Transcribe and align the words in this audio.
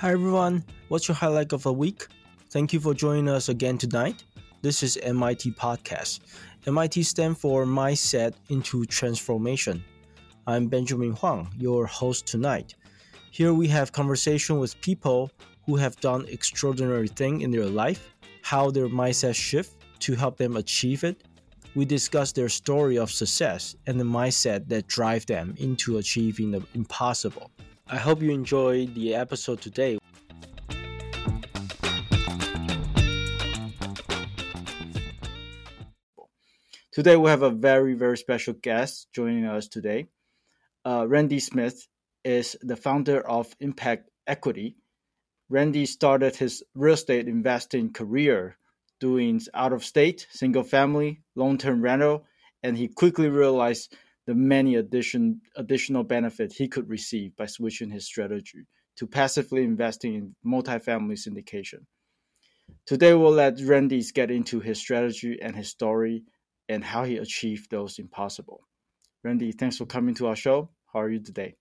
Hi 0.00 0.12
everyone, 0.12 0.62
what's 0.86 1.08
your 1.08 1.16
highlight 1.16 1.52
of 1.52 1.64
the 1.64 1.72
week? 1.72 2.06
Thank 2.50 2.72
you 2.72 2.78
for 2.78 2.94
joining 2.94 3.28
us 3.28 3.48
again 3.48 3.78
tonight. 3.78 4.22
This 4.62 4.84
is 4.84 4.96
MIT 4.98 5.50
Podcast. 5.54 6.20
MIT 6.68 7.02
stands 7.02 7.40
for 7.40 7.64
Mindset 7.64 8.34
into 8.48 8.84
Transformation. 8.84 9.84
I'm 10.46 10.68
Benjamin 10.68 11.14
Huang, 11.14 11.52
your 11.58 11.84
host 11.84 12.28
tonight. 12.28 12.76
Here 13.32 13.52
we 13.52 13.66
have 13.66 13.90
conversation 13.90 14.60
with 14.60 14.80
people 14.82 15.32
who 15.66 15.74
have 15.74 15.96
done 15.96 16.26
extraordinary 16.28 17.08
thing 17.08 17.40
in 17.40 17.50
their 17.50 17.66
life, 17.66 18.14
how 18.42 18.70
their 18.70 18.88
mindset 18.88 19.34
shift 19.34 19.82
to 19.98 20.14
help 20.14 20.36
them 20.36 20.58
achieve 20.58 21.02
it. 21.02 21.24
We 21.74 21.84
discuss 21.84 22.30
their 22.30 22.48
story 22.48 22.98
of 22.98 23.10
success 23.10 23.74
and 23.88 23.98
the 23.98 24.04
mindset 24.04 24.68
that 24.68 24.86
drive 24.86 25.26
them 25.26 25.56
into 25.58 25.98
achieving 25.98 26.52
the 26.52 26.62
impossible. 26.74 27.50
I 27.90 27.96
hope 27.96 28.20
you 28.20 28.30
enjoy 28.32 28.84
the 28.86 29.14
episode 29.14 29.62
today. 29.62 29.98
Today 36.92 37.16
we 37.16 37.30
have 37.30 37.40
a 37.40 37.50
very 37.50 37.94
very 37.94 38.18
special 38.18 38.52
guest 38.52 39.08
joining 39.14 39.46
us 39.46 39.68
today. 39.68 40.08
Uh, 40.84 41.06
Randy 41.08 41.40
Smith 41.40 41.88
is 42.24 42.56
the 42.60 42.76
founder 42.76 43.26
of 43.26 43.56
Impact 43.58 44.10
Equity. 44.26 44.76
Randy 45.48 45.86
started 45.86 46.36
his 46.36 46.62
real 46.74 46.92
estate 46.92 47.26
investing 47.26 47.94
career 47.94 48.58
doing 49.00 49.40
out 49.54 49.72
of 49.72 49.82
state, 49.82 50.26
single 50.30 50.64
family, 50.64 51.22
long 51.34 51.56
term 51.56 51.80
rental, 51.80 52.26
and 52.62 52.76
he 52.76 52.88
quickly 52.88 53.30
realized 53.30 53.96
the 54.28 54.34
many 54.34 54.74
addition, 54.74 55.40
additional 55.56 56.04
benefit 56.04 56.52
he 56.52 56.68
could 56.68 56.86
receive 56.90 57.34
by 57.34 57.46
switching 57.46 57.88
his 57.88 58.04
strategy 58.04 58.66
to 58.94 59.06
passively 59.06 59.64
investing 59.64 60.14
in 60.14 60.34
multifamily 60.44 61.16
syndication. 61.16 61.86
Today, 62.84 63.14
we'll 63.14 63.30
let 63.30 63.58
Randy 63.62 64.02
get 64.12 64.30
into 64.30 64.60
his 64.60 64.78
strategy 64.78 65.38
and 65.40 65.56
his 65.56 65.70
story 65.70 66.24
and 66.68 66.84
how 66.84 67.04
he 67.04 67.16
achieved 67.16 67.70
those 67.70 67.98
impossible. 67.98 68.60
Randy, 69.24 69.50
thanks 69.50 69.78
for 69.78 69.86
coming 69.86 70.14
to 70.16 70.26
our 70.26 70.36
show. 70.36 70.68
How 70.92 71.00
are 71.00 71.10
you 71.10 71.20
today? 71.20 71.54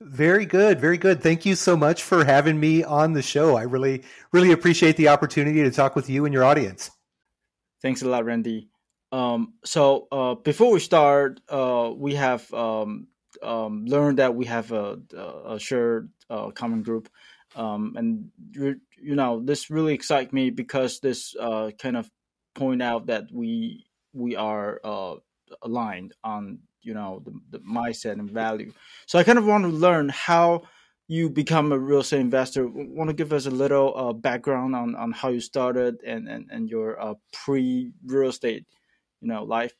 Very 0.00 0.46
good, 0.46 0.80
very 0.80 0.98
good. 0.98 1.22
Thank 1.22 1.46
you 1.46 1.54
so 1.54 1.76
much 1.76 2.02
for 2.02 2.24
having 2.24 2.58
me 2.58 2.82
on 2.82 3.12
the 3.12 3.22
show. 3.22 3.54
I 3.54 3.62
really, 3.62 4.02
really 4.32 4.50
appreciate 4.50 4.96
the 4.96 5.08
opportunity 5.08 5.62
to 5.62 5.70
talk 5.70 5.94
with 5.94 6.10
you 6.10 6.24
and 6.24 6.34
your 6.34 6.42
audience. 6.42 6.90
Thanks 7.82 8.02
a 8.02 8.08
lot, 8.08 8.24
Randy. 8.24 8.68
Um, 9.10 9.54
so 9.64 10.06
uh, 10.12 10.34
before 10.34 10.72
we 10.72 10.80
start, 10.80 11.40
uh, 11.48 11.90
we 11.96 12.14
have 12.14 12.52
um, 12.52 13.08
um, 13.42 13.86
learned 13.86 14.18
that 14.18 14.34
we 14.34 14.46
have 14.46 14.72
a, 14.72 14.98
a 15.46 15.58
shared 15.58 16.10
uh, 16.28 16.50
common 16.50 16.82
group, 16.82 17.08
um, 17.56 17.94
and 17.96 18.30
you 18.54 19.14
know 19.14 19.40
this 19.42 19.70
really 19.70 19.94
excites 19.94 20.32
me 20.32 20.50
because 20.50 21.00
this 21.00 21.34
uh, 21.40 21.70
kind 21.80 21.96
of 21.96 22.10
point 22.54 22.82
out 22.82 23.06
that 23.06 23.24
we 23.32 23.86
we 24.12 24.36
are 24.36 24.80
uh, 24.84 25.14
aligned 25.62 26.12
on 26.22 26.58
you 26.82 26.92
know 26.92 27.22
the, 27.24 27.58
the 27.58 27.64
mindset 27.64 28.12
and 28.12 28.30
value. 28.30 28.72
So 29.06 29.18
I 29.18 29.24
kind 29.24 29.38
of 29.38 29.46
want 29.46 29.64
to 29.64 29.70
learn 29.70 30.10
how 30.10 30.62
you 31.06 31.30
become 31.30 31.72
a 31.72 31.78
real 31.78 32.00
estate 32.00 32.20
investor. 32.20 32.68
Want 32.68 33.08
to 33.08 33.14
give 33.14 33.32
us 33.32 33.46
a 33.46 33.50
little 33.50 33.94
uh, 33.96 34.12
background 34.12 34.76
on, 34.76 34.94
on 34.94 35.12
how 35.12 35.30
you 35.30 35.40
started 35.40 36.02
and 36.04 36.28
and, 36.28 36.50
and 36.50 36.68
your 36.68 37.00
uh, 37.00 37.14
pre 37.32 37.92
real 38.04 38.28
estate 38.28 38.66
you 39.20 39.28
know 39.28 39.44
life? 39.44 39.72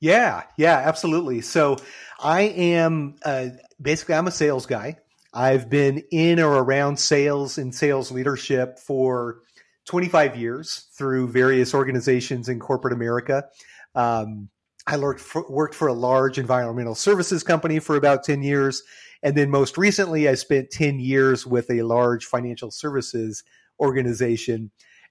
Yeah 0.00 0.42
yeah 0.56 0.76
absolutely. 0.84 1.40
So 1.40 1.76
i 2.20 2.42
am 2.42 3.16
uh, 3.24 3.48
basically 3.80 4.14
i'm 4.14 4.26
a 4.26 4.32
sales 4.32 4.66
guy. 4.66 4.98
I've 5.34 5.70
been 5.70 6.02
in 6.10 6.40
or 6.40 6.58
around 6.58 6.98
sales 6.98 7.56
and 7.56 7.74
sales 7.74 8.10
leadership 8.10 8.78
for 8.78 9.40
25 9.86 10.36
years 10.36 10.88
through 10.96 11.28
various 11.28 11.74
organizations 11.74 12.48
in 12.48 12.58
corporate 12.58 12.92
america. 12.92 13.44
Um, 13.94 14.48
i 14.86 14.96
worked 14.96 15.20
for, 15.20 15.48
worked 15.48 15.74
for 15.74 15.88
a 15.88 15.92
large 15.92 16.38
environmental 16.38 16.94
services 16.94 17.42
company 17.42 17.78
for 17.78 17.96
about 17.96 18.24
10 18.24 18.42
years 18.42 18.82
and 19.22 19.36
then 19.36 19.50
most 19.50 19.78
recently 19.78 20.28
i 20.28 20.34
spent 20.34 20.70
10 20.70 20.98
years 20.98 21.46
with 21.46 21.70
a 21.70 21.82
large 21.82 22.26
financial 22.26 22.70
services 22.70 23.44
organization. 23.80 24.70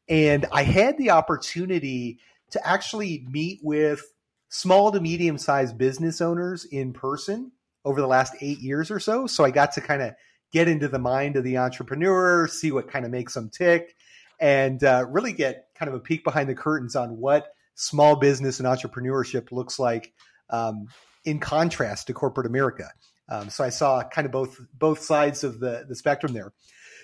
And 0.09 0.45
i 0.51 0.63
had 0.63 0.97
the 0.97 1.11
opportunity 1.11 2.19
to 2.51 2.67
actually 2.67 3.25
meet 3.29 3.59
with 3.63 4.03
small 4.49 4.91
to 4.91 4.99
medium 4.99 5.37
sized 5.37 5.77
business 5.77 6.21
owners 6.21 6.65
in 6.65 6.93
person 6.93 7.51
over 7.85 8.01
the 8.01 8.07
last 8.07 8.35
eight 8.41 8.59
years 8.59 8.91
or 8.91 8.99
so. 8.99 9.25
So 9.27 9.43
I 9.43 9.51
got 9.51 9.71
to 9.73 9.81
kind 9.81 10.01
of 10.01 10.13
get 10.51 10.67
into 10.67 10.87
the 10.87 10.99
mind 10.99 11.37
of 11.37 11.43
the 11.43 11.57
entrepreneur, 11.57 12.47
see 12.47 12.71
what 12.71 12.89
kind 12.89 13.05
of 13.05 13.11
makes 13.11 13.33
them 13.33 13.49
tick, 13.49 13.95
and 14.39 14.83
uh, 14.83 15.05
really 15.09 15.33
get 15.33 15.67
kind 15.75 15.89
of 15.89 15.95
a 15.95 15.99
peek 15.99 16.23
behind 16.23 16.49
the 16.49 16.55
curtains 16.55 16.95
on 16.95 17.17
what 17.17 17.53
small 17.75 18.15
business 18.15 18.59
and 18.59 18.67
entrepreneurship 18.67 19.51
looks 19.51 19.79
like 19.79 20.13
um, 20.49 20.87
in 21.25 21.39
contrast 21.39 22.07
to 22.07 22.13
corporate 22.13 22.47
America. 22.47 22.89
Um, 23.29 23.49
so 23.49 23.63
I 23.63 23.69
saw 23.69 24.03
kind 24.03 24.25
of 24.25 24.31
both 24.31 24.57
both 24.73 24.99
sides 24.99 25.43
of 25.43 25.59
the 25.59 25.85
the 25.87 25.95
spectrum 25.95 26.33
there. 26.33 26.51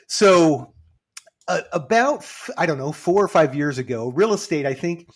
So 0.07 0.73
uh, 1.47 1.61
about 1.71 2.25
I 2.57 2.65
don't 2.65 2.77
know 2.77 2.91
four 2.91 3.23
or 3.23 3.29
five 3.29 3.55
years 3.55 3.77
ago, 3.77 4.09
real 4.09 4.33
estate 4.33 4.65
I 4.65 4.73
think 4.73 5.07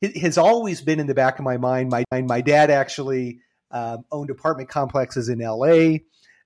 it 0.00 0.16
has 0.18 0.38
always 0.38 0.80
been 0.80 1.00
in 1.00 1.06
the 1.06 1.14
back 1.14 1.38
of 1.38 1.44
my 1.44 1.56
mind. 1.56 1.90
My 1.90 2.04
my 2.12 2.40
dad 2.40 2.70
actually 2.70 3.40
um, 3.70 4.04
owned 4.12 4.30
apartment 4.30 4.68
complexes 4.68 5.28
in 5.28 5.40
L.A. 5.40 6.04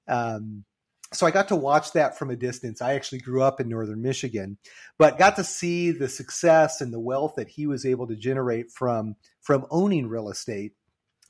Um, 0.09 0.65
so 1.13 1.27
I 1.27 1.33
got 1.33 1.49
to 1.49 1.57
watch 1.57 1.93
that 1.93 2.17
from 2.17 2.31
a 2.31 2.37
distance. 2.37 2.81
I 2.81 2.95
actually 2.95 3.19
grew 3.19 3.43
up 3.43 3.61
in 3.61 3.69
northern 3.69 4.01
Michigan, 4.01 4.59
but 4.97 5.19
got 5.19 5.37
to 5.37 5.45
see 5.45 5.91
the 5.91 6.09
success 6.09 6.81
and 6.81 6.93
the 6.93 7.01
wealth 7.01 7.35
that 7.37 7.49
he 7.49 7.67
was 7.67 7.85
able 7.85 8.07
to 8.07 8.17
generate 8.17 8.71
from 8.71 9.17
from 9.41 9.67
owning 9.71 10.09
real 10.09 10.31
estate. 10.31 10.73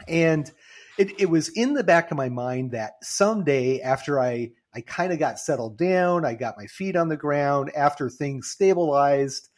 And 0.06 0.50
it, 0.98 1.20
it 1.20 1.30
was 1.30 1.48
in 1.48 1.74
the 1.74 1.84
back 1.84 2.10
of 2.10 2.16
my 2.18 2.28
mind 2.28 2.72
that 2.72 2.94
someday 3.02 3.80
after 3.80 4.20
I 4.20 4.52
I 4.74 4.82
kind 4.82 5.12
of 5.12 5.18
got 5.18 5.38
settled 5.38 5.78
down, 5.78 6.24
I 6.24 6.34
got 6.34 6.58
my 6.58 6.66
feet 6.66 6.94
on 6.94 7.08
the 7.08 7.16
ground, 7.16 7.72
after 7.74 8.08
things 8.08 8.50
stabilized, 8.50 9.48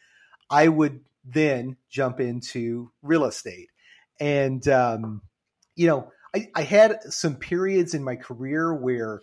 I 0.49 0.69
would 0.69 1.01
then 1.23 1.77
jump 1.89 2.19
into 2.19 2.91
real 3.01 3.25
estate. 3.25 3.69
And, 4.19 4.67
um, 4.67 5.21
you 5.75 5.87
know, 5.87 6.11
I, 6.35 6.47
I 6.55 6.61
had 6.63 7.01
some 7.03 7.35
periods 7.35 7.93
in 7.93 8.03
my 8.03 8.15
career 8.15 8.73
where 8.73 9.21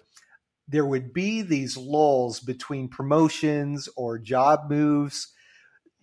there 0.69 0.87
would 0.87 1.13
be 1.13 1.43
these 1.43 1.77
lulls 1.77 2.41
between 2.41 2.89
promotions 2.89 3.89
or 3.97 4.19
job 4.19 4.71
moves. 4.71 5.33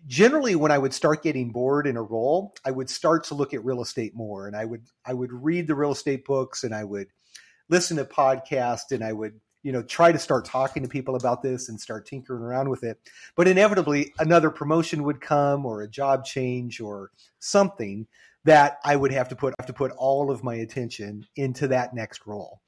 Generally, 0.06 0.56
when 0.56 0.72
I 0.72 0.78
would 0.78 0.94
start 0.94 1.24
getting 1.24 1.52
bored 1.52 1.88
in 1.88 1.98
a 1.98 2.04
role, 2.04 2.54
I 2.66 2.72
would 2.72 2.90
start 2.90 3.26
to 3.26 3.36
look 3.36 3.54
at 3.54 3.66
real 3.66 3.82
estate 3.82 4.14
more, 4.16 4.48
and 4.48 4.56
I 4.56 4.66
would 4.66 4.84
I 5.06 5.14
would 5.14 5.32
read 5.32 5.68
the 5.68 5.76
real 5.76 5.92
estate 5.92 6.24
books, 6.26 6.64
and 6.64 6.74
I 6.74 6.84
would 6.84 7.08
listen 7.70 7.98
to 7.98 8.06
podcasts, 8.06 8.92
and 8.92 9.04
I 9.04 9.12
would 9.14 9.40
you 9.64 9.72
know 9.72 9.82
try 9.82 10.12
to 10.12 10.20
start 10.20 10.46
talking 10.46 10.84
to 10.84 10.90
people 10.90 11.16
about 11.16 11.42
this 11.42 11.70
and 11.70 11.80
start 11.80 12.06
tinkering 12.06 12.42
around 12.42 12.70
with 12.70 12.84
it. 12.84 13.00
But 13.36 13.48
inevitably 13.48 14.14
another 14.20 14.50
promotion 14.50 15.04
would 15.04 15.22
come 15.22 15.66
or 15.66 15.82
a 15.82 15.90
job 15.90 16.26
change 16.26 16.80
or 16.80 17.12
something 17.40 18.08
that 18.46 18.78
i 18.86 18.96
would 18.96 19.12
have 19.12 19.28
to 19.28 19.36
put 19.36 19.54
have 19.60 19.68
to 19.68 19.74
put 19.74 19.92
all 19.98 20.32
of 20.32 20.44
my 20.44 20.56
attention 20.56 21.26
into 21.36 21.68
that 21.68 21.94
next 21.94 22.26
role. 22.26 22.62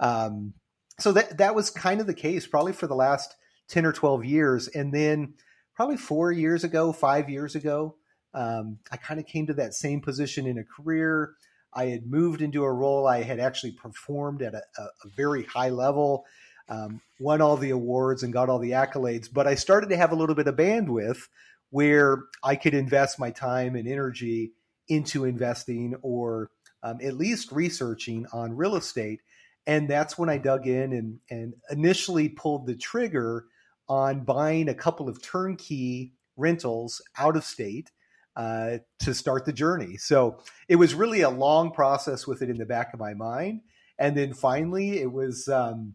Um, 0.00 0.54
so 0.98 1.12
that 1.12 1.38
that 1.38 1.54
was 1.54 1.70
kind 1.70 2.00
of 2.00 2.06
the 2.06 2.14
case 2.14 2.46
probably 2.46 2.72
for 2.72 2.86
the 2.86 2.94
last 2.94 3.34
10 3.68 3.86
or 3.86 3.92
12 3.92 4.24
years. 4.24 4.68
And 4.68 4.92
then 4.92 5.34
probably 5.74 5.96
four 5.96 6.30
years 6.32 6.64
ago 6.64 6.92
five 6.92 7.28
years 7.28 7.54
ago 7.54 7.96
um, 8.34 8.78
i 8.90 8.96
kind 8.96 9.20
of 9.20 9.26
came 9.26 9.46
to 9.46 9.54
that 9.54 9.74
same 9.74 10.00
position 10.00 10.46
in 10.46 10.58
a 10.58 10.64
career 10.64 11.34
I 11.74 11.86
had 11.86 12.06
moved 12.06 12.42
into 12.42 12.64
a 12.64 12.72
role 12.72 13.06
I 13.06 13.22
had 13.22 13.40
actually 13.40 13.72
performed 13.72 14.42
at 14.42 14.54
a, 14.54 14.62
a, 14.78 14.82
a 14.82 15.08
very 15.16 15.44
high 15.44 15.70
level, 15.70 16.24
um, 16.68 17.00
won 17.18 17.40
all 17.40 17.56
the 17.56 17.70
awards 17.70 18.22
and 18.22 18.32
got 18.32 18.48
all 18.48 18.58
the 18.58 18.72
accolades. 18.72 19.28
But 19.32 19.46
I 19.46 19.54
started 19.54 19.90
to 19.90 19.96
have 19.96 20.12
a 20.12 20.16
little 20.16 20.34
bit 20.34 20.46
of 20.48 20.56
bandwidth 20.56 21.28
where 21.70 22.24
I 22.44 22.56
could 22.56 22.74
invest 22.74 23.18
my 23.18 23.30
time 23.30 23.76
and 23.76 23.88
energy 23.88 24.52
into 24.88 25.24
investing 25.24 25.94
or 26.02 26.50
um, 26.82 26.98
at 27.02 27.14
least 27.14 27.52
researching 27.52 28.26
on 28.32 28.56
real 28.56 28.76
estate. 28.76 29.20
And 29.66 29.88
that's 29.88 30.18
when 30.18 30.28
I 30.28 30.38
dug 30.38 30.66
in 30.66 30.92
and, 30.92 31.18
and 31.30 31.54
initially 31.70 32.28
pulled 32.28 32.66
the 32.66 32.74
trigger 32.74 33.46
on 33.88 34.24
buying 34.24 34.68
a 34.68 34.74
couple 34.74 35.08
of 35.08 35.22
turnkey 35.22 36.12
rentals 36.36 37.00
out 37.18 37.36
of 37.36 37.44
state 37.44 37.90
uh, 38.36 38.78
to 39.00 39.14
start 39.14 39.44
the 39.44 39.52
journey. 39.52 39.96
So 39.96 40.38
it 40.68 40.76
was 40.76 40.94
really 40.94 41.20
a 41.20 41.30
long 41.30 41.72
process 41.72 42.26
with 42.26 42.42
it 42.42 42.50
in 42.50 42.58
the 42.58 42.66
back 42.66 42.94
of 42.94 43.00
my 43.00 43.14
mind. 43.14 43.60
And 43.98 44.16
then 44.16 44.32
finally, 44.32 45.00
it 45.00 45.12
was 45.12 45.48
um, 45.48 45.94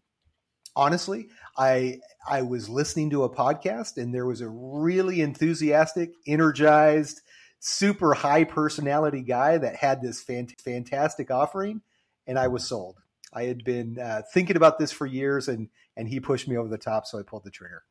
honestly, 0.76 1.30
I 1.58 2.00
I 2.30 2.44
was 2.44 2.70
listening 2.70 3.10
to 3.10 3.24
a 3.24 3.30
podcast, 3.30 3.98
and 3.98 4.14
there 4.14 4.26
was 4.26 4.42
a 4.42 4.48
really 4.48 5.22
enthusiastic, 5.22 6.14
energized, 6.26 7.22
super 7.60 8.14
high 8.14 8.44
personality 8.44 9.22
guy 9.22 9.58
that 9.58 9.76
had 9.76 10.02
this 10.02 10.24
fant- 10.24 10.60
fantastic 10.62 11.32
offering, 11.32 11.82
and 12.28 12.40
I 12.40 12.48
was 12.48 12.66
sold. 12.66 12.98
I 13.34 13.44
had 13.44 13.64
been 13.64 14.00
uh, 14.00 14.22
thinking 14.34 14.56
about 14.56 14.80
this 14.80 14.92
for 14.92 15.06
years, 15.06 15.48
and 15.48 15.70
and 15.98 16.08
he 16.08 16.20
pushed 16.20 16.48
me 16.48 16.56
over 16.56 16.70
the 16.70 16.78
top, 16.78 17.06
so 17.08 17.20
I 17.20 17.24
pulled 17.24 17.44
the 17.44 17.52
trigger. 17.52 17.84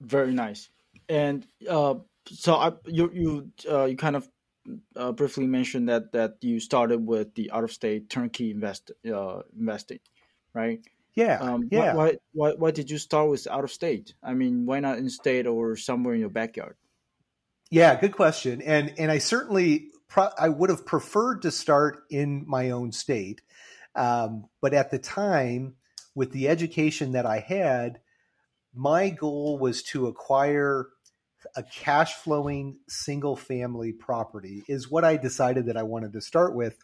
Very 0.00 0.32
nice. 0.32 0.68
And 1.08 1.46
uh, 1.68 1.96
so 2.26 2.54
I, 2.54 2.72
you 2.86 3.10
you 3.12 3.50
uh, 3.70 3.84
you 3.84 3.96
kind 3.96 4.16
of 4.16 4.28
uh, 4.96 5.12
briefly 5.12 5.46
mentioned 5.46 5.88
that 5.88 6.12
that 6.12 6.36
you 6.40 6.60
started 6.60 7.06
with 7.06 7.34
the 7.34 7.50
out 7.50 7.64
of 7.64 7.72
state 7.72 8.08
turnkey 8.08 8.50
invest 8.50 8.90
uh, 9.12 9.40
investing, 9.58 10.00
right? 10.52 10.80
Yeah, 11.14 11.38
um, 11.40 11.68
yeah. 11.70 11.94
Why, 11.94 12.16
why 12.32 12.52
why 12.52 12.70
did 12.70 12.90
you 12.90 12.98
start 12.98 13.30
with 13.30 13.46
out 13.46 13.64
of 13.64 13.70
state? 13.70 14.14
I 14.22 14.34
mean, 14.34 14.66
why 14.66 14.80
not 14.80 14.98
in 14.98 15.08
state 15.10 15.46
or 15.46 15.76
somewhere 15.76 16.14
in 16.14 16.20
your 16.20 16.30
backyard? 16.30 16.76
Yeah, 17.70 17.98
good 18.00 18.12
question. 18.12 18.62
And 18.62 18.94
and 18.98 19.10
I 19.10 19.18
certainly 19.18 19.90
pro- 20.08 20.30
I 20.38 20.48
would 20.48 20.70
have 20.70 20.86
preferred 20.86 21.42
to 21.42 21.50
start 21.50 22.04
in 22.10 22.44
my 22.46 22.70
own 22.70 22.90
state, 22.92 23.42
um, 23.94 24.46
but 24.60 24.74
at 24.74 24.90
the 24.90 24.98
time, 24.98 25.74
with 26.14 26.32
the 26.32 26.48
education 26.48 27.12
that 27.12 27.26
I 27.26 27.38
had, 27.38 28.00
my 28.74 29.10
goal 29.10 29.58
was 29.58 29.82
to 29.84 30.06
acquire 30.08 30.88
a 31.56 31.62
cash 31.62 32.14
flowing 32.14 32.78
single 32.88 33.36
family 33.36 33.92
property 33.92 34.62
is 34.68 34.90
what 34.90 35.04
I 35.04 35.16
decided 35.16 35.66
that 35.66 35.76
I 35.76 35.82
wanted 35.82 36.12
to 36.14 36.20
start 36.20 36.54
with. 36.54 36.76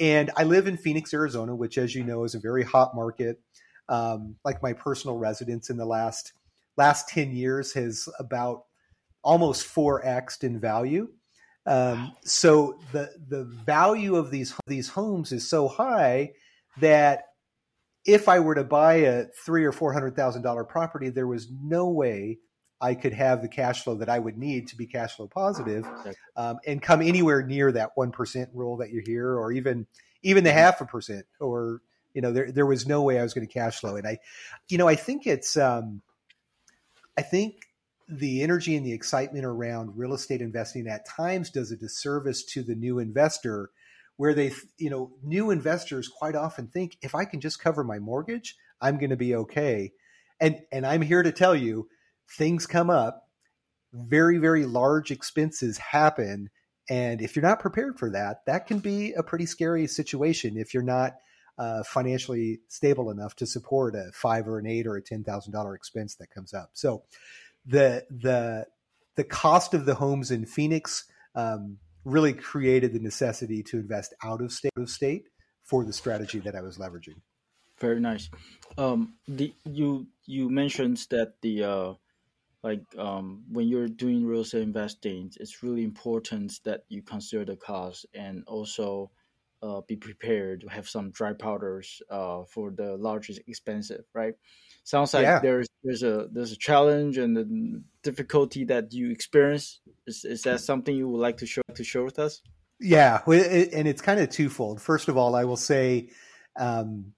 And 0.00 0.30
I 0.36 0.44
live 0.44 0.66
in 0.66 0.76
Phoenix, 0.76 1.14
Arizona, 1.14 1.54
which, 1.54 1.78
as 1.78 1.94
you 1.94 2.04
know, 2.04 2.24
is 2.24 2.34
a 2.34 2.40
very 2.40 2.64
hot 2.64 2.94
market. 2.94 3.40
Um, 3.88 4.36
like 4.44 4.62
my 4.62 4.72
personal 4.72 5.18
residence 5.18 5.70
in 5.70 5.76
the 5.76 5.86
last 5.86 6.32
last 6.76 7.08
10 7.08 7.32
years 7.32 7.72
has 7.74 8.08
about 8.18 8.64
almost 9.22 9.66
4x 9.66 10.42
in 10.42 10.58
value. 10.58 11.08
Um, 11.66 12.12
so 12.24 12.78
the 12.92 13.10
the 13.28 13.44
value 13.44 14.16
of 14.16 14.30
these 14.30 14.54
these 14.66 14.88
homes 14.88 15.32
is 15.32 15.48
so 15.48 15.66
high 15.66 16.32
that 16.80 17.24
if 18.04 18.28
I 18.28 18.40
were 18.40 18.54
to 18.54 18.64
buy 18.64 18.94
a 18.94 19.24
three 19.44 19.64
or 19.64 19.72
four 19.72 19.92
hundred 19.92 20.14
thousand 20.14 20.42
dollar 20.42 20.64
property, 20.64 21.08
there 21.08 21.26
was 21.26 21.50
no 21.50 21.88
way 21.88 22.38
I 22.84 22.94
could 22.94 23.14
have 23.14 23.40
the 23.40 23.48
cash 23.48 23.82
flow 23.82 23.94
that 23.96 24.10
I 24.10 24.18
would 24.18 24.36
need 24.36 24.68
to 24.68 24.76
be 24.76 24.86
cash 24.86 25.16
flow 25.16 25.26
positive, 25.26 25.86
um, 26.36 26.58
and 26.66 26.82
come 26.82 27.00
anywhere 27.00 27.42
near 27.42 27.72
that 27.72 27.92
one 27.94 28.12
percent 28.12 28.50
rule 28.52 28.76
that 28.76 28.90
you 28.90 29.02
hear, 29.04 29.38
or 29.38 29.52
even 29.52 29.86
even 30.22 30.44
the 30.44 30.50
mm-hmm. 30.50 30.58
half 30.58 30.80
a 30.82 30.84
percent, 30.84 31.24
or 31.40 31.80
you 32.12 32.20
know, 32.20 32.30
there 32.30 32.52
there 32.52 32.66
was 32.66 32.86
no 32.86 33.02
way 33.02 33.18
I 33.18 33.22
was 33.22 33.32
going 33.32 33.46
to 33.46 33.52
cash 33.52 33.80
flow. 33.80 33.96
And 33.96 34.06
I, 34.06 34.18
you 34.68 34.76
know, 34.76 34.86
I 34.86 34.96
think 34.96 35.26
it's, 35.26 35.56
um, 35.56 36.02
I 37.16 37.22
think 37.22 37.62
the 38.06 38.42
energy 38.42 38.76
and 38.76 38.84
the 38.84 38.92
excitement 38.92 39.46
around 39.46 39.96
real 39.96 40.12
estate 40.12 40.42
investing 40.42 40.86
at 40.86 41.06
times 41.06 41.48
does 41.48 41.72
a 41.72 41.76
disservice 41.76 42.44
to 42.44 42.62
the 42.62 42.74
new 42.74 42.98
investor 42.98 43.70
where 44.16 44.34
they 44.34 44.52
you 44.76 44.90
know 44.90 45.10
new 45.22 45.50
investors 45.50 46.06
quite 46.06 46.36
often 46.36 46.66
think 46.66 46.98
if 47.00 47.14
i 47.14 47.24
can 47.24 47.40
just 47.40 47.58
cover 47.58 47.82
my 47.82 47.98
mortgage 47.98 48.56
i'm 48.82 48.98
going 48.98 49.08
to 49.08 49.16
be 49.16 49.34
okay 49.34 49.90
and 50.38 50.60
and 50.70 50.86
i'm 50.86 51.00
here 51.00 51.22
to 51.22 51.32
tell 51.32 51.56
you 51.56 51.88
things 52.28 52.66
come 52.66 52.90
up 52.90 53.28
very 53.92 54.38
very 54.38 54.64
large 54.66 55.10
expenses 55.10 55.78
happen 55.78 56.50
and 56.90 57.22
if 57.22 57.34
you're 57.34 57.44
not 57.44 57.60
prepared 57.60 57.98
for 57.98 58.10
that 58.10 58.44
that 58.46 58.66
can 58.66 58.78
be 58.78 59.12
a 59.12 59.22
pretty 59.22 59.46
scary 59.46 59.86
situation 59.86 60.56
if 60.56 60.74
you're 60.74 60.82
not 60.82 61.14
uh, 61.56 61.84
financially 61.84 62.58
stable 62.66 63.10
enough 63.10 63.36
to 63.36 63.46
support 63.46 63.94
a 63.94 64.10
five 64.12 64.48
or 64.48 64.58
an 64.58 64.66
eight 64.66 64.86
or 64.86 64.96
a 64.96 65.02
ten 65.02 65.22
thousand 65.22 65.52
dollar 65.52 65.76
expense 65.76 66.16
that 66.16 66.28
comes 66.30 66.52
up 66.52 66.70
so 66.72 67.04
the 67.66 68.04
the 68.10 68.66
the 69.16 69.24
cost 69.24 69.74
of 69.74 69.86
the 69.86 69.94
homes 69.94 70.30
in 70.30 70.44
Phoenix 70.44 71.04
um, 71.34 71.78
really 72.04 72.32
created 72.32 72.92
the 72.92 72.98
necessity 72.98 73.62
to 73.62 73.78
invest 73.78 74.14
out 74.22 74.40
of 74.40 74.52
state, 74.52 74.72
of 74.76 74.90
state 74.90 75.26
for 75.62 75.84
the 75.84 75.92
strategy 75.92 76.38
that 76.40 76.54
I 76.54 76.60
was 76.60 76.78
leveraging. 76.78 77.20
Very 77.78 78.00
nice. 78.00 78.30
Um, 78.78 79.14
the 79.26 79.52
you 79.64 80.06
you 80.26 80.48
mentioned 80.48 81.06
that 81.10 81.34
the 81.42 81.64
uh, 81.64 81.94
like 82.64 82.82
um, 82.98 83.42
when 83.52 83.68
you're 83.68 83.88
doing 83.88 84.24
real 84.24 84.40
estate 84.40 84.62
investing, 84.62 85.30
it's 85.38 85.62
really 85.62 85.84
important 85.84 86.60
that 86.64 86.84
you 86.88 87.02
consider 87.02 87.44
the 87.44 87.56
cost 87.56 88.06
and 88.14 88.42
also 88.46 89.10
uh, 89.62 89.82
be 89.86 89.96
prepared 89.96 90.62
to 90.62 90.68
have 90.68 90.88
some 90.88 91.10
dry 91.10 91.34
powders 91.34 92.00
uh, 92.10 92.42
for 92.44 92.70
the 92.70 92.96
largest 92.96 93.42
expensive, 93.46 94.04
right? 94.14 94.34
Sounds 94.82 95.12
like 95.12 95.24
yeah. 95.24 95.40
there's 95.40 95.68
there's 95.82 96.02
a 96.02 96.28
there's 96.32 96.52
a 96.52 96.56
challenge 96.56 97.18
and 97.18 97.36
the 97.36 97.82
difficulty 98.02 98.64
that 98.64 98.94
you 98.94 99.10
experience. 99.10 99.80
Is, 100.06 100.24
is 100.24 100.42
that 100.42 100.60
something 100.60 100.96
you 100.96 101.08
would 101.08 101.20
like 101.20 101.36
to 101.38 101.46
show 101.46 101.62
to 101.74 101.84
share 101.84 102.02
with 102.02 102.18
us? 102.18 102.40
Yeah, 102.80 103.20
and 103.26 103.86
it's 103.86 104.00
kind 104.02 104.20
of 104.20 104.30
twofold. 104.30 104.80
First 104.80 105.08
of 105.08 105.18
all, 105.18 105.34
I 105.34 105.44
will 105.44 105.56
say, 105.56 106.08
um, 106.58 107.12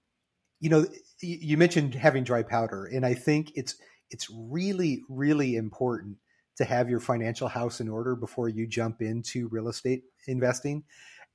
you 0.59 0.69
know, 0.69 0.85
you 1.21 1.57
mentioned 1.57 1.95
having 1.95 2.25
dry 2.25 2.43
powder, 2.43 2.85
and 2.85 3.05
I 3.05 3.13
think 3.13 3.51
it's 3.55 3.75
it's 4.11 4.29
really 4.29 5.03
really 5.09 5.55
important 5.55 6.17
to 6.57 6.65
have 6.65 6.89
your 6.89 6.99
financial 6.99 7.47
house 7.47 7.79
in 7.79 7.87
order 7.87 8.15
before 8.15 8.49
you 8.49 8.67
jump 8.67 9.01
into 9.01 9.47
real 9.49 9.67
estate 9.67 10.03
investing. 10.27 10.83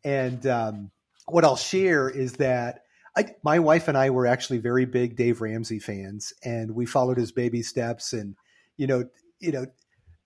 And 0.04 0.44
um, 0.46 0.90
what 1.26 1.44
I'll 1.44 1.56
share 1.56 2.08
is 2.10 2.34
that 2.34 2.80
I, 3.16 3.26
my 3.44 3.58
wife 3.58 3.88
and 3.88 3.96
I 3.96 4.10
were 4.10 4.26
actually 4.26 4.58
very 4.58 4.84
big 4.84 5.16
Dave 5.16 5.40
Ramsey 5.40 5.78
fans, 5.78 6.32
and 6.44 6.74
we 6.74 6.86
followed 6.86 7.19
his 7.19 7.30
baby 7.30 7.62
steps. 7.62 8.12
And 8.12 8.36
you 8.76 8.86
know, 8.86 9.04
you 9.38 9.52
know, 9.52 9.66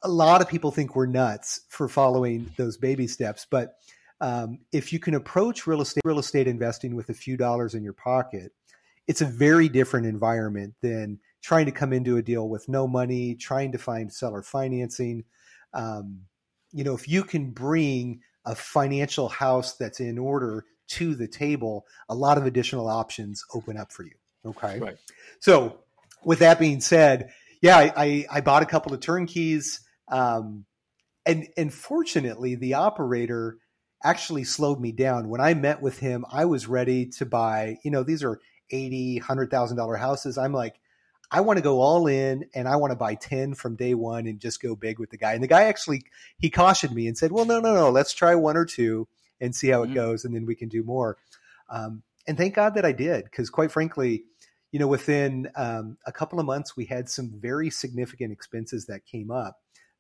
a 0.03 0.09
lot 0.09 0.41
of 0.41 0.49
people 0.49 0.71
think 0.71 0.95
we're 0.95 1.07
nuts 1.07 1.61
for 1.69 1.89
following 1.89 2.51
those 2.57 2.77
baby 2.77 3.07
steps, 3.07 3.47
but 3.51 3.75
um, 4.21 4.61
if 4.73 4.93
you 4.93 4.99
can 4.99 5.15
approach 5.15 5.67
real 5.67 5.83
estate 5.83 6.03
real 6.05 6.19
estate 6.19 6.47
investing 6.47 6.95
with 6.95 7.11
a 7.11 7.15
few 7.15 7.37
dollars 7.37 7.75
in 7.75 7.83
your 7.83 7.93
pocket, 7.93 8.53
it's 9.07 9.21
a 9.21 9.27
very 9.27 9.69
different 9.69 10.07
environment 10.07 10.75
than 10.81 11.19
trying 11.47 11.67
to 11.67 11.71
come 11.71 11.93
into 11.93 12.17
a 12.17 12.23
deal 12.23 12.49
with 12.49 12.69
no 12.69 12.89
money, 12.89 13.37
trying 13.37 13.71
to 13.71 13.79
find 13.79 14.13
seller 14.13 14.43
financing. 14.43 15.23
Um, 15.73 16.23
you 16.73 16.83
know, 16.83 16.93
if 16.93 17.09
you 17.09 17.23
can 17.23 17.53
bring 17.53 18.21
a 18.45 18.57
financial 18.57 19.29
house 19.29 19.77
that's 19.77 20.01
in 20.01 20.19
order 20.19 20.65
to 20.89 21.15
the 21.15 21.29
table, 21.29 21.87
a 22.09 22.17
lot 22.17 22.37
of 22.37 22.47
additional 22.47 22.89
options 22.89 23.45
open 23.55 23.77
up 23.77 23.93
for 23.93 24.03
you. 24.03 24.17
Okay. 24.45 24.81
Right. 24.81 24.97
So, 25.39 25.79
with 26.25 26.41
that 26.41 26.59
being 26.59 26.81
said, 26.81 27.31
yeah, 27.63 27.77
I, 27.77 27.93
I, 27.97 28.27
I 28.29 28.41
bought 28.41 28.65
a 28.65 28.67
couple 28.67 28.93
of 28.93 28.99
turnkeys. 28.99 29.87
Um, 30.09 30.65
and, 31.25 31.47
and 31.57 31.73
fortunately, 31.73 32.57
the 32.57 32.75
operator 32.75 33.59
actually 34.03 34.43
slowed 34.43 34.81
me 34.81 34.91
down. 34.91 35.29
When 35.29 35.41
I 35.41 35.55
met 35.55 35.81
with 35.81 36.01
him, 36.01 36.25
I 36.29 36.47
was 36.47 36.67
ready 36.67 37.07
to 37.19 37.25
buy, 37.25 37.79
you 37.85 37.93
know, 37.93 38.03
these 38.03 38.25
are 38.25 38.41
eighty, 38.73 39.19
hundred 39.19 39.53
thousand 39.53 39.77
dollar 39.77 39.95
houses. 39.95 40.39
I'm 40.39 40.53
like, 40.53 40.81
I 41.31 41.41
want 41.41 41.57
to 41.59 41.63
go 41.63 41.81
all 41.81 42.07
in 42.07 42.47
and 42.55 42.69
I 42.69 42.77
want 42.77 42.93
to 42.93 42.97
buy 42.97 43.15
10 43.15 43.55
from 43.55 43.77
day 43.77 43.95
one 43.95 44.27
and 44.27 44.39
just 44.39 44.63
go 44.63 44.77
big 44.77 44.99
with 44.99 45.11
the 45.11 45.17
guy. 45.17 45.35
And 45.35 45.43
the 45.43 45.49
guy 45.49 45.65
actually, 45.65 46.03
he 46.39 46.51
cautioned 46.51 46.95
me 46.95 47.09
and 47.09 47.19
said, 47.19 47.33
well, 47.33 47.45
no, 47.45 47.61
no, 47.61 47.75
no, 47.75 47.91
let's 47.91 48.15
try 48.15 48.35
one 48.35 48.57
or 48.57 48.65
two 48.65 49.09
and 49.41 49.55
see 49.55 49.69
how 49.69 49.83
it 49.83 49.87
mm-hmm. 49.87 49.95
goes, 49.95 50.25
and 50.25 50.35
then 50.35 50.47
we 50.47 50.55
can 50.55 50.69
do 50.69 50.83
more. 50.83 51.19
Um, 51.69 52.03
and 52.27 52.37
thank 52.37 52.55
God 52.55 52.75
that 52.75 52.85
I 52.85 52.93
did, 52.93 53.25
because 53.25 53.51
quite 53.51 53.71
frankly, 53.71 54.25
you 54.73 54.79
know, 54.79 54.87
within 54.87 55.49
um, 55.57 55.97
a 56.07 56.13
couple 56.13 56.41
of 56.41 56.47
months, 56.47 56.77
we 56.77 56.87
had 56.87 57.09
some 57.09 57.33
very 57.41 57.71
significant 57.71 58.33
expenses 58.33 58.87
that 58.87 59.07
came 59.07 59.31
up. 59.31 59.59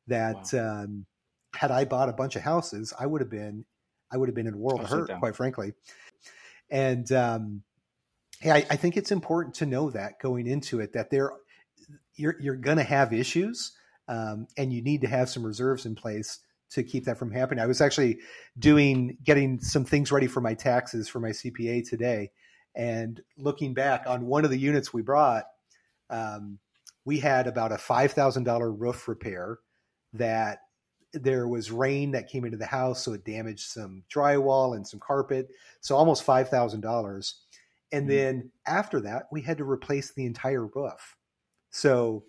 That 0.09 0.50
wow. 0.52 0.85
um, 0.85 1.06
had 1.54 1.71
I 1.71 1.85
bought 1.85 2.09
a 2.09 2.12
bunch 2.12 2.37
of 2.37 2.42
houses, 2.42 2.92
I 2.99 3.06
would 3.06 3.21
have 3.21 3.30
been, 3.30 3.64
I 4.12 4.16
would 4.16 4.28
have 4.28 4.35
been 4.35 4.47
in 4.47 4.54
a 4.54 4.59
world 4.59 4.80
of 4.80 4.88
hurt, 4.88 5.11
quite 5.18 5.35
frankly. 5.35 5.73
And 6.71 7.11
um, 7.12 7.62
yeah, 8.43 8.55
I, 8.55 8.66
I 8.71 8.76
think 8.76 8.97
it's 8.97 9.12
important 9.12 9.55
to 9.57 9.66
know 9.66 9.90
that 9.90 10.21
going 10.21 10.47
into 10.47 10.81
it 10.81 10.93
that 10.93 11.11
there, 11.11 11.33
you're 12.14 12.37
you're 12.40 12.57
going 12.57 12.76
to 12.76 12.83
have 12.85 13.12
issues, 13.12 13.73
um, 14.09 14.47
and 14.57 14.73
you 14.73 14.83
need 14.83 15.02
to 15.02 15.09
have 15.09 15.28
some 15.28 15.45
reserves 15.45 15.87
in 15.87 15.95
place 15.95 16.40
to 16.71 16.83
keep 16.83 17.05
that 17.05 17.19
from 17.19 17.31
happening. 17.31 17.62
I 17.62 17.66
was 17.66 17.81
actually 17.81 18.19
doing 18.59 19.16
getting 19.25 19.61
some 19.61 19.85
things 19.85 20.12
ready 20.12 20.26
for 20.26 20.40
my 20.40 20.55
taxes 20.55 21.09
for 21.09 21.21
my 21.21 21.31
CPA 21.31 21.88
today, 21.88 22.31
and 22.75 23.21
looking 23.38 23.75
back 23.75 24.05
on 24.07 24.26
one 24.26 24.45
of 24.45 24.50
the 24.50 24.59
units 24.59 24.93
we 24.93 25.02
brought, 25.02 25.45
um, 26.11 26.59
we 27.05 27.21
had 27.21 27.47
about 27.47 27.73
a 27.73 27.78
five 27.78 28.12
thousand 28.12 28.45
dollar 28.45 28.71
roof 28.71 29.09
repair 29.09 29.59
that 30.12 30.61
there 31.12 31.49
was 31.49 31.71
rain 31.71 32.11
that 32.12 32.28
came 32.28 32.45
into 32.45 32.59
the 32.59 32.66
house, 32.66 33.02
so 33.02 33.12
it 33.12 33.25
damaged 33.25 33.69
some 33.71 34.02
drywall 34.14 34.76
and 34.76 34.87
some 34.87 35.00
carpet, 35.00 35.49
so 35.81 35.97
almost 35.97 36.23
five 36.23 36.49
thousand 36.49 36.81
dollars. 36.81 37.43
And 37.93 38.02
mm-hmm. 38.02 38.16
then 38.16 38.50
after 38.66 39.00
that, 39.02 39.25
we 39.31 39.43
had 39.43 39.59
to 39.59 39.64
replace 39.64 40.12
the 40.12 40.26
entire 40.26 40.66
roof. 40.66 41.16
So 41.71 42.25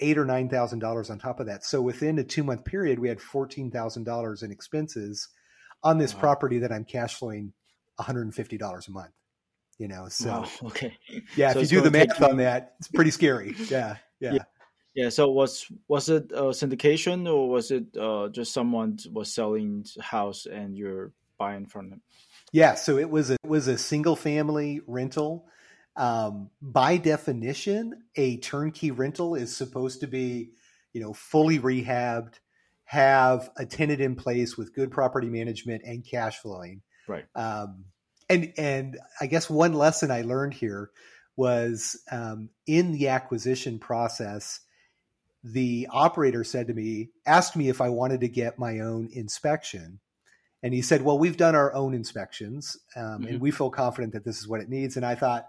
eight 0.00 0.18
or 0.18 0.24
nine 0.24 0.48
thousand 0.48 0.80
dollars 0.80 1.10
on 1.10 1.18
top 1.18 1.40
of 1.40 1.46
that. 1.46 1.64
So 1.64 1.80
within 1.80 2.18
a 2.18 2.24
two 2.24 2.44
month 2.44 2.64
period, 2.64 2.98
we 2.98 3.08
had 3.08 3.20
fourteen 3.20 3.70
thousand 3.70 4.04
dollars 4.04 4.42
in 4.42 4.50
expenses 4.50 5.28
on 5.82 5.98
this 5.98 6.14
wow. 6.14 6.20
property 6.20 6.58
that 6.58 6.72
I'm 6.72 6.84
cash 6.84 7.14
flowing 7.14 7.52
one 7.96 8.06
hundred 8.06 8.22
and 8.22 8.34
fifty 8.34 8.58
dollars 8.58 8.88
a 8.88 8.92
month. 8.92 9.12
You 9.78 9.88
know, 9.88 10.08
so 10.08 10.28
wow. 10.28 10.48
okay, 10.66 10.96
yeah. 11.36 11.52
So 11.52 11.60
if 11.60 11.72
you 11.72 11.78
do 11.78 11.84
the 11.84 11.90
math 11.90 12.22
on 12.22 12.36
that, 12.38 12.74
it's 12.78 12.88
pretty 12.88 13.10
scary. 13.10 13.54
Yeah, 13.68 13.96
yeah, 14.20 14.34
yeah. 14.34 14.44
yeah. 14.94 15.08
So 15.08 15.30
was 15.30 15.66
was 15.88 16.08
it 16.08 16.30
a 16.32 16.44
syndication 16.44 17.28
or 17.28 17.48
was 17.48 17.70
it 17.70 17.84
uh, 17.96 18.28
just 18.28 18.52
someone 18.52 18.98
was 19.12 19.32
selling 19.32 19.84
house 20.00 20.46
and 20.46 20.76
you're 20.76 21.12
buying 21.38 21.66
from 21.66 21.90
them? 21.90 22.02
Yeah, 22.54 22.74
so 22.76 22.98
it 22.98 23.10
was 23.10 23.30
a, 23.30 23.34
it 23.34 23.48
was 23.48 23.68
a 23.68 23.76
single 23.76 24.16
family 24.16 24.80
rental 24.86 25.46
um, 25.96 26.50
by 26.60 26.96
definition, 26.96 28.04
a 28.16 28.38
turnkey 28.38 28.90
rental 28.90 29.34
is 29.34 29.56
supposed 29.56 30.00
to 30.00 30.06
be, 30.06 30.50
you 30.92 31.00
know, 31.00 31.12
fully 31.12 31.58
rehabbed, 31.58 32.34
have 32.84 33.50
a 33.56 33.64
tenant 33.64 34.00
in 34.00 34.16
place 34.16 34.56
with 34.56 34.74
good 34.74 34.90
property 34.90 35.28
management 35.28 35.82
and 35.84 36.04
cash 36.04 36.38
flowing. 36.38 36.82
Right. 37.06 37.26
Um, 37.34 37.84
and 38.28 38.52
and 38.56 38.98
I 39.20 39.26
guess 39.26 39.48
one 39.50 39.74
lesson 39.74 40.10
I 40.10 40.22
learned 40.22 40.54
here 40.54 40.90
was 41.36 42.00
um, 42.10 42.48
in 42.66 42.92
the 42.92 43.08
acquisition 43.08 43.78
process, 43.78 44.60
the 45.42 45.88
operator 45.90 46.42
said 46.42 46.68
to 46.68 46.74
me, 46.74 47.10
asked 47.26 47.54
me 47.54 47.68
if 47.68 47.80
I 47.80 47.90
wanted 47.90 48.20
to 48.22 48.28
get 48.28 48.58
my 48.58 48.80
own 48.80 49.10
inspection. 49.12 50.00
And 50.64 50.72
he 50.72 50.80
said, 50.80 51.02
Well, 51.02 51.18
we've 51.18 51.36
done 51.36 51.54
our 51.54 51.72
own 51.74 51.92
inspections 51.92 52.78
um, 52.96 53.02
mm-hmm. 53.02 53.24
and 53.26 53.40
we 53.40 53.50
feel 53.50 53.70
confident 53.70 54.14
that 54.14 54.24
this 54.24 54.38
is 54.38 54.48
what 54.48 54.60
it 54.60 54.70
needs. 54.70 54.96
And 54.96 55.04
I 55.04 55.14
thought, 55.14 55.46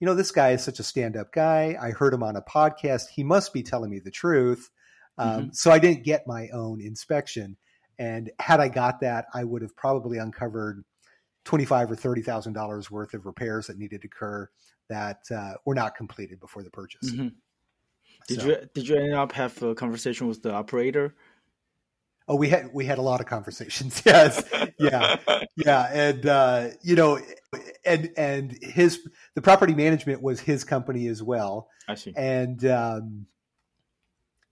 you 0.00 0.06
know, 0.06 0.14
this 0.14 0.30
guy 0.30 0.52
is 0.52 0.64
such 0.64 0.80
a 0.80 0.82
stand 0.82 1.18
up 1.18 1.32
guy. 1.32 1.76
I 1.80 1.90
heard 1.90 2.14
him 2.14 2.22
on 2.22 2.34
a 2.34 2.42
podcast. 2.42 3.08
He 3.14 3.22
must 3.22 3.52
be 3.52 3.62
telling 3.62 3.90
me 3.90 4.00
the 4.00 4.10
truth. 4.10 4.70
Um, 5.18 5.28
mm-hmm. 5.28 5.48
So 5.52 5.70
I 5.70 5.78
didn't 5.78 6.02
get 6.02 6.26
my 6.26 6.48
own 6.48 6.80
inspection. 6.80 7.58
And 7.98 8.30
had 8.40 8.58
I 8.58 8.68
got 8.68 9.00
that, 9.00 9.26
I 9.34 9.44
would 9.44 9.60
have 9.60 9.76
probably 9.76 10.16
uncovered 10.18 10.82
twenty-five 11.44 11.90
or 11.90 11.94
thirty 11.94 12.22
thousand 12.22 12.54
dollars 12.54 12.90
worth 12.90 13.14
of 13.14 13.26
repairs 13.26 13.66
that 13.66 13.78
needed 13.78 14.00
to 14.02 14.08
occur 14.08 14.48
that 14.88 15.20
uh, 15.30 15.52
were 15.64 15.74
not 15.74 15.94
completed 15.94 16.40
before 16.40 16.62
the 16.62 16.70
purchase. 16.70 17.12
Mm-hmm. 17.12 17.28
Did 18.26 18.40
so, 18.40 18.46
you 18.46 18.56
did 18.74 18.88
you 18.88 18.96
end 18.96 19.14
up 19.14 19.32
have 19.32 19.62
a 19.62 19.74
conversation 19.74 20.26
with 20.26 20.42
the 20.42 20.52
operator? 20.52 21.14
Oh, 22.26 22.36
we 22.36 22.48
had 22.48 22.70
we 22.72 22.86
had 22.86 22.98
a 22.98 23.02
lot 23.02 23.20
of 23.20 23.26
conversations. 23.26 24.02
Yes, 24.06 24.42
yeah, 24.78 25.16
yeah, 25.56 25.88
and 25.92 26.26
uh, 26.26 26.68
you 26.82 26.96
know, 26.96 27.20
and 27.84 28.10
and 28.16 28.56
his 28.62 29.06
the 29.34 29.42
property 29.42 29.74
management 29.74 30.22
was 30.22 30.40
his 30.40 30.64
company 30.64 31.06
as 31.08 31.22
well. 31.22 31.68
I 31.88 31.94
see. 31.94 32.14
And 32.16 32.64
um, 32.64 33.26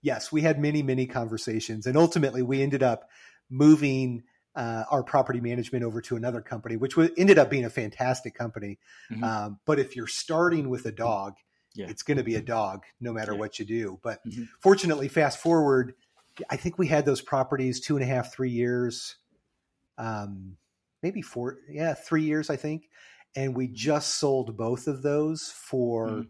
yes, 0.01 0.31
we 0.31 0.41
had 0.41 0.59
many 0.59 0.83
many 0.83 1.07
conversations, 1.07 1.87
and 1.87 1.97
ultimately 1.97 2.43
we 2.43 2.61
ended 2.61 2.83
up 2.83 3.09
moving 3.49 4.23
uh, 4.55 4.83
our 4.91 5.03
property 5.03 5.41
management 5.41 5.83
over 5.83 6.01
to 6.01 6.15
another 6.15 6.41
company, 6.41 6.77
which 6.77 6.95
w- 6.95 7.13
ended 7.17 7.39
up 7.39 7.49
being 7.49 7.65
a 7.65 7.69
fantastic 7.69 8.35
company. 8.35 8.77
Mm-hmm. 9.11 9.23
Um, 9.23 9.59
but 9.65 9.79
if 9.79 9.95
you're 9.95 10.07
starting 10.07 10.69
with 10.69 10.85
a 10.85 10.91
dog, 10.91 11.33
yeah. 11.75 11.87
it's 11.89 12.03
going 12.03 12.17
to 12.17 12.23
be 12.23 12.35
a 12.35 12.41
dog 12.41 12.83
no 13.01 13.11
matter 13.11 13.33
yeah. 13.33 13.39
what 13.39 13.59
you 13.59 13.65
do. 13.65 13.99
But 14.03 14.19
mm-hmm. 14.27 14.43
fortunately, 14.59 15.07
fast 15.07 15.39
forward, 15.39 15.93
I 16.49 16.55
think 16.55 16.77
we 16.77 16.87
had 16.87 17.05
those 17.05 17.21
properties 17.21 17.79
two 17.79 17.95
and 17.95 18.03
a 18.03 18.07
half, 18.07 18.33
three 18.33 18.49
years, 18.49 19.15
um, 19.97 20.57
maybe 21.01 21.21
four, 21.21 21.57
yeah, 21.69 21.93
three 21.93 22.23
years, 22.23 22.49
I 22.49 22.55
think. 22.55 22.89
And 23.35 23.55
we 23.55 23.67
just 23.67 24.15
sold 24.15 24.55
both 24.57 24.87
of 24.87 25.01
those 25.01 25.51
for, 25.55 26.07
mm-hmm. 26.07 26.21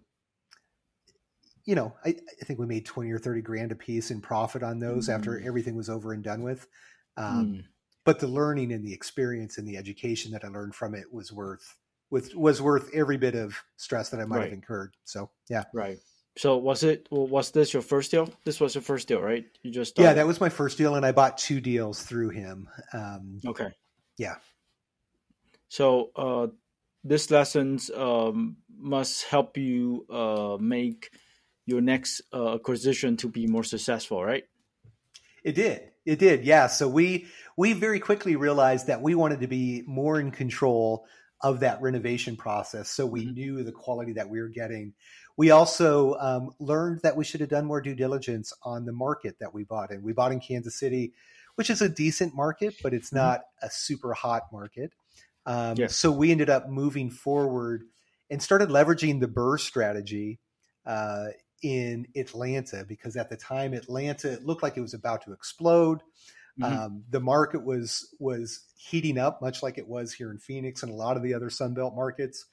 you 1.66 1.76
know, 1.76 1.94
I, 2.06 2.16
I, 2.42 2.46
think 2.46 2.60
we 2.60 2.66
made 2.66 2.86
20 2.86 3.12
or 3.12 3.20
30 3.20 3.42
grand 3.42 3.72
a 3.74 3.76
piece 3.76 4.10
in 4.10 4.22
profit 4.22 4.64
on 4.64 4.80
those 4.80 5.10
after 5.10 5.32
mm. 5.32 5.46
everything 5.46 5.76
was 5.76 5.90
over 5.90 6.14
and 6.14 6.24
done 6.24 6.44
with. 6.44 6.66
Um, 7.18 7.46
mm 7.46 7.64
but 8.06 8.20
the 8.20 8.28
learning 8.28 8.72
and 8.72 8.86
the 8.86 8.94
experience 8.94 9.58
and 9.58 9.68
the 9.68 9.78
education 9.78 10.32
that 10.32 10.44
I 10.44 10.50
learned 10.50 10.76
from 10.76 10.94
it 10.96 11.06
was 11.12 11.32
worth 11.32 11.78
with 12.10 12.36
was 12.36 12.62
worth 12.62 12.90
every 12.94 13.18
bit 13.18 13.36
of 13.36 13.56
stress 13.78 14.10
that 14.10 14.20
I 14.20 14.26
might 14.26 14.38
right. 14.38 14.44
have 14.46 14.54
incurred. 14.54 14.96
So 15.06 15.30
yeah, 15.50 15.64
right. 15.74 15.98
So 16.36 16.58
was 16.58 16.84
it 16.84 17.08
was 17.12 17.52
this 17.52 17.74
your 17.74 17.84
first 17.84 18.10
deal? 18.10 18.28
This 18.44 18.60
was 18.60 18.74
your 18.74 18.82
first 18.82 19.08
deal, 19.08 19.22
right? 19.22 19.46
You 19.62 19.72
just 19.72 19.92
started. 19.92 20.10
yeah, 20.10 20.14
that 20.16 20.28
was 20.28 20.42
my 20.42 20.50
first 20.50 20.78
deal, 20.78 20.96
and 20.96 21.06
I 21.06 21.12
bought 21.12 21.38
two 21.38 21.62
deals 21.62 22.02
through 22.02 22.30
him. 22.30 22.68
Um, 22.92 23.40
okay, 23.46 23.70
yeah. 24.18 24.36
So 25.68 26.10
uh, 26.16 26.48
this 27.04 27.30
lessons 27.30 27.92
um, 27.96 28.58
must 28.76 29.26
help 29.26 29.58
you 29.58 30.06
uh, 30.10 30.58
make 30.60 31.12
your 31.66 31.82
next 31.82 32.22
uh, 32.34 32.56
acquisition 32.56 33.16
to 33.18 33.28
be 33.28 33.48
more 33.48 33.64
successful, 33.64 34.24
right? 34.24 34.44
It 35.44 35.54
did. 35.54 35.92
It 36.06 36.20
did. 36.20 36.46
Yeah. 36.46 36.68
So 36.68 36.88
we 36.88 37.28
we 37.58 37.74
very 37.74 38.00
quickly 38.00 38.36
realized 38.36 38.88
that 38.88 39.02
we 39.02 39.14
wanted 39.16 39.42
to 39.42 39.48
be 39.48 39.84
more 39.86 40.20
in 40.20 40.32
control 40.32 41.06
of 41.42 41.60
that 41.60 41.82
renovation 41.82 42.38
process. 42.38 42.90
So 42.90 43.06
we 43.06 43.26
mm-hmm. 43.26 43.34
knew 43.34 43.64
the 43.64 43.72
quality 43.72 44.14
that 44.14 44.30
we 44.30 44.40
were 44.40 44.48
getting. 44.48 44.94
We 45.36 45.52
also 45.52 46.16
um, 46.20 46.52
learned 46.60 47.02
that 47.02 47.16
we 47.16 47.24
should 47.24 47.42
have 47.42 47.50
done 47.50 47.66
more 47.66 47.82
due 47.82 47.96
diligence 47.96 48.54
on 48.64 48.86
the 48.86 48.92
market 48.92 49.38
that 49.40 49.54
we 49.54 49.64
bought 49.64 49.92
in. 49.92 50.04
We 50.04 50.14
bought 50.14 50.32
in 50.32 50.40
Kansas 50.40 50.76
City, 50.76 51.14
which 51.56 51.70
is 51.70 51.82
a 51.82 51.90
decent 51.90 52.36
market, 52.36 52.76
but 52.84 52.94
it's 52.94 53.08
mm-hmm. 53.08 53.18
not 53.18 53.42
a 53.62 53.70
super 53.70 54.14
hot 54.14 54.44
market. 54.52 54.94
Um, 55.46 55.76
yes. 55.78 55.96
So 55.96 56.12
we 56.12 56.32
ended 56.32 56.50
up 56.50 56.70
moving 56.70 57.10
forward 57.10 57.84
and 58.30 58.42
started 58.42 58.70
leveraging 58.70 59.20
the 59.20 59.28
BRRRR 59.28 59.60
strategy 59.60 60.40
uh, 60.86 61.28
in 61.64 62.08
Atlanta 62.16 62.86
because 62.88 63.16
at 63.16 63.30
the 63.30 63.38
time 63.38 63.74
Atlanta 63.74 64.34
it 64.34 64.46
looked 64.46 64.64
like 64.64 64.78
it 64.78 64.82
was 64.82 64.94
about 64.94 65.24
to 65.24 65.34
explode. 65.34 66.02
Mm-hmm. 66.62 66.64
Um, 66.64 67.04
the 67.10 67.20
market 67.20 67.66
was 67.66 68.14
was 68.20 68.66
heating 68.76 69.18
up, 69.18 69.42
much 69.42 69.64
like 69.64 69.80
it 69.80 69.88
was 69.88 70.14
here 70.14 70.30
in 70.30 70.38
Phoenix 70.38 70.84
and 70.84 70.92
a 70.92 70.96
lot 70.96 71.18
of 71.18 71.24
the 71.24 71.34
other 71.34 71.50
Sunbelt 71.50 71.96
markets, 71.96 72.46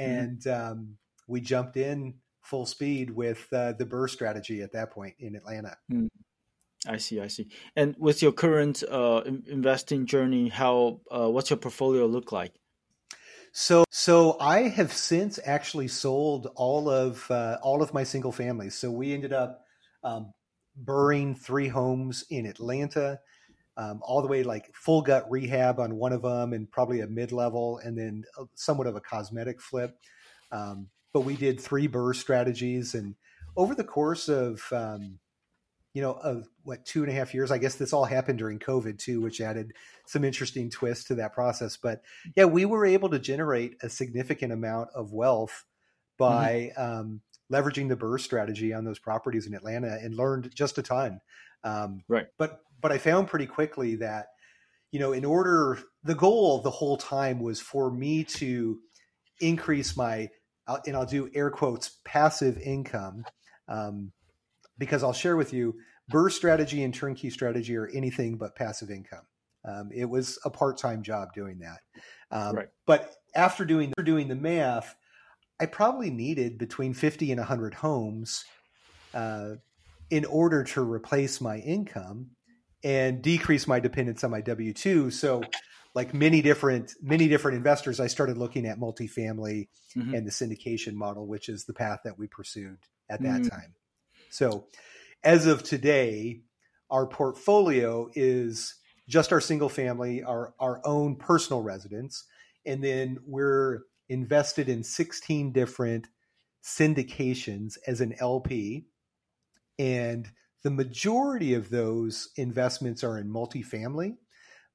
mm-hmm. 0.00 0.10
and 0.10 0.40
mm-hmm. 0.40 0.72
um, 0.72 0.96
we 1.28 1.40
jumped 1.40 1.76
in 1.76 2.14
full 2.44 2.66
speed 2.66 3.10
with 3.10 3.48
uh, 3.52 3.72
the 3.72 3.84
BRRRR 3.84 4.10
strategy 4.10 4.60
at 4.62 4.72
that 4.72 4.90
point 4.90 5.14
in 5.18 5.34
Atlanta. 5.34 5.76
Mm. 5.90 6.08
I 6.86 6.98
see, 6.98 7.20
I 7.20 7.28
see. 7.28 7.48
And 7.76 7.96
with 7.98 8.22
your 8.22 8.32
current 8.32 8.82
uh, 8.88 9.22
investing 9.46 10.04
journey, 10.06 10.48
how 10.48 11.00
uh, 11.10 11.30
what's 11.30 11.50
your 11.50 11.56
portfolio 11.56 12.06
look 12.06 12.30
like? 12.30 12.52
So, 13.52 13.84
so 13.88 14.36
I 14.38 14.62
have 14.62 14.92
since 14.92 15.38
actually 15.44 15.88
sold 15.88 16.48
all 16.56 16.90
of 16.90 17.30
uh, 17.30 17.58
all 17.62 17.82
of 17.82 17.94
my 17.94 18.04
single 18.04 18.32
families. 18.32 18.74
So 18.74 18.90
we 18.90 19.14
ended 19.14 19.32
up 19.32 19.64
um, 20.02 20.34
three 21.38 21.68
homes 21.68 22.24
in 22.28 22.44
Atlanta, 22.46 23.20
um, 23.76 24.00
all 24.02 24.20
the 24.20 24.28
way 24.28 24.42
like 24.42 24.74
full 24.74 25.00
gut 25.00 25.24
rehab 25.30 25.80
on 25.80 25.96
one 25.96 26.12
of 26.12 26.22
them, 26.22 26.52
and 26.52 26.70
probably 26.70 27.00
a 27.00 27.06
mid 27.06 27.32
level, 27.32 27.78
and 27.78 27.96
then 27.96 28.24
somewhat 28.54 28.86
of 28.86 28.96
a 28.96 29.00
cosmetic 29.00 29.60
flip. 29.62 29.96
Um, 30.52 30.88
but 31.14 31.20
we 31.20 31.36
did 31.36 31.58
three 31.58 31.88
BRRRR 31.88 32.14
strategies, 32.14 32.94
and 32.94 33.14
over 33.56 33.74
the 33.74 33.84
course 33.84 34.28
of 34.28 34.62
um, 34.70 35.18
you 35.94 36.02
know, 36.02 36.12
of 36.12 36.46
what 36.64 36.84
two 36.84 37.02
and 37.02 37.10
a 37.10 37.14
half 37.14 37.32
years. 37.32 37.50
I 37.50 37.58
guess 37.58 37.76
this 37.76 37.92
all 37.92 38.04
happened 38.04 38.38
during 38.38 38.58
COVID 38.58 38.98
too, 38.98 39.22
which 39.22 39.40
added 39.40 39.72
some 40.06 40.24
interesting 40.24 40.68
twists 40.68 41.04
to 41.04 41.14
that 41.14 41.32
process. 41.32 41.78
But 41.78 42.02
yeah, 42.36 42.44
we 42.44 42.66
were 42.66 42.84
able 42.84 43.08
to 43.10 43.18
generate 43.18 43.76
a 43.80 43.88
significant 43.88 44.52
amount 44.52 44.90
of 44.94 45.12
wealth 45.12 45.64
by 46.18 46.72
mm-hmm. 46.76 47.00
um, 47.00 47.20
leveraging 47.50 47.88
the 47.88 47.96
BRRRR 47.96 48.20
strategy 48.20 48.74
on 48.74 48.84
those 48.84 48.98
properties 48.98 49.46
in 49.46 49.54
Atlanta 49.54 49.96
and 50.02 50.16
learned 50.16 50.50
just 50.54 50.76
a 50.78 50.82
ton. 50.82 51.20
Um, 51.62 52.02
right. 52.08 52.26
But 52.38 52.60
but 52.82 52.90
I 52.92 52.98
found 52.98 53.28
pretty 53.28 53.46
quickly 53.46 53.94
that 53.96 54.26
you 54.94 55.00
know, 55.00 55.12
in 55.12 55.24
order, 55.24 55.80
the 56.04 56.14
goal 56.14 56.60
the 56.60 56.70
whole 56.70 56.96
time 56.96 57.40
was 57.40 57.60
for 57.60 57.90
me 57.90 58.22
to 58.22 58.78
increase 59.40 59.96
my, 59.96 60.28
and 60.86 60.96
I'll 60.96 61.06
do 61.06 61.30
air 61.34 61.50
quotes, 61.50 61.98
passive 62.04 62.58
income. 62.58 63.24
Um, 63.68 64.12
because 64.78 65.02
I'll 65.02 65.12
share 65.12 65.36
with 65.36 65.52
you, 65.52 65.76
BRRRR 66.12 66.32
strategy 66.32 66.82
and 66.82 66.92
turnkey 66.92 67.30
strategy 67.30 67.76
are 67.76 67.88
anything 67.88 68.36
but 68.36 68.56
passive 68.56 68.90
income. 68.90 69.24
Um, 69.64 69.90
it 69.94 70.04
was 70.04 70.38
a 70.44 70.50
part-time 70.50 71.02
job 71.02 71.32
doing 71.32 71.60
that. 71.60 71.78
Um, 72.30 72.56
right. 72.56 72.68
But 72.86 73.14
after 73.34 73.64
doing 73.64 73.90
after 73.90 74.02
doing 74.02 74.28
the 74.28 74.34
math, 74.34 74.94
I 75.58 75.66
probably 75.66 76.10
needed 76.10 76.58
between 76.58 76.92
50 76.92 77.30
and 77.30 77.38
100 77.38 77.74
homes 77.74 78.44
uh, 79.14 79.54
in 80.10 80.24
order 80.26 80.64
to 80.64 80.82
replace 80.82 81.40
my 81.40 81.58
income 81.58 82.30
and 82.82 83.22
decrease 83.22 83.66
my 83.66 83.80
dependence 83.80 84.22
on 84.24 84.30
my 84.30 84.42
W2. 84.42 85.12
So 85.12 85.42
like 85.94 86.12
many 86.12 86.42
different 86.42 86.94
many 87.00 87.28
different 87.28 87.56
investors, 87.56 88.00
I 88.00 88.08
started 88.08 88.36
looking 88.36 88.66
at 88.66 88.78
multifamily 88.78 89.68
mm-hmm. 89.96 90.14
and 90.14 90.26
the 90.26 90.30
syndication 90.30 90.94
model, 90.94 91.26
which 91.26 91.48
is 91.48 91.64
the 91.64 91.74
path 91.74 92.00
that 92.04 92.18
we 92.18 92.26
pursued 92.26 92.78
at 93.08 93.22
that 93.22 93.42
mm-hmm. 93.42 93.48
time. 93.48 93.74
So 94.30 94.66
as 95.22 95.46
of 95.46 95.62
today, 95.62 96.40
our 96.90 97.06
portfolio 97.06 98.10
is 98.14 98.74
just 99.08 99.32
our 99.32 99.40
single 99.40 99.68
family, 99.68 100.22
our, 100.22 100.54
our 100.58 100.80
own 100.84 101.16
personal 101.16 101.62
residence. 101.62 102.24
And 102.66 102.82
then 102.82 103.18
we're 103.26 103.82
invested 104.08 104.68
in 104.68 104.82
16 104.82 105.52
different 105.52 106.08
syndications 106.62 107.76
as 107.86 108.00
an 108.00 108.14
LP. 108.18 108.86
And 109.78 110.30
the 110.62 110.70
majority 110.70 111.54
of 111.54 111.70
those 111.70 112.30
investments 112.36 113.04
are 113.04 113.18
in 113.18 113.28
multifamily, 113.28 114.16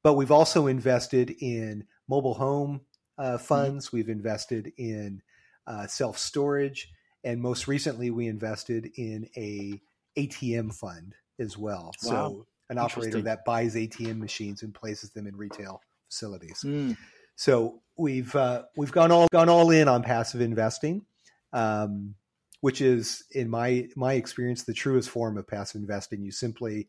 but 0.03 0.13
we've 0.13 0.31
also 0.31 0.67
invested 0.67 1.35
in 1.39 1.85
mobile 2.07 2.33
home 2.33 2.81
uh, 3.17 3.23
mm-hmm. 3.23 3.37
funds. 3.37 3.87
Mm-hmm. 3.87 3.97
We've 3.97 4.09
invested 4.09 4.71
in 4.77 5.21
uh, 5.67 5.87
self 5.87 6.17
storage 6.17 6.91
and 7.23 7.41
most 7.41 7.67
recently 7.67 8.11
we 8.11 8.27
invested 8.27 8.91
in 8.95 9.29
a 9.35 9.81
ATM 10.17 10.73
fund 10.73 11.15
as 11.39 11.57
well. 11.57 11.91
Wow. 12.03 12.09
So 12.11 12.45
an 12.69 12.77
operator 12.77 13.21
that 13.21 13.45
buys 13.45 13.75
ATM 13.75 14.19
machines 14.19 14.63
and 14.63 14.73
places 14.73 15.11
them 15.11 15.27
in 15.27 15.35
retail 15.35 15.81
facilities. 16.07 16.61
Mm. 16.63 16.97
So 17.35 17.81
we've 17.97 18.35
uh, 18.35 18.63
we've 18.75 18.91
gone 18.91 19.11
all 19.11 19.27
gone 19.31 19.49
all 19.49 19.71
in 19.71 19.87
on 19.87 20.03
passive 20.03 20.41
investing. 20.41 21.05
um, 21.53 22.15
which 22.61 22.81
is, 22.81 23.23
in 23.31 23.49
my 23.49 23.87
my 23.95 24.13
experience, 24.13 24.63
the 24.63 24.73
truest 24.73 25.09
form 25.09 25.37
of 25.37 25.47
passive 25.47 25.81
investing. 25.81 26.21
You 26.21 26.31
simply 26.31 26.87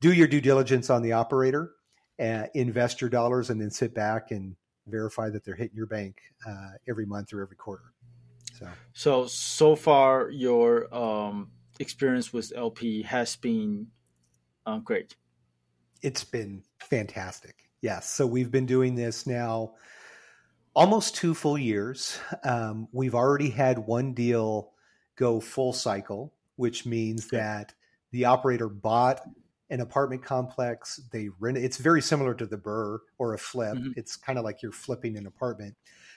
do 0.00 0.12
your 0.12 0.28
due 0.28 0.40
diligence 0.40 0.90
on 0.90 1.02
the 1.02 1.12
operator, 1.12 1.72
uh, 2.20 2.44
invest 2.54 3.00
your 3.00 3.10
dollars, 3.10 3.50
and 3.50 3.60
then 3.60 3.70
sit 3.70 3.94
back 3.94 4.30
and 4.30 4.56
verify 4.86 5.28
that 5.30 5.44
they're 5.44 5.54
hitting 5.54 5.76
your 5.76 5.86
bank 5.86 6.16
uh, 6.46 6.70
every 6.88 7.06
month 7.06 7.32
or 7.32 7.42
every 7.42 7.56
quarter. 7.56 7.92
So, 8.54 8.68
so 8.92 9.26
so 9.26 9.76
far, 9.76 10.30
your 10.30 10.92
um, 10.94 11.50
experience 11.78 12.32
with 12.32 12.52
LP 12.54 13.02
has 13.02 13.36
been 13.36 13.88
uh, 14.66 14.78
great. 14.78 15.16
It's 16.02 16.24
been 16.24 16.62
fantastic. 16.80 17.56
Yes. 17.80 18.10
So 18.10 18.26
we've 18.26 18.50
been 18.50 18.66
doing 18.66 18.94
this 18.94 19.26
now 19.26 19.74
almost 20.74 21.16
two 21.16 21.34
full 21.34 21.58
years. 21.58 22.18
Um, 22.44 22.88
we've 22.92 23.14
already 23.14 23.50
had 23.50 23.78
one 23.78 24.14
deal 24.14 24.72
go 25.16 25.40
full 25.40 25.72
cycle, 25.72 26.32
which 26.56 26.86
means 26.86 27.28
that 27.28 27.74
the 28.12 28.26
operator 28.26 28.68
bought 28.68 29.20
an 29.70 29.80
apartment 29.80 30.24
complex. 30.24 31.00
They 31.12 31.28
rent. 31.38 31.58
It's 31.58 31.76
very 31.76 32.02
similar 32.02 32.34
to 32.34 32.46
the 32.46 32.56
BRRRR 32.56 32.98
or 33.18 33.34
a 33.34 33.38
flip. 33.38 33.76
Mm-hmm. 33.76 33.92
It's 33.96 34.16
kind 34.16 34.38
of 34.38 34.44
like 34.44 34.62
you're 34.62 34.72
flipping 34.72 35.16
an 35.16 35.26
apartment, 35.26 35.74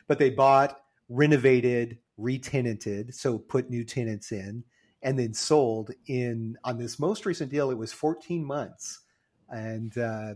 but 0.08 0.20
they 0.20 0.30
bought, 0.30 0.82
renovated, 1.10 1.98
retenanted, 2.18 3.14
so 3.14 3.38
put 3.38 3.70
new 3.70 3.84
tenants 3.84 4.32
in, 4.32 4.64
and 5.02 5.18
then 5.18 5.34
sold 5.34 5.92
in 6.08 6.58
on 6.64 6.78
this 6.78 7.00
most 7.00 7.26
recent 7.26 7.52
deal. 7.52 7.72
It 7.72 7.78
was 7.78 7.92
14 7.92 8.44
months, 8.44 9.02
and 9.50 9.98
uh, 9.98 10.36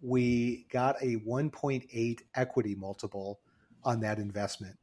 we 0.00 0.66
got 0.70 0.96
a 1.02 1.16
1.8 1.16 2.20
equity 2.34 2.74
multiple 2.74 3.40
on 3.84 4.00
that 4.00 4.18
investment 4.18 4.76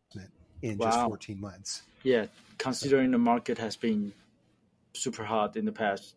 in 0.62 0.78
wow. 0.78 0.88
just 0.88 1.00
14 1.06 1.40
months. 1.40 1.84
Yeah, 2.04 2.26
considering 2.58 3.12
the 3.12 3.18
market 3.18 3.58
has 3.58 3.76
been 3.76 4.14
super 4.94 5.24
hot 5.24 5.56
in 5.56 5.66
the 5.66 5.72
past 5.72 6.16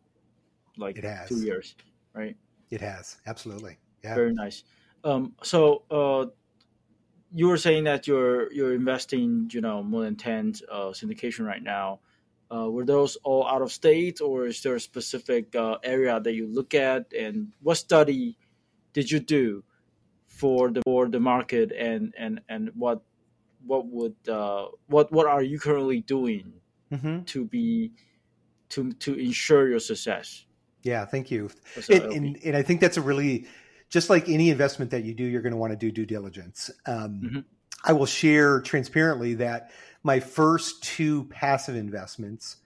like 0.77 0.99
it 0.99 1.05
has. 1.05 1.29
two 1.29 1.43
years, 1.43 1.75
right? 2.15 2.37
It 2.71 2.81
has 2.81 3.19
absolutely. 3.27 3.79
Yeah, 4.03 4.15
very 4.15 4.35
nice. 4.35 4.65
Um, 5.05 5.35
so 5.43 5.83
uh, 5.91 6.27
you 7.35 7.49
were 7.49 7.57
saying 7.57 7.85
that 7.85 8.07
you're 8.07 8.53
you're 8.53 8.75
investing, 8.75 9.51
you 9.53 9.61
know, 9.61 9.83
more 9.83 10.05
than 10.05 10.17
ten 10.17 10.55
uh, 10.71 10.93
syndication 10.93 11.47
right 11.47 11.63
now. 11.63 12.01
Uh, 12.55 12.69
were 12.69 12.85
those 12.85 13.17
all 13.25 13.47
out 13.47 13.63
of 13.63 13.73
state, 13.73 14.21
or 14.21 14.47
is 14.47 14.61
there 14.63 14.75
a 14.75 14.81
specific 14.81 15.57
uh, 15.57 15.79
area 15.83 16.21
that 16.21 16.35
you 16.35 16.47
look 16.47 16.75
at? 16.75 17.13
And 17.19 17.53
what 17.63 17.77
study 17.77 18.37
did 18.93 19.11
you 19.11 19.21
do 19.21 19.65
for 20.27 20.71
the 20.71 20.83
for 20.85 21.09
the 21.09 21.21
market, 21.21 21.73
and 21.73 22.15
and 22.19 22.41
and 22.49 22.71
what 22.75 23.01
what 23.67 23.87
would 23.87 24.17
uh, 24.29 24.67
what 24.87 25.11
what 25.13 25.27
are 25.27 25.43
you 25.43 25.59
currently 25.59 26.01
doing 26.01 26.53
mm-hmm. 26.93 27.23
to 27.23 27.45
be 27.45 27.93
to 28.71 28.93
to 28.93 29.15
ensure 29.15 29.69
your 29.69 29.81
success? 29.81 30.45
Yeah, 30.83 31.05
thank 31.05 31.31
you. 31.31 31.51
It, 31.89 32.03
and, 32.03 32.39
and 32.45 32.57
I 32.57 32.63
think 32.63 32.81
that's 32.81 32.97
a 32.97 33.03
really 33.03 33.47
just 33.93 34.09
like 34.09 34.29
any 34.29 34.51
investment 34.51 34.91
that 34.93 35.05
you 35.05 35.15
do, 35.15 35.23
you're 35.23 35.43
going 35.43 35.53
to 35.53 35.59
want 35.59 35.73
to 35.73 35.77
do 35.77 35.93
due 35.93 36.07
diligence. 36.07 36.71
Um, 36.87 37.21
mm-hmm. 37.23 37.39
I 37.85 37.93
will 37.93 38.07
share 38.07 38.61
transparently 38.61 39.35
that 39.35 39.71
my 40.03 40.19
first 40.19 40.83
two 40.83 41.25
passive 41.25 41.77
investments, 41.77 42.57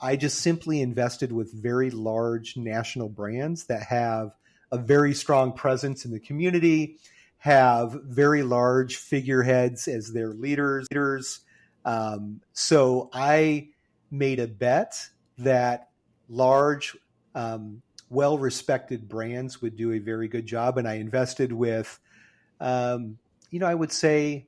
I 0.00 0.16
just 0.16 0.40
simply 0.40 0.80
invested 0.80 1.32
with 1.32 1.52
very 1.52 1.90
large 1.90 2.56
national 2.56 3.10
brands 3.10 3.64
that 3.66 3.82
have 3.84 4.34
a 4.72 4.78
very 4.78 5.12
strong 5.12 5.52
presence 5.52 6.04
in 6.04 6.12
the 6.12 6.20
community, 6.20 6.96
have 7.38 7.98
very 8.04 8.42
large 8.42 8.96
figureheads 8.96 9.86
as 9.86 10.12
their 10.12 10.28
leaders. 10.28 10.86
leaders. 10.90 11.40
Um, 11.84 12.40
so 12.52 13.10
I 13.12 13.68
made 14.10 14.40
a 14.40 14.46
bet 14.46 15.08
that 15.38 15.90
large 16.28 16.96
um, 17.34 17.82
well 18.08 18.38
respected 18.38 19.08
brands 19.08 19.62
would 19.62 19.76
do 19.76 19.92
a 19.92 19.98
very 19.98 20.28
good 20.28 20.46
job. 20.46 20.78
And 20.78 20.86
I 20.86 20.94
invested 20.94 21.52
with, 21.52 21.98
um, 22.60 23.18
you 23.50 23.58
know, 23.58 23.66
I 23.66 23.74
would 23.74 23.92
say, 23.92 24.46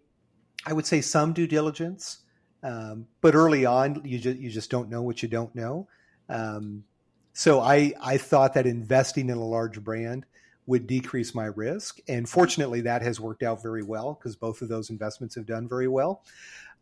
I 0.67 0.73
would 0.73 0.87
say 0.87 1.01
some 1.01 1.33
due 1.33 1.47
diligence, 1.47 2.19
um, 2.63 3.07
but 3.21 3.35
early 3.35 3.65
on, 3.65 4.03
you 4.05 4.19
just 4.19 4.39
you 4.39 4.51
just 4.51 4.71
don't 4.71 4.89
know 4.89 5.03
what 5.03 5.23
you 5.23 5.29
don't 5.29 5.55
know. 5.55 5.89
Um, 6.29 6.85
so 7.33 7.61
I 7.61 7.93
I 8.01 8.19
thought 8.19 8.55
that 8.55 8.67
investing 8.67 9.31
in 9.31 9.39
a 9.39 9.45
large 9.45 9.83
brand 9.83 10.27
would 10.67 10.87
decrease 10.87 11.35
my 11.35 11.47
risk, 11.47 11.99
and 12.07 12.29
fortunately, 12.29 12.81
that 12.83 13.03
has 13.03 13.19
worked 13.19 13.43
out 13.43 13.63
very 13.63 13.83
well 13.83 14.15
because 14.15 14.37
both 14.37 14.63
of 14.63 14.69
those 14.69 14.91
investments 14.91 15.35
have 15.35 15.47
done 15.47 15.69
very 15.69 15.89
well. 15.89 16.23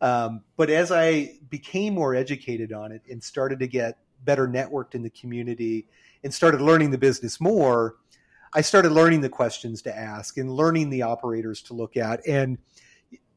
Um, 0.01 0.41
but 0.57 0.69
as 0.69 0.91
I 0.91 1.39
became 1.49 1.93
more 1.93 2.15
educated 2.15 2.73
on 2.73 2.91
it 2.91 3.01
and 3.09 3.23
started 3.23 3.59
to 3.59 3.67
get 3.67 3.97
better 4.23 4.47
networked 4.47 4.95
in 4.95 5.03
the 5.03 5.09
community 5.09 5.87
and 6.23 6.33
started 6.33 6.61
learning 6.61 6.91
the 6.91 6.97
business 6.97 7.41
more, 7.41 7.95
I 8.53 8.61
started 8.61 8.91
learning 8.91 9.21
the 9.21 9.29
questions 9.29 9.81
to 9.83 9.97
ask 9.97 10.37
and 10.37 10.51
learning 10.51 10.89
the 10.89 11.03
operators 11.03 11.61
to 11.63 11.73
look 11.73 11.95
at 11.95 12.25
and 12.27 12.57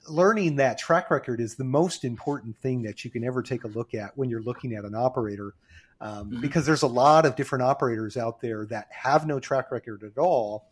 learning 0.08 0.56
that 0.56 0.78
track 0.78 1.10
record 1.10 1.40
is 1.40 1.54
the 1.54 1.64
most 1.64 2.04
important 2.04 2.56
thing 2.58 2.82
that 2.82 3.04
you 3.04 3.10
can 3.10 3.24
ever 3.24 3.42
take 3.42 3.64
a 3.64 3.68
look 3.68 3.94
at 3.94 4.16
when 4.16 4.28
you're 4.28 4.42
looking 4.42 4.74
at 4.74 4.84
an 4.84 4.94
operator 4.94 5.54
um, 6.00 6.30
mm-hmm. 6.30 6.40
because 6.40 6.66
there's 6.66 6.82
a 6.82 6.88
lot 6.88 7.24
of 7.24 7.36
different 7.36 7.62
operators 7.62 8.16
out 8.16 8.40
there 8.40 8.66
that 8.66 8.88
have 8.90 9.26
no 9.26 9.40
track 9.40 9.70
record 9.70 10.02
at 10.02 10.18
all 10.18 10.68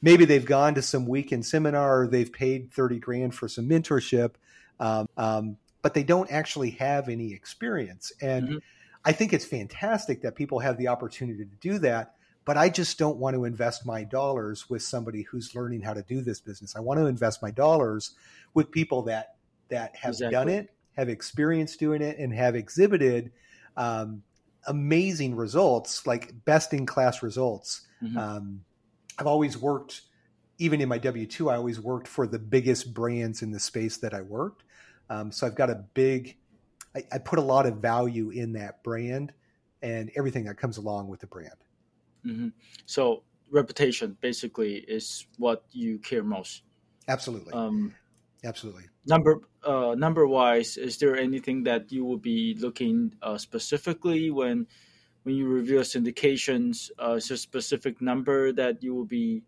maybe 0.00 0.24
they've 0.24 0.46
gone 0.46 0.74
to 0.74 0.82
some 0.82 1.06
weekend 1.06 1.44
seminar 1.44 2.02
or 2.02 2.06
they've 2.06 2.32
paid 2.32 2.72
30 2.72 2.98
grand 2.98 3.34
for 3.34 3.48
some 3.48 3.68
mentorship 3.68 4.34
um, 4.78 5.08
um, 5.16 5.56
but 5.82 5.94
they 5.94 6.04
don't 6.04 6.30
actually 6.30 6.70
have 6.70 7.08
any 7.08 7.32
experience 7.32 8.12
and 8.22 8.48
mm-hmm. 8.48 8.58
I 9.04 9.12
think 9.12 9.32
it's 9.32 9.44
fantastic 9.44 10.22
that 10.22 10.36
people 10.36 10.58
have 10.58 10.76
the 10.76 10.88
opportunity 10.88 11.44
to 11.44 11.56
do 11.60 11.78
that, 11.78 12.14
but 12.44 12.56
I 12.56 12.68
just 12.68 12.98
don't 12.98 13.16
want 13.16 13.34
to 13.34 13.44
invest 13.44 13.86
my 13.86 14.04
dollars 14.04 14.68
with 14.68 14.82
somebody 14.82 15.22
who's 15.22 15.54
learning 15.54 15.82
how 15.82 15.94
to 15.94 16.02
do 16.02 16.20
this 16.20 16.40
business. 16.40 16.76
I 16.76 16.80
want 16.80 17.00
to 17.00 17.06
invest 17.06 17.42
my 17.42 17.50
dollars 17.50 18.12
with 18.52 18.70
people 18.70 19.02
that 19.02 19.36
that 19.68 19.94
have 19.96 20.12
exactly. 20.12 20.32
done 20.32 20.48
it, 20.48 20.74
have 20.96 21.08
experience 21.08 21.76
doing 21.76 22.02
it, 22.02 22.18
and 22.18 22.34
have 22.34 22.56
exhibited 22.56 23.32
um, 23.76 24.22
amazing 24.66 25.36
results, 25.36 26.06
like 26.06 26.34
best 26.44 26.74
in 26.74 26.84
class 26.86 27.22
results. 27.22 27.86
Mm-hmm. 28.02 28.18
Um, 28.18 28.64
I've 29.18 29.28
always 29.28 29.56
worked, 29.56 30.02
even 30.58 30.80
in 30.80 30.88
my 30.88 30.98
W 30.98 31.26
two, 31.26 31.48
I 31.48 31.56
always 31.56 31.80
worked 31.80 32.08
for 32.08 32.26
the 32.26 32.38
biggest 32.38 32.92
brands 32.92 33.42
in 33.42 33.52
the 33.52 33.60
space 33.60 33.98
that 33.98 34.12
I 34.12 34.22
worked. 34.22 34.64
Um, 35.08 35.32
so 35.32 35.46
I've 35.46 35.54
got 35.54 35.70
a 35.70 35.84
big 35.94 36.36
I, 36.96 37.04
I 37.12 37.18
put 37.18 37.38
a 37.38 37.42
lot 37.42 37.66
of 37.66 37.76
value 37.76 38.30
in 38.30 38.52
that 38.54 38.82
brand 38.82 39.32
and 39.82 40.10
everything 40.16 40.44
that 40.44 40.56
comes 40.56 40.76
along 40.76 41.08
with 41.08 41.20
the 41.20 41.26
brand. 41.26 41.54
Mm-hmm. 42.26 42.48
So 42.86 43.22
reputation 43.50 44.16
basically 44.20 44.76
is 44.76 45.26
what 45.38 45.64
you 45.70 45.98
care 45.98 46.22
most. 46.22 46.62
Absolutely. 47.08 47.52
Um, 47.52 47.94
Absolutely. 48.44 48.84
Number 49.06 49.40
uh, 49.64 49.94
number 49.98 50.26
wise, 50.26 50.76
is 50.76 50.96
there 50.96 51.16
anything 51.16 51.62
that 51.64 51.92
you 51.92 52.04
will 52.04 52.18
be 52.18 52.54
looking 52.58 53.14
uh, 53.22 53.36
specifically 53.36 54.30
when 54.30 54.66
when 55.24 55.34
you 55.34 55.46
review 55.46 55.80
syndications? 55.80 56.90
Uh, 56.98 57.14
is 57.14 57.28
there 57.28 57.34
a 57.34 57.38
specific 57.38 58.00
number 58.00 58.52
that 58.52 58.82
you 58.82 58.94
will 58.94 59.04
be 59.04 59.42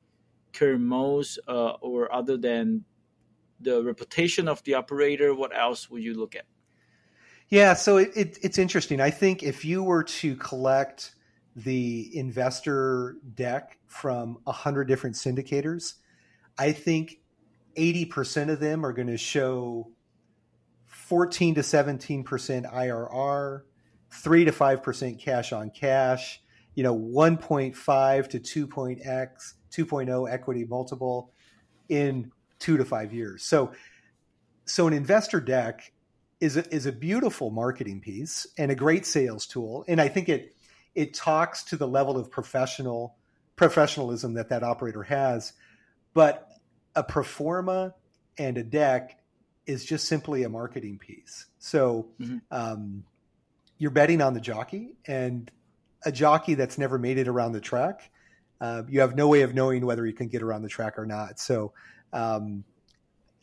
caring 0.52 0.84
most, 0.84 1.38
uh, 1.48 1.72
or 1.80 2.12
other 2.12 2.36
than 2.36 2.84
the 3.60 3.82
reputation 3.82 4.48
of 4.48 4.62
the 4.64 4.74
operator? 4.74 5.34
What 5.34 5.56
else 5.56 5.88
would 5.88 6.02
you 6.02 6.12
look 6.14 6.36
at? 6.36 6.44
Yeah, 7.52 7.74
so 7.74 7.98
it, 7.98 8.12
it, 8.16 8.38
it's 8.40 8.56
interesting. 8.56 8.98
I 8.98 9.10
think 9.10 9.42
if 9.42 9.62
you 9.62 9.82
were 9.82 10.04
to 10.04 10.36
collect 10.36 11.14
the 11.54 12.10
investor 12.16 13.16
deck 13.34 13.76
from 13.88 14.38
a 14.46 14.52
hundred 14.52 14.86
different 14.86 15.16
syndicators, 15.16 15.96
I 16.56 16.72
think 16.72 17.18
eighty 17.76 18.06
percent 18.06 18.48
of 18.48 18.58
them 18.58 18.86
are 18.86 18.94
going 18.94 19.08
to 19.08 19.18
show 19.18 19.90
fourteen 20.86 21.54
to 21.56 21.62
seventeen 21.62 22.24
percent 22.24 22.64
IRR, 22.64 23.64
three 24.10 24.46
to 24.46 24.52
five 24.52 24.82
percent 24.82 25.20
cash 25.20 25.52
on 25.52 25.68
cash. 25.68 26.40
You 26.74 26.84
know, 26.84 26.94
one 26.94 27.36
point 27.36 27.76
five 27.76 28.30
to 28.30 28.40
two 28.40 28.66
point 28.66 29.00
x, 29.04 29.56
two 29.70 29.86
oh 29.92 30.24
equity 30.24 30.64
multiple 30.64 31.34
in 31.90 32.32
two 32.58 32.78
to 32.78 32.84
five 32.86 33.12
years. 33.12 33.44
So, 33.44 33.72
so 34.64 34.86
an 34.86 34.94
investor 34.94 35.38
deck 35.38 35.91
is 36.42 36.56
a, 36.56 36.74
is 36.74 36.86
a 36.86 36.92
beautiful 36.92 37.50
marketing 37.50 38.00
piece 38.00 38.48
and 38.58 38.72
a 38.72 38.74
great 38.74 39.06
sales 39.06 39.46
tool. 39.46 39.84
And 39.86 40.00
I 40.00 40.08
think 40.08 40.28
it 40.28 40.56
it 40.92 41.14
talks 41.14 41.62
to 41.64 41.76
the 41.76 41.86
level 41.86 42.18
of 42.18 42.32
professional 42.32 43.14
professionalism 43.54 44.34
that 44.34 44.48
that 44.48 44.64
operator 44.64 45.04
has. 45.04 45.52
But 46.14 46.48
a 46.96 47.04
pro 47.04 47.22
forma 47.22 47.94
and 48.36 48.58
a 48.58 48.64
deck 48.64 49.20
is 49.66 49.84
just 49.84 50.08
simply 50.08 50.42
a 50.42 50.48
marketing 50.48 50.98
piece. 50.98 51.46
So 51.60 52.08
mm-hmm. 52.20 52.38
um, 52.50 53.04
you're 53.78 53.92
betting 53.92 54.20
on 54.20 54.34
the 54.34 54.40
jockey 54.40 54.96
and 55.06 55.48
a 56.04 56.10
jockey 56.10 56.54
that's 56.54 56.76
never 56.76 56.98
made 56.98 57.18
it 57.18 57.28
around 57.28 57.52
the 57.52 57.60
track. 57.60 58.10
Uh, 58.60 58.82
you 58.88 59.00
have 59.00 59.14
no 59.14 59.28
way 59.28 59.42
of 59.42 59.54
knowing 59.54 59.86
whether 59.86 60.04
he 60.04 60.12
can 60.12 60.26
get 60.26 60.42
around 60.42 60.62
the 60.62 60.68
track 60.68 60.98
or 60.98 61.06
not. 61.06 61.38
So 61.38 61.72
um, 62.12 62.64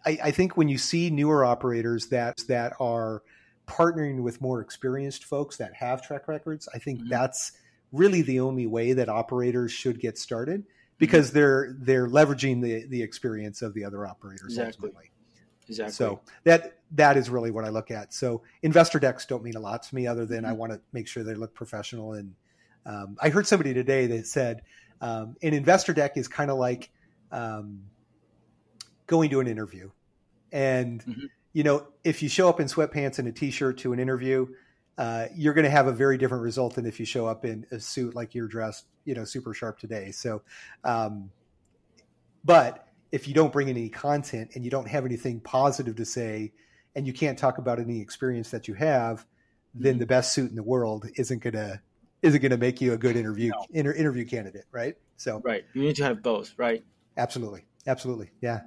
I, 0.05 0.19
I 0.25 0.31
think 0.31 0.57
when 0.57 0.69
you 0.69 0.77
see 0.77 1.09
newer 1.09 1.43
operators 1.45 2.07
that 2.07 2.41
that 2.47 2.73
are 2.79 3.21
partnering 3.69 4.23
with 4.23 4.41
more 4.41 4.59
experienced 4.59 5.23
folks 5.23 5.57
that 5.57 5.73
have 5.75 6.01
track 6.01 6.27
records. 6.27 6.67
I 6.73 6.79
think 6.79 6.99
mm-hmm. 6.99 7.09
that's 7.09 7.53
really 7.91 8.21
the 8.21 8.39
only 8.39 8.67
way 8.67 8.93
that 8.93 9.07
operators 9.07 9.71
should 9.71 9.99
get 9.99 10.17
started 10.17 10.65
because 10.97 11.27
mm-hmm. 11.27 11.37
they're 11.37 11.75
they're 11.79 12.07
leveraging 12.07 12.61
the 12.61 12.85
the 12.87 13.01
experience 13.01 13.61
of 13.61 13.73
the 13.73 13.85
other 13.85 14.05
operators 14.05 14.57
exactly. 14.57 14.87
ultimately. 14.87 15.11
Exactly. 15.67 15.93
So 15.93 16.21
that 16.45 16.79
that 16.91 17.15
is 17.15 17.29
really 17.29 17.51
what 17.51 17.63
I 17.63 17.69
look 17.69 17.91
at. 17.91 18.13
So 18.13 18.41
investor 18.63 18.99
decks 18.99 19.25
don't 19.27 19.43
mean 19.43 19.55
a 19.55 19.59
lot 19.59 19.83
to 19.83 19.95
me, 19.95 20.07
other 20.07 20.25
than 20.25 20.39
mm-hmm. 20.39 20.49
I 20.49 20.53
want 20.53 20.71
to 20.73 20.81
make 20.91 21.07
sure 21.07 21.23
they 21.23 21.35
look 21.35 21.53
professional. 21.53 22.13
And 22.13 22.33
um, 22.87 23.17
I 23.21 23.29
heard 23.29 23.45
somebody 23.45 23.73
today 23.75 24.07
that 24.07 24.25
said 24.25 24.63
um, 24.99 25.35
an 25.43 25.53
investor 25.53 25.93
deck 25.93 26.17
is 26.17 26.27
kind 26.27 26.49
of 26.49 26.57
like 26.57 26.89
um, 27.31 27.83
going 29.09 29.29
to 29.31 29.39
an 29.41 29.47
interview, 29.47 29.89
and 30.51 31.01
mm-hmm. 31.01 31.25
you 31.51 31.63
know 31.63 31.87
if 32.03 32.23
you 32.23 32.29
show 32.29 32.47
up 32.47 32.59
in 32.59 32.67
sweatpants 32.67 33.19
and 33.19 33.27
a 33.27 33.31
t-shirt 33.31 33.77
to 33.79 33.93
an 33.93 33.99
interview. 33.99 34.47
Uh, 34.97 35.27
you're 35.33 35.53
going 35.53 35.63
to 35.63 35.71
have 35.71 35.87
a 35.87 35.93
very 35.93 36.17
different 36.17 36.43
result 36.43 36.75
than 36.75 36.85
if 36.85 36.99
you 36.99 37.05
show 37.05 37.25
up 37.25 37.45
in 37.45 37.65
a 37.71 37.79
suit 37.79 38.13
like 38.15 38.35
you're 38.35 38.49
dressed, 38.49 38.85
you 39.05 39.15
know, 39.15 39.23
super 39.23 39.53
sharp 39.53 39.79
today. 39.79 40.11
So, 40.11 40.41
um, 40.83 41.31
but 42.43 42.89
if 43.11 43.27
you 43.27 43.33
don't 43.33 43.51
bring 43.51 43.69
in 43.69 43.77
any 43.77 43.89
content 43.89 44.51
and 44.55 44.63
you 44.63 44.71
don't 44.71 44.87
have 44.87 45.05
anything 45.05 45.39
positive 45.39 45.95
to 45.95 46.05
say 46.05 46.51
and 46.95 47.07
you 47.07 47.13
can't 47.13 47.37
talk 47.37 47.57
about 47.57 47.79
any 47.79 48.01
experience 48.01 48.51
that 48.51 48.67
you 48.67 48.73
have 48.73 49.25
then 49.73 49.93
mm-hmm. 49.93 49.99
the 49.99 50.05
best 50.05 50.33
suit 50.33 50.49
in 50.49 50.55
the 50.55 50.63
world 50.63 51.07
isn't 51.15 51.41
gonna 51.41 51.81
isn't 52.21 52.41
gonna 52.41 52.57
make 52.57 52.81
you 52.81 52.93
a 52.93 52.97
good 52.97 53.15
interview 53.15 53.49
no. 53.49 53.65
inter, 53.71 53.93
interview 53.93 54.25
candidate 54.25 54.65
right 54.71 54.95
so 55.17 55.41
right 55.43 55.65
you 55.73 55.81
need 55.81 55.95
to 55.95 56.03
have 56.03 56.21
both 56.21 56.53
right 56.57 56.83
absolutely 57.17 57.65
absolutely 57.87 58.31
yeah 58.41 58.61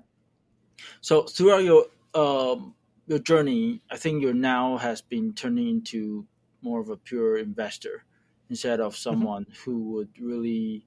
so 1.01 1.23
throughout 1.23 1.63
your 1.65 1.87
um 2.15 2.75
your 3.07 3.19
journey 3.19 3.81
i 3.91 3.97
think 3.97 4.23
your 4.23 4.35
now 4.35 4.77
has 4.77 5.01
been 5.01 5.33
turning 5.33 5.69
into 5.69 6.27
more 6.63 6.81
of 6.81 6.89
a 6.89 6.97
pure 6.97 7.39
investor 7.39 8.05
instead 8.49 8.81
of 8.81 8.93
mm-hmm. 8.93 9.03
someone 9.03 9.45
mm-hmm. 9.45 9.71
who 9.71 9.93
would 9.93 10.11
really 10.21 10.87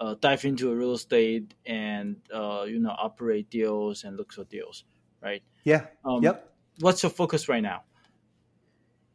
uh, 0.00 0.14
dive 0.20 0.44
into 0.44 0.70
a 0.70 0.74
real 0.74 0.92
estate 0.92 1.54
and 1.66 2.16
uh, 2.32 2.64
you 2.66 2.78
know 2.78 2.94
operate 2.98 3.48
deals 3.50 4.04
and 4.04 4.16
look 4.16 4.32
for 4.32 4.44
deals, 4.44 4.84
right? 5.22 5.42
Yeah. 5.64 5.86
Um, 6.04 6.22
yep. 6.22 6.52
What's 6.80 7.02
your 7.02 7.10
focus 7.10 7.48
right 7.48 7.62
now? 7.62 7.82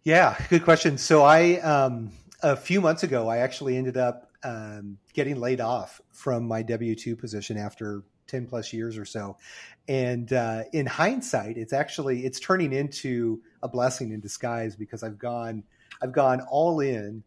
Yeah, 0.03 0.37
good 0.49 0.63
question. 0.63 0.97
So 0.97 1.23
I 1.23 1.55
um, 1.57 2.11
a 2.41 2.55
few 2.55 2.79
months 2.81 3.03
ago, 3.03 3.27
I 3.27 3.37
actually 3.37 3.77
ended 3.77 3.97
up 3.97 4.31
um, 4.43 4.97
getting 5.13 5.39
laid 5.39 5.59
off 5.59 5.99
from 6.11 6.47
my 6.47 6.61
W 6.61 6.95
two 6.95 7.15
position 7.15 7.57
after 7.57 8.03
ten 8.27 8.45
plus 8.45 8.71
years 8.71 8.97
or 8.97 9.05
so, 9.05 9.37
and 9.89 10.31
uh, 10.31 10.65
in 10.71 10.85
hindsight, 10.85 11.57
it's 11.57 11.73
actually 11.73 12.23
it's 12.23 12.39
turning 12.39 12.73
into 12.73 13.41
a 13.63 13.67
blessing 13.67 14.11
in 14.11 14.19
disguise 14.19 14.75
because 14.75 15.01
I've 15.01 15.17
gone 15.17 15.63
I've 15.99 16.11
gone 16.11 16.41
all 16.41 16.79
in 16.79 17.23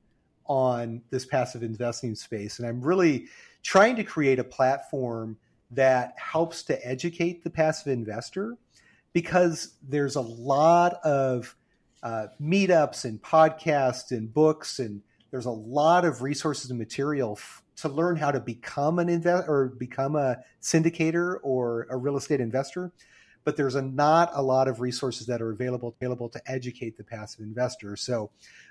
on 0.47 1.03
this 1.11 1.27
passive 1.27 1.65
investing 1.65 2.15
space. 2.15 2.61
And 2.61 2.69
I'm 2.69 2.81
really 2.81 3.27
trying 3.65 3.97
to 3.97 4.05
create 4.05 4.39
a 4.39 4.45
platform 4.45 5.37
that 5.73 6.15
helps 6.17 6.63
to 6.65 6.87
educate 6.87 7.43
the 7.43 7.51
passive 7.51 7.93
investor 7.93 8.57
because 9.13 9.75
there's 9.83 10.15
a 10.15 10.21
lot 10.21 10.95
of 11.05 11.57
uh, 12.05 12.29
meetups 12.41 13.05
and 13.05 13.21
podcasts 13.21 14.13
and 14.13 14.33
books 14.33 14.79
and 14.79 15.03
there's 15.33 15.47
a 15.47 15.51
lot 15.51 16.05
of 16.05 16.23
resources 16.23 16.71
and 16.71 16.79
material 16.79 17.39
to 17.77 17.89
learn 17.89 18.17
how 18.17 18.31
to 18.31 18.41
become 18.41 18.99
an 18.99 19.09
investor 19.09 19.51
or 19.51 19.69
become 19.69 20.17
a 20.17 20.39
syndicator 20.61 21.37
or 21.43 21.87
a 21.91 21.97
real 21.97 22.17
estate 22.17 22.41
investor 22.41 22.93
but 23.45 23.57
there's 23.57 23.75
a, 23.75 23.83
not 23.83 24.31
a 24.35 24.43
lot 24.43 24.69
of 24.69 24.81
resources 24.81 25.27
that 25.27 25.43
are 25.43 25.51
available 25.51 25.95
available 26.01 26.29
to 26.29 26.41
educate 26.51 26.97
the 26.97 27.05
passive 27.05 27.41
investor. 27.41 27.97
So 27.97 28.31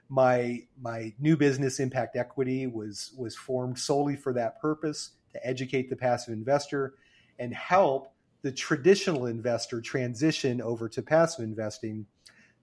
my 0.09 0.61
my 0.81 1.13
new 1.19 1.37
business 1.37 1.79
impact 1.79 2.15
equity 2.15 2.67
was 2.67 3.13
was 3.17 3.35
formed 3.35 3.77
solely 3.77 4.15
for 4.15 4.33
that 4.33 4.59
purpose 4.61 5.11
to 5.33 5.47
educate 5.47 5.89
the 5.89 5.95
passive 5.95 6.33
investor 6.33 6.95
and 7.39 7.53
help 7.53 8.13
the 8.41 8.51
traditional 8.51 9.27
investor 9.27 9.81
transition 9.81 10.61
over 10.61 10.89
to 10.89 11.01
passive 11.01 11.43
investing 11.43 12.05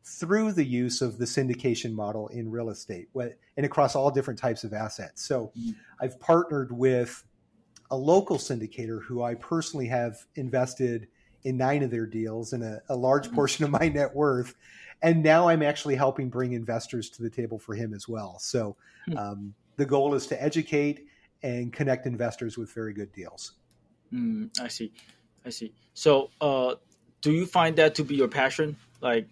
through 0.09 0.53
the 0.53 0.65
use 0.65 1.03
of 1.03 1.19
the 1.19 1.25
syndication 1.25 1.93
model 1.93 2.29
in 2.29 2.51
real 2.51 2.71
estate 2.71 3.09
and 3.15 3.67
across 3.67 3.95
all 3.95 4.11
different 4.11 4.39
types 4.39 4.65
of 4.65 4.73
assets. 4.73 5.23
So 5.27 5.53
mm-hmm. 5.59 5.71
I've 6.01 6.19
partnered 6.19 6.73
with 6.73 7.25
a 7.91 7.97
local 7.97 8.39
syndicator 8.39 9.03
who 9.03 9.23
I 9.23 9.35
personally 9.35 9.87
have 9.87 10.17
invested 10.35 11.09
in 11.45 11.57
nine 11.57 11.83
of 11.83 11.91
their 11.91 12.07
deals 12.07 12.53
and 12.53 12.63
a, 12.63 12.81
a 12.89 12.97
large 12.97 13.27
mm-hmm. 13.27 13.35
portion 13.35 13.65
of 13.65 13.71
my 13.71 13.89
net 13.89 14.15
worth 14.15 14.55
and 15.03 15.23
now 15.23 15.49
I'm 15.49 15.63
actually 15.63 15.95
helping 15.95 16.29
bring 16.29 16.53
investors 16.53 17.11
to 17.11 17.23
the 17.23 17.31
table 17.31 17.59
for 17.59 17.75
him 17.75 17.95
as 17.95 18.09
well. 18.09 18.39
So 18.39 18.77
hmm. 19.07 19.17
um, 19.17 19.55
the 19.77 19.87
goal 19.87 20.15
is 20.15 20.27
to 20.29 20.43
educate 20.43 21.07
and 21.43 21.73
connect 21.73 22.07
investors 22.07 22.59
with 22.59 22.73
very 22.73 22.93
good 22.93 23.13
deals. 23.13 23.53
Mm, 24.13 24.51
I 24.61 24.69
see, 24.69 24.93
I 25.45 25.51
see. 25.51 25.73
So, 25.95 26.31
uh, 26.41 26.75
do 27.21 27.33
you 27.33 27.47
find 27.47 27.77
that 27.77 27.95
to 27.97 28.05
be 28.05 28.17
your 28.17 28.29
passion? 28.29 28.77
Like, 29.01 29.29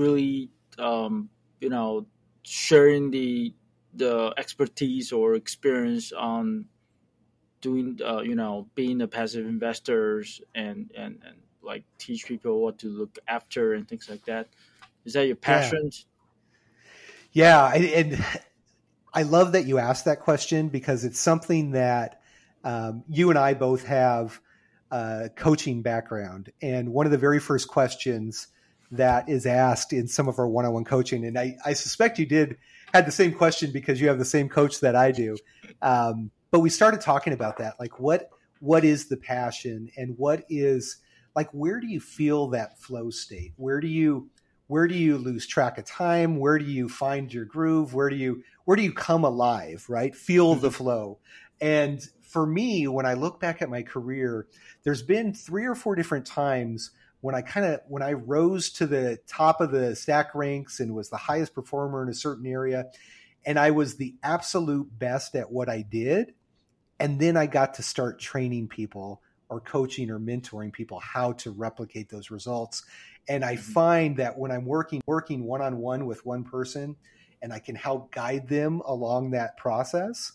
really, 0.00 0.50
um, 0.78 1.28
you 1.60 1.68
know, 1.68 2.06
sharing 2.42 3.10
the 3.10 3.54
the 3.94 4.32
expertise 4.36 5.12
or 5.12 5.34
experience 5.34 6.12
on 6.12 6.66
doing, 7.60 7.98
uh, 8.04 8.20
you 8.20 8.34
know, 8.34 8.68
being 8.74 9.02
a 9.02 9.08
passive 9.08 9.46
investors 9.46 10.40
and 10.54 10.90
and 10.96 11.20
and 11.24 11.36
like 11.62 11.84
teach 11.98 12.26
people 12.26 12.62
what 12.62 12.78
to 12.78 12.88
look 12.88 13.18
after 13.28 13.74
and 13.74 13.86
things 13.86 14.08
like 14.08 14.24
that. 14.24 14.48
Is 15.04 15.12
that 15.12 15.26
your 15.26 15.36
passion? 15.36 15.90
Yeah, 17.32 17.74
yeah 17.74 17.98
and 17.98 18.24
I 19.12 19.24
love 19.24 19.52
that 19.52 19.66
you 19.66 19.78
asked 19.78 20.06
that 20.06 20.20
question 20.20 20.68
because 20.68 21.04
it's 21.04 21.20
something 21.20 21.72
that 21.72 22.22
um, 22.64 23.04
you 23.08 23.30
and 23.30 23.38
I 23.38 23.54
both 23.54 23.84
have 23.84 24.40
a 24.90 25.30
coaching 25.34 25.82
background, 25.82 26.52
and 26.62 26.92
one 26.92 27.06
of 27.06 27.12
the 27.12 27.18
very 27.18 27.38
first 27.38 27.68
questions 27.68 28.48
that 28.90 29.28
is 29.28 29.46
asked 29.46 29.92
in 29.92 30.08
some 30.08 30.28
of 30.28 30.38
our 30.38 30.48
one-on-one 30.48 30.84
coaching, 30.84 31.24
and 31.24 31.38
I, 31.38 31.56
I 31.64 31.72
suspect 31.74 32.18
you 32.18 32.26
did 32.26 32.56
had 32.92 33.06
the 33.06 33.12
same 33.12 33.32
question 33.32 33.70
because 33.70 34.00
you 34.00 34.08
have 34.08 34.18
the 34.18 34.24
same 34.24 34.48
coach 34.48 34.80
that 34.80 34.96
I 34.96 35.12
do. 35.12 35.36
Um, 35.80 36.30
but 36.50 36.60
we 36.60 36.70
started 36.70 37.00
talking 37.00 37.32
about 37.32 37.58
that, 37.58 37.78
like 37.78 38.00
what 38.00 38.30
what 38.58 38.84
is 38.84 39.08
the 39.08 39.16
passion, 39.16 39.90
and 39.96 40.18
what 40.18 40.44
is 40.48 40.96
like 41.34 41.50
where 41.52 41.80
do 41.80 41.86
you 41.86 42.00
feel 42.00 42.48
that 42.48 42.80
flow 42.80 43.10
state? 43.10 43.52
Where 43.56 43.80
do 43.80 43.86
you 43.86 44.30
where 44.70 44.86
do 44.86 44.94
you 44.94 45.18
lose 45.18 45.48
track 45.48 45.78
of 45.78 45.84
time 45.84 46.38
where 46.38 46.56
do 46.56 46.64
you 46.64 46.88
find 46.88 47.34
your 47.34 47.44
groove 47.44 47.92
where 47.92 48.08
do 48.08 48.14
you 48.14 48.40
where 48.66 48.76
do 48.76 48.84
you 48.84 48.92
come 48.92 49.24
alive 49.24 49.84
right 49.88 50.14
feel 50.14 50.54
the 50.54 50.68
mm-hmm. 50.68 50.76
flow 50.76 51.18
and 51.60 52.08
for 52.22 52.46
me 52.46 52.86
when 52.86 53.04
i 53.04 53.14
look 53.14 53.40
back 53.40 53.60
at 53.60 53.68
my 53.68 53.82
career 53.82 54.46
there's 54.84 55.02
been 55.02 55.34
three 55.34 55.66
or 55.66 55.74
four 55.74 55.96
different 55.96 56.24
times 56.24 56.92
when 57.20 57.34
i 57.34 57.42
kind 57.42 57.66
of 57.66 57.80
when 57.88 58.02
i 58.02 58.12
rose 58.12 58.70
to 58.70 58.86
the 58.86 59.18
top 59.26 59.60
of 59.60 59.70
the 59.70 59.94
stack 59.94 60.34
ranks 60.34 60.80
and 60.80 60.94
was 60.94 61.10
the 61.10 61.16
highest 61.16 61.54
performer 61.54 62.02
in 62.02 62.08
a 62.08 62.14
certain 62.14 62.46
area 62.46 62.86
and 63.44 63.58
i 63.58 63.70
was 63.70 63.96
the 63.96 64.14
absolute 64.22 64.88
best 64.98 65.34
at 65.34 65.50
what 65.50 65.68
i 65.68 65.82
did 65.82 66.34
and 66.98 67.20
then 67.20 67.36
i 67.36 67.46
got 67.46 67.74
to 67.74 67.82
start 67.82 68.18
training 68.18 68.68
people 68.68 69.22
or 69.48 69.60
coaching 69.60 70.10
or 70.10 70.20
mentoring 70.20 70.72
people 70.72 71.00
how 71.00 71.32
to 71.32 71.50
replicate 71.50 72.08
those 72.08 72.30
results 72.30 72.84
and 73.28 73.44
I 73.44 73.54
mm-hmm. 73.54 73.72
find 73.72 74.16
that 74.16 74.38
when 74.38 74.50
I'm 74.50 74.66
working 74.66 75.00
working 75.06 75.44
one 75.44 75.62
on 75.62 75.78
one 75.78 76.06
with 76.06 76.26
one 76.26 76.44
person 76.44 76.96
and 77.42 77.52
I 77.52 77.58
can 77.58 77.74
help 77.74 78.12
guide 78.12 78.48
them 78.48 78.82
along 78.84 79.30
that 79.30 79.56
process, 79.56 80.32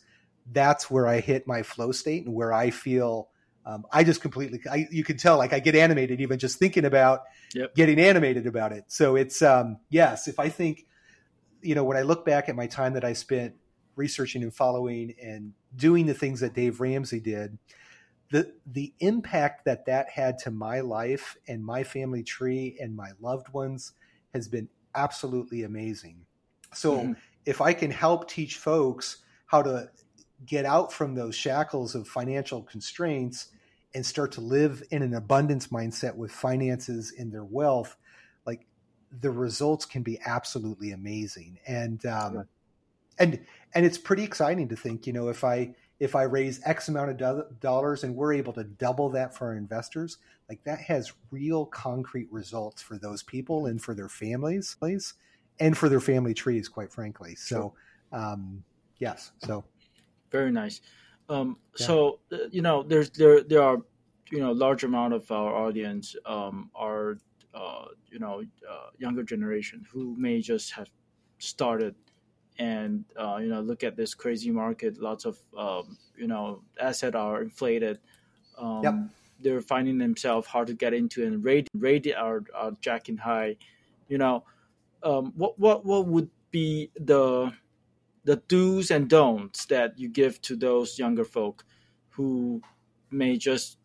that's 0.51 0.89
where 0.89 1.05
I 1.05 1.19
hit 1.19 1.45
my 1.45 1.61
flow 1.61 1.91
state 1.91 2.25
and 2.25 2.33
where 2.33 2.53
I 2.53 2.69
feel 2.69 3.29
um, 3.65 3.85
I 3.91 4.03
just 4.03 4.21
completely 4.21 4.59
I, 4.69 4.87
you 4.91 5.03
can 5.03 5.17
tell 5.17 5.37
like 5.37 5.51
I 5.51 5.59
get 5.59 5.75
animated 5.75 6.21
even 6.21 6.37
just 6.37 6.59
thinking 6.59 6.85
about 6.85 7.23
yep. 7.53 7.73
getting 7.73 7.99
animated 7.99 8.45
about 8.45 8.71
it. 8.71 8.85
So 8.87 9.15
it's 9.15 9.41
um, 9.41 9.77
yes, 9.89 10.27
if 10.27 10.39
I 10.39 10.49
think 10.49 10.85
you 11.61 11.73
know 11.73 11.83
when 11.83 11.97
I 11.97 12.03
look 12.03 12.25
back 12.25 12.47
at 12.47 12.55
my 12.55 12.67
time 12.67 12.93
that 12.93 13.03
I 13.03 13.13
spent 13.13 13.55
researching 13.95 14.43
and 14.43 14.53
following 14.53 15.15
and 15.21 15.53
doing 15.75 16.05
the 16.05 16.13
things 16.13 16.41
that 16.41 16.53
Dave 16.53 16.79
Ramsey 16.79 17.19
did, 17.19 17.57
the 18.29 18.53
the 18.67 18.93
impact 18.99 19.65
that 19.65 19.85
that 19.87 20.09
had 20.09 20.37
to 20.39 20.51
my 20.51 20.81
life 20.81 21.35
and 21.47 21.65
my 21.65 21.83
family 21.83 22.21
tree 22.21 22.77
and 22.79 22.95
my 22.95 23.11
loved 23.19 23.49
ones 23.49 23.93
has 24.33 24.47
been 24.47 24.69
absolutely 24.93 25.63
amazing. 25.63 26.25
So 26.73 26.97
mm-hmm. 26.97 27.13
if 27.45 27.61
I 27.61 27.73
can 27.73 27.89
help 27.89 28.29
teach 28.29 28.57
folks 28.57 29.23
how 29.47 29.63
to 29.63 29.89
get 30.45 30.65
out 30.65 30.93
from 30.93 31.15
those 31.15 31.33
shackles 31.33 31.95
of 31.95 32.07
financial 32.07 32.61
constraints 32.61 33.47
and 33.95 34.05
start 34.05 34.33
to 34.33 34.41
live 34.41 34.83
in 34.91 35.01
an 35.01 35.15
abundance 35.15 35.67
mindset 35.67 36.15
with 36.15 36.31
finances 36.31 37.13
and 37.17 37.31
their 37.31 37.45
wealth, 37.45 37.95
like 38.45 38.67
the 39.21 39.31
results 39.31 39.85
can 39.85 40.03
be 40.03 40.19
absolutely 40.25 40.91
amazing. 40.91 41.57
And 41.65 42.05
um, 42.05 42.45
and 43.17 43.39
and 43.73 43.85
it's 43.85 43.97
pretty 43.97 44.23
exciting 44.23 44.67
to 44.67 44.75
think, 44.75 45.07
you 45.07 45.13
know, 45.13 45.29
if 45.29 45.45
I 45.45 45.73
if 45.99 46.13
I 46.13 46.23
raise 46.23 46.61
X 46.65 46.89
amount 46.89 47.11
of 47.11 47.17
do- 47.17 47.55
dollars 47.61 48.03
and 48.03 48.13
we're 48.13 48.33
able 48.33 48.51
to 48.53 48.65
double 48.65 49.09
that 49.11 49.33
for 49.33 49.47
our 49.47 49.55
investors, 49.55 50.17
like 50.49 50.61
that 50.65 50.81
has 50.81 51.13
real 51.31 51.65
concrete 51.65 52.27
results 52.31 52.81
for 52.81 52.97
those 52.97 53.23
people 53.23 53.67
and 53.67 53.81
for 53.81 53.93
their 53.95 54.09
families. 54.09 54.75
Please, 54.77 55.13
and 55.61 55.77
for 55.77 55.87
their 55.87 56.01
family 56.01 56.33
trees, 56.33 56.67
quite 56.67 56.91
frankly. 56.91 57.35
So, 57.35 57.73
um, 58.11 58.61
yes, 58.99 59.31
so 59.45 59.63
very 60.31 60.51
nice. 60.51 60.81
Um, 61.29 61.57
yeah. 61.79 61.85
So 61.85 62.19
uh, 62.31 62.37
you 62.51 62.61
know, 62.61 62.83
there's 62.83 63.09
there 63.11 63.41
there 63.43 63.61
are 63.61 63.77
you 64.31 64.39
know 64.39 64.51
large 64.51 64.83
amount 64.83 65.13
of 65.13 65.29
our 65.31 65.53
audience 65.53 66.15
um, 66.25 66.69
are 66.75 67.17
uh, 67.53 67.85
you 68.09 68.19
know 68.19 68.43
uh, 68.69 68.89
younger 68.97 69.23
generation 69.23 69.85
who 69.91 70.15
may 70.17 70.41
just 70.41 70.71
have 70.71 70.89
started 71.39 71.95
and 72.57 73.03
uh, 73.19 73.37
you 73.37 73.47
know 73.47 73.61
look 73.61 73.83
at 73.83 73.95
this 73.95 74.13
crazy 74.13 74.51
market 74.51 74.97
lots 75.01 75.25
of 75.25 75.37
um, 75.57 75.97
you 76.17 76.27
know 76.27 76.61
assets 76.79 77.15
are 77.15 77.41
inflated 77.41 77.99
um, 78.57 78.83
yep. 78.83 78.93
they're 79.41 79.61
finding 79.61 79.97
themselves 79.97 80.47
hard 80.47 80.67
to 80.67 80.73
get 80.73 80.93
into 80.93 81.25
and 81.25 81.43
rate 81.43 81.67
rate 81.77 82.07
are, 82.15 82.43
are 82.53 82.71
jacking 82.81 83.17
high 83.17 83.55
you 84.07 84.17
know 84.17 84.43
um, 85.03 85.33
what 85.35 85.57
what 85.59 85.85
what 85.85 86.07
would 86.07 86.29
be 86.51 86.89
the 86.99 87.51
the 88.25 88.37
do's 88.47 88.91
and 88.91 89.09
don'ts 89.09 89.65
that 89.65 89.97
you 89.97 90.09
give 90.09 90.41
to 90.41 90.55
those 90.55 90.99
younger 90.99 91.23
folk 91.23 91.63
who 92.09 92.61
may 93.11 93.37
just 93.37 93.77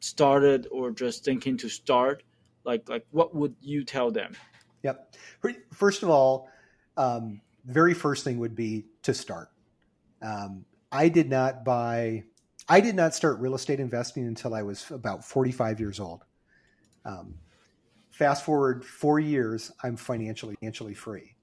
started 0.00 0.68
or 0.70 0.90
just 0.90 1.24
thinking 1.24 1.56
to 1.56 1.68
start 1.68 2.22
like 2.64 2.88
like 2.88 3.04
what 3.10 3.34
would 3.34 3.54
you 3.60 3.84
tell 3.84 4.10
them 4.10 4.32
yep 4.82 5.14
first 5.72 6.02
of 6.02 6.10
all 6.10 6.48
um, 6.96 7.40
the 7.64 7.72
very 7.72 7.94
first 7.94 8.24
thing 8.24 8.38
would 8.38 8.54
be 8.54 8.86
to 9.02 9.12
start. 9.12 9.48
Um, 10.22 10.64
I 10.90 11.08
did 11.08 11.28
not 11.28 11.64
buy, 11.64 12.24
I 12.68 12.80
did 12.80 12.94
not 12.94 13.14
start 13.14 13.40
real 13.40 13.54
estate 13.54 13.80
investing 13.80 14.26
until 14.26 14.54
I 14.54 14.62
was 14.62 14.90
about 14.90 15.24
45 15.24 15.80
years 15.80 16.00
old. 16.00 16.22
Um, 17.04 17.34
fast 18.10 18.44
forward 18.44 18.84
four 18.84 19.18
years, 19.20 19.72
I'm 19.82 19.96
financially 19.96 20.56
financially 20.60 20.94
free. 20.94 21.35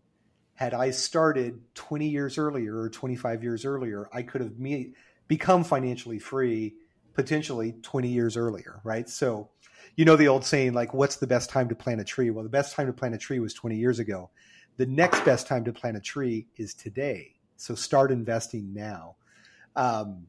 Had 0.56 0.74
I 0.74 0.92
started 0.92 1.62
20 1.76 2.08
years 2.08 2.38
earlier 2.38 2.78
or 2.78 2.90
25 2.90 3.44
years 3.44 3.66
earlier, 3.66 4.08
I 4.14 4.22
could 4.22 4.42
have 4.42 4.60
me, 4.60 4.94
become 5.28 5.64
financially 5.64 6.20
free 6.20 6.76
potentially 7.14 7.76
20 7.84 8.08
years 8.08 8.36
earlier, 8.36 8.82
right? 8.84 9.08
So, 9.08 9.50
you 9.96 10.04
know 10.04 10.16
the 10.16 10.28
old 10.28 10.44
saying 10.44 10.74
like, 10.74 10.96
"What's 10.96 11.18
the 11.18 11.28
best 11.28 11.52
time 11.52 11.70
to 11.70 11.76
plant 11.76 12.02
a 12.02 12.04
tree?" 12.04 12.32
Well, 12.32 12.44
the 12.44 12.50
best 12.50 12.76
time 12.76 12.88
to 12.88 12.94
plant 12.94 13.14
a 13.14 13.20
tree 13.20 13.40
was 13.40 13.54
20 13.54 13.78
years 13.78 14.00
ago 14.00 14.32
the 14.78 14.86
next 14.86 15.24
best 15.24 15.48
time 15.48 15.64
to 15.66 15.74
plant 15.74 15.98
a 15.98 16.00
tree 16.00 16.48
is 16.56 16.74
today. 16.74 17.36
So 17.58 17.76
start 17.76 18.12
investing 18.12 18.74
now. 18.74 19.16
Um, 19.76 20.28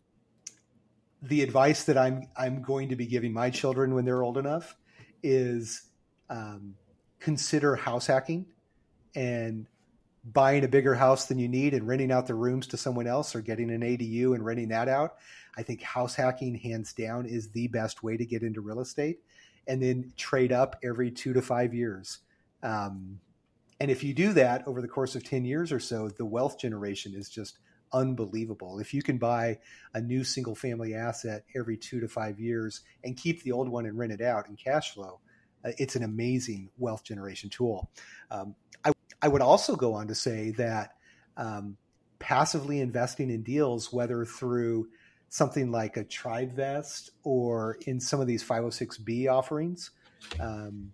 the 1.22 1.42
advice 1.42 1.84
that 1.84 1.96
I'm 1.96 2.28
I'm 2.36 2.62
going 2.62 2.90
to 2.90 2.96
be 2.96 3.06
giving 3.06 3.32
my 3.32 3.50
children 3.50 3.94
when 3.94 4.04
they're 4.04 4.22
old 4.22 4.36
enough 4.36 4.76
is 5.22 5.82
um, 6.28 6.74
consider 7.18 7.76
house 7.76 8.06
hacking 8.06 8.46
and 9.14 9.66
buying 10.24 10.64
a 10.64 10.68
bigger 10.68 10.94
house 10.94 11.26
than 11.26 11.38
you 11.38 11.48
need 11.48 11.74
and 11.74 11.86
renting 11.86 12.10
out 12.10 12.26
the 12.26 12.34
rooms 12.34 12.66
to 12.68 12.76
someone 12.76 13.06
else 13.06 13.34
or 13.34 13.40
getting 13.42 13.70
an 13.70 13.82
ADU 13.82 14.34
and 14.34 14.44
renting 14.44 14.68
that 14.68 14.88
out. 14.88 15.16
I 15.56 15.62
think 15.62 15.82
house 15.82 16.14
hacking, 16.14 16.54
hands 16.54 16.92
down, 16.92 17.26
is 17.26 17.50
the 17.50 17.68
best 17.68 18.02
way 18.02 18.16
to 18.16 18.24
get 18.24 18.42
into 18.42 18.60
real 18.60 18.80
estate. 18.80 19.18
And 19.66 19.82
then 19.82 20.12
trade 20.16 20.52
up 20.52 20.76
every 20.82 21.10
two 21.10 21.32
to 21.34 21.42
five 21.42 21.74
years. 21.74 22.18
Um, 22.62 23.20
and 23.80 23.90
if 23.90 24.02
you 24.02 24.14
do 24.14 24.32
that 24.32 24.66
over 24.66 24.80
the 24.80 24.88
course 24.88 25.14
of 25.14 25.24
10 25.24 25.44
years 25.44 25.72
or 25.72 25.80
so, 25.80 26.08
the 26.08 26.24
wealth 26.24 26.58
generation 26.58 27.14
is 27.14 27.28
just 27.28 27.58
unbelievable. 27.92 28.78
If 28.78 28.94
you 28.94 29.02
can 29.02 29.18
buy 29.18 29.58
a 29.94 30.00
new 30.00 30.24
single 30.24 30.54
family 30.54 30.94
asset 30.94 31.44
every 31.54 31.76
two 31.76 32.00
to 32.00 32.08
five 32.08 32.40
years 32.40 32.80
and 33.04 33.16
keep 33.16 33.42
the 33.42 33.52
old 33.52 33.68
one 33.68 33.86
and 33.86 33.98
rent 33.98 34.12
it 34.12 34.20
out 34.20 34.48
in 34.48 34.56
cash 34.56 34.92
flow, 34.94 35.20
uh, 35.64 35.70
it's 35.78 35.96
an 35.96 36.02
amazing 36.02 36.70
wealth 36.78 37.04
generation 37.04 37.50
tool. 37.50 37.90
Um, 38.30 38.54
I, 38.84 38.92
I 39.24 39.28
would 39.28 39.40
also 39.40 39.74
go 39.74 39.94
on 39.94 40.08
to 40.08 40.14
say 40.14 40.50
that 40.50 40.90
um, 41.38 41.78
passively 42.18 42.80
investing 42.80 43.30
in 43.30 43.42
deals, 43.42 43.90
whether 43.90 44.26
through 44.26 44.88
something 45.30 45.70
like 45.70 45.96
a 45.96 46.04
TribeVest 46.04 47.08
or 47.22 47.78
in 47.86 48.00
some 48.00 48.20
of 48.20 48.26
these 48.26 48.44
506B 48.44 49.26
offerings, 49.32 49.92
um, 50.40 50.92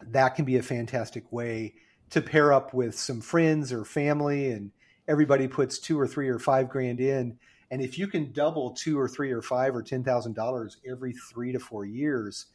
that 0.00 0.30
can 0.30 0.44
be 0.44 0.56
a 0.56 0.62
fantastic 0.64 1.30
way 1.30 1.74
to 2.10 2.20
pair 2.20 2.52
up 2.52 2.74
with 2.74 2.98
some 2.98 3.20
friends 3.20 3.72
or 3.72 3.84
family 3.84 4.50
and 4.50 4.72
everybody 5.06 5.46
puts 5.46 5.78
two 5.78 5.98
or 5.98 6.08
three 6.08 6.28
or 6.28 6.40
five 6.40 6.68
grand 6.68 6.98
in. 6.98 7.38
And 7.70 7.80
if 7.80 7.98
you 7.98 8.08
can 8.08 8.32
double 8.32 8.72
two 8.72 8.98
or 8.98 9.08
three 9.08 9.30
or 9.30 9.42
five 9.42 9.76
or 9.76 9.82
ten 9.84 10.02
thousand 10.02 10.34
dollars 10.34 10.78
every 10.90 11.12
three 11.30 11.52
to 11.52 11.60
four 11.60 11.84
years 11.84 12.46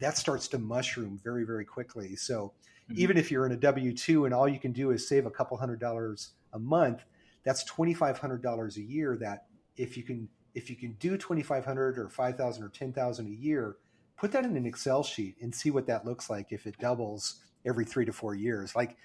that 0.00 0.18
starts 0.18 0.48
to 0.48 0.58
mushroom 0.58 1.20
very 1.22 1.44
very 1.44 1.64
quickly. 1.64 2.16
So 2.16 2.54
mm-hmm. 2.90 3.00
even 3.00 3.16
if 3.16 3.30
you're 3.30 3.46
in 3.46 3.52
a 3.52 3.56
w2 3.56 4.24
and 4.24 4.34
all 4.34 4.48
you 4.48 4.58
can 4.58 4.72
do 4.72 4.90
is 4.90 5.08
save 5.08 5.26
a 5.26 5.30
couple 5.30 5.56
hundred 5.56 5.80
dollars 5.80 6.30
a 6.52 6.58
month 6.58 7.04
that's 7.44 7.64
$2500 7.70 8.76
a 8.76 8.80
year 8.80 9.16
that 9.16 9.46
if 9.76 9.96
you 9.96 10.02
can 10.02 10.28
if 10.54 10.70
you 10.70 10.76
can 10.76 10.92
do 10.94 11.16
2500 11.16 11.98
or 11.98 12.08
5000 12.08 12.62
or 12.62 12.68
10000 12.68 13.26
a 13.26 13.30
year 13.30 13.76
put 14.16 14.32
that 14.32 14.44
in 14.44 14.56
an 14.56 14.66
excel 14.66 15.02
sheet 15.02 15.36
and 15.40 15.54
see 15.54 15.70
what 15.70 15.86
that 15.86 16.04
looks 16.04 16.30
like 16.30 16.52
if 16.52 16.66
it 16.66 16.78
doubles 16.78 17.40
every 17.66 17.84
three 17.84 18.04
to 18.04 18.12
four 18.12 18.34
years. 18.34 18.76
Like 18.76 18.96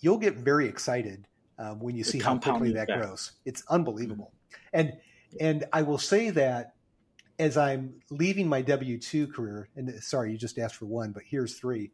you'll 0.00 0.18
get 0.18 0.36
very 0.36 0.66
excited 0.68 1.26
um, 1.58 1.80
when 1.80 1.96
you 1.96 2.04
the 2.04 2.10
see 2.10 2.18
how 2.18 2.38
quickly 2.38 2.72
that 2.72 2.88
effect. 2.88 3.02
grows. 3.02 3.32
It's 3.44 3.62
unbelievable. 3.68 4.32
Mm-hmm. 4.32 4.60
And 4.72 4.92
and 5.40 5.64
I 5.72 5.82
will 5.82 5.98
say 5.98 6.30
that 6.30 6.74
as 7.38 7.56
I'm 7.56 7.94
leaving 8.10 8.48
my 8.48 8.62
W 8.62 8.98
two 8.98 9.26
career, 9.26 9.68
and 9.76 9.90
sorry, 10.02 10.32
you 10.32 10.38
just 10.38 10.58
asked 10.58 10.76
for 10.76 10.86
one, 10.86 11.12
but 11.12 11.24
here's 11.26 11.58
three. 11.58 11.90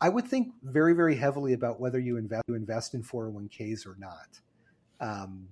I 0.00 0.08
would 0.08 0.26
think 0.26 0.54
very, 0.62 0.94
very 0.94 1.16
heavily 1.16 1.52
about 1.52 1.80
whether 1.80 1.98
you 1.98 2.16
invest 2.16 2.44
you 2.48 2.54
invest 2.54 2.94
in 2.94 3.02
401ks 3.02 3.86
or 3.86 3.96
not. 3.98 4.40
Um, 5.00 5.48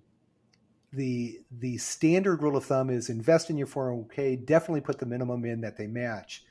the 0.92 1.40
the 1.50 1.78
standard 1.78 2.42
rule 2.42 2.56
of 2.56 2.64
thumb 2.64 2.90
is 2.90 3.08
invest 3.08 3.50
in 3.50 3.56
your 3.56 3.66
401k. 3.66 4.44
Definitely 4.44 4.82
put 4.82 4.98
the 4.98 5.06
minimum 5.06 5.44
in 5.44 5.62
that 5.62 5.76
they 5.76 5.86
match. 5.86 6.44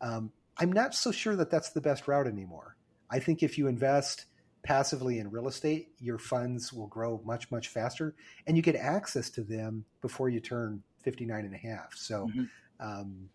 Um, 0.00 0.30
I'm 0.58 0.72
not 0.72 0.94
so 0.94 1.12
sure 1.12 1.36
that 1.36 1.50
that's 1.50 1.70
the 1.70 1.80
best 1.80 2.08
route 2.08 2.26
anymore. 2.26 2.76
I 3.10 3.18
think 3.18 3.42
if 3.42 3.58
you 3.58 3.66
invest 3.66 4.26
passively 4.62 5.18
in 5.18 5.30
real 5.30 5.48
estate, 5.48 5.88
your 5.98 6.18
funds 6.18 6.72
will 6.72 6.88
grow 6.88 7.20
much, 7.24 7.50
much 7.50 7.68
faster 7.68 8.14
and 8.46 8.56
you 8.56 8.62
get 8.62 8.76
access 8.76 9.30
to 9.30 9.42
them 9.42 9.84
before 10.02 10.28
you 10.28 10.40
turn 10.40 10.82
59 11.02 11.44
and 11.44 11.54
a 11.54 11.58
half. 11.58 11.94
So 11.94 12.26
mm-hmm. 12.26 12.42
um, 12.80 13.28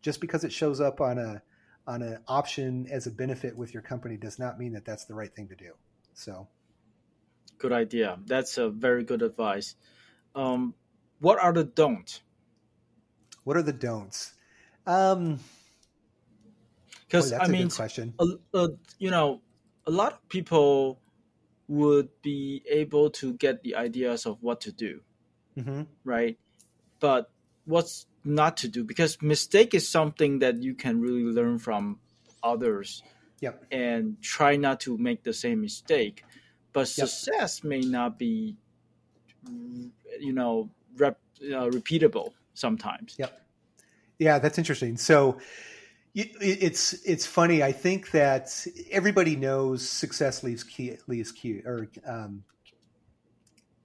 just 0.00 0.20
because 0.20 0.44
it 0.44 0.52
shows 0.52 0.80
up 0.80 1.00
on 1.00 1.18
a, 1.18 1.42
on 1.86 2.02
an 2.02 2.18
option 2.28 2.86
as 2.90 3.06
a 3.06 3.10
benefit 3.10 3.56
with 3.56 3.74
your 3.74 3.82
company 3.82 4.16
does 4.16 4.38
not 4.38 4.58
mean 4.58 4.72
that 4.72 4.84
that's 4.84 5.04
the 5.06 5.14
right 5.14 5.34
thing 5.34 5.48
to 5.48 5.56
do. 5.56 5.72
So 6.14 6.48
good 7.58 7.72
idea. 7.72 8.18
That's 8.26 8.58
a 8.58 8.68
very 8.68 9.04
good 9.04 9.22
advice. 9.22 9.74
Um, 10.34 10.74
what 11.20 11.40
are 11.40 11.52
the 11.52 11.64
don'ts? 11.64 12.20
What 13.44 13.56
are 13.56 13.62
the 13.62 13.72
don'ts? 13.72 14.34
Um, 14.86 15.38
because 17.06 17.32
I 17.32 17.46
mean, 17.46 17.68
question. 17.68 18.14
A, 18.18 18.26
a, 18.54 18.68
you 18.98 19.10
know, 19.10 19.42
a 19.86 19.90
lot 19.90 20.14
of 20.14 20.28
people 20.28 20.98
would 21.68 22.08
be 22.22 22.62
able 22.68 23.10
to 23.10 23.34
get 23.34 23.62
the 23.62 23.76
ideas 23.76 24.26
of 24.26 24.38
what 24.40 24.62
to 24.62 24.72
do, 24.72 25.00
mm-hmm. 25.56 25.82
right? 26.04 26.38
But 27.00 27.30
what's 27.64 28.06
not 28.24 28.58
to 28.58 28.68
do 28.68 28.84
because 28.84 29.20
mistake 29.20 29.74
is 29.74 29.88
something 29.88 30.40
that 30.40 30.62
you 30.62 30.74
can 30.74 31.00
really 31.00 31.24
learn 31.24 31.58
from 31.58 31.98
others. 32.42 33.02
Yep. 33.40 33.66
And 33.72 34.22
try 34.22 34.56
not 34.56 34.80
to 34.80 34.96
make 34.96 35.24
the 35.24 35.32
same 35.32 35.60
mistake. 35.60 36.24
But 36.72 36.96
yep. 36.96 37.08
success 37.08 37.64
may 37.64 37.80
not 37.80 38.18
be, 38.18 38.56
you 40.20 40.32
know, 40.32 40.70
rep, 40.96 41.18
uh, 41.40 41.68
repeatable 41.68 42.32
sometimes. 42.54 43.16
Yep. 43.18 43.42
Yeah, 44.18 44.38
that's 44.38 44.58
interesting. 44.58 44.96
So, 44.96 45.38
it's 46.14 46.92
it's 47.04 47.24
funny. 47.26 47.62
I 47.62 47.72
think 47.72 48.10
that 48.10 48.66
everybody 48.90 49.34
knows 49.34 49.88
success 49.88 50.42
leaves 50.42 50.62
key 50.62 50.96
leaves 51.06 51.32
key 51.32 51.62
or 51.64 51.88
um, 52.06 52.44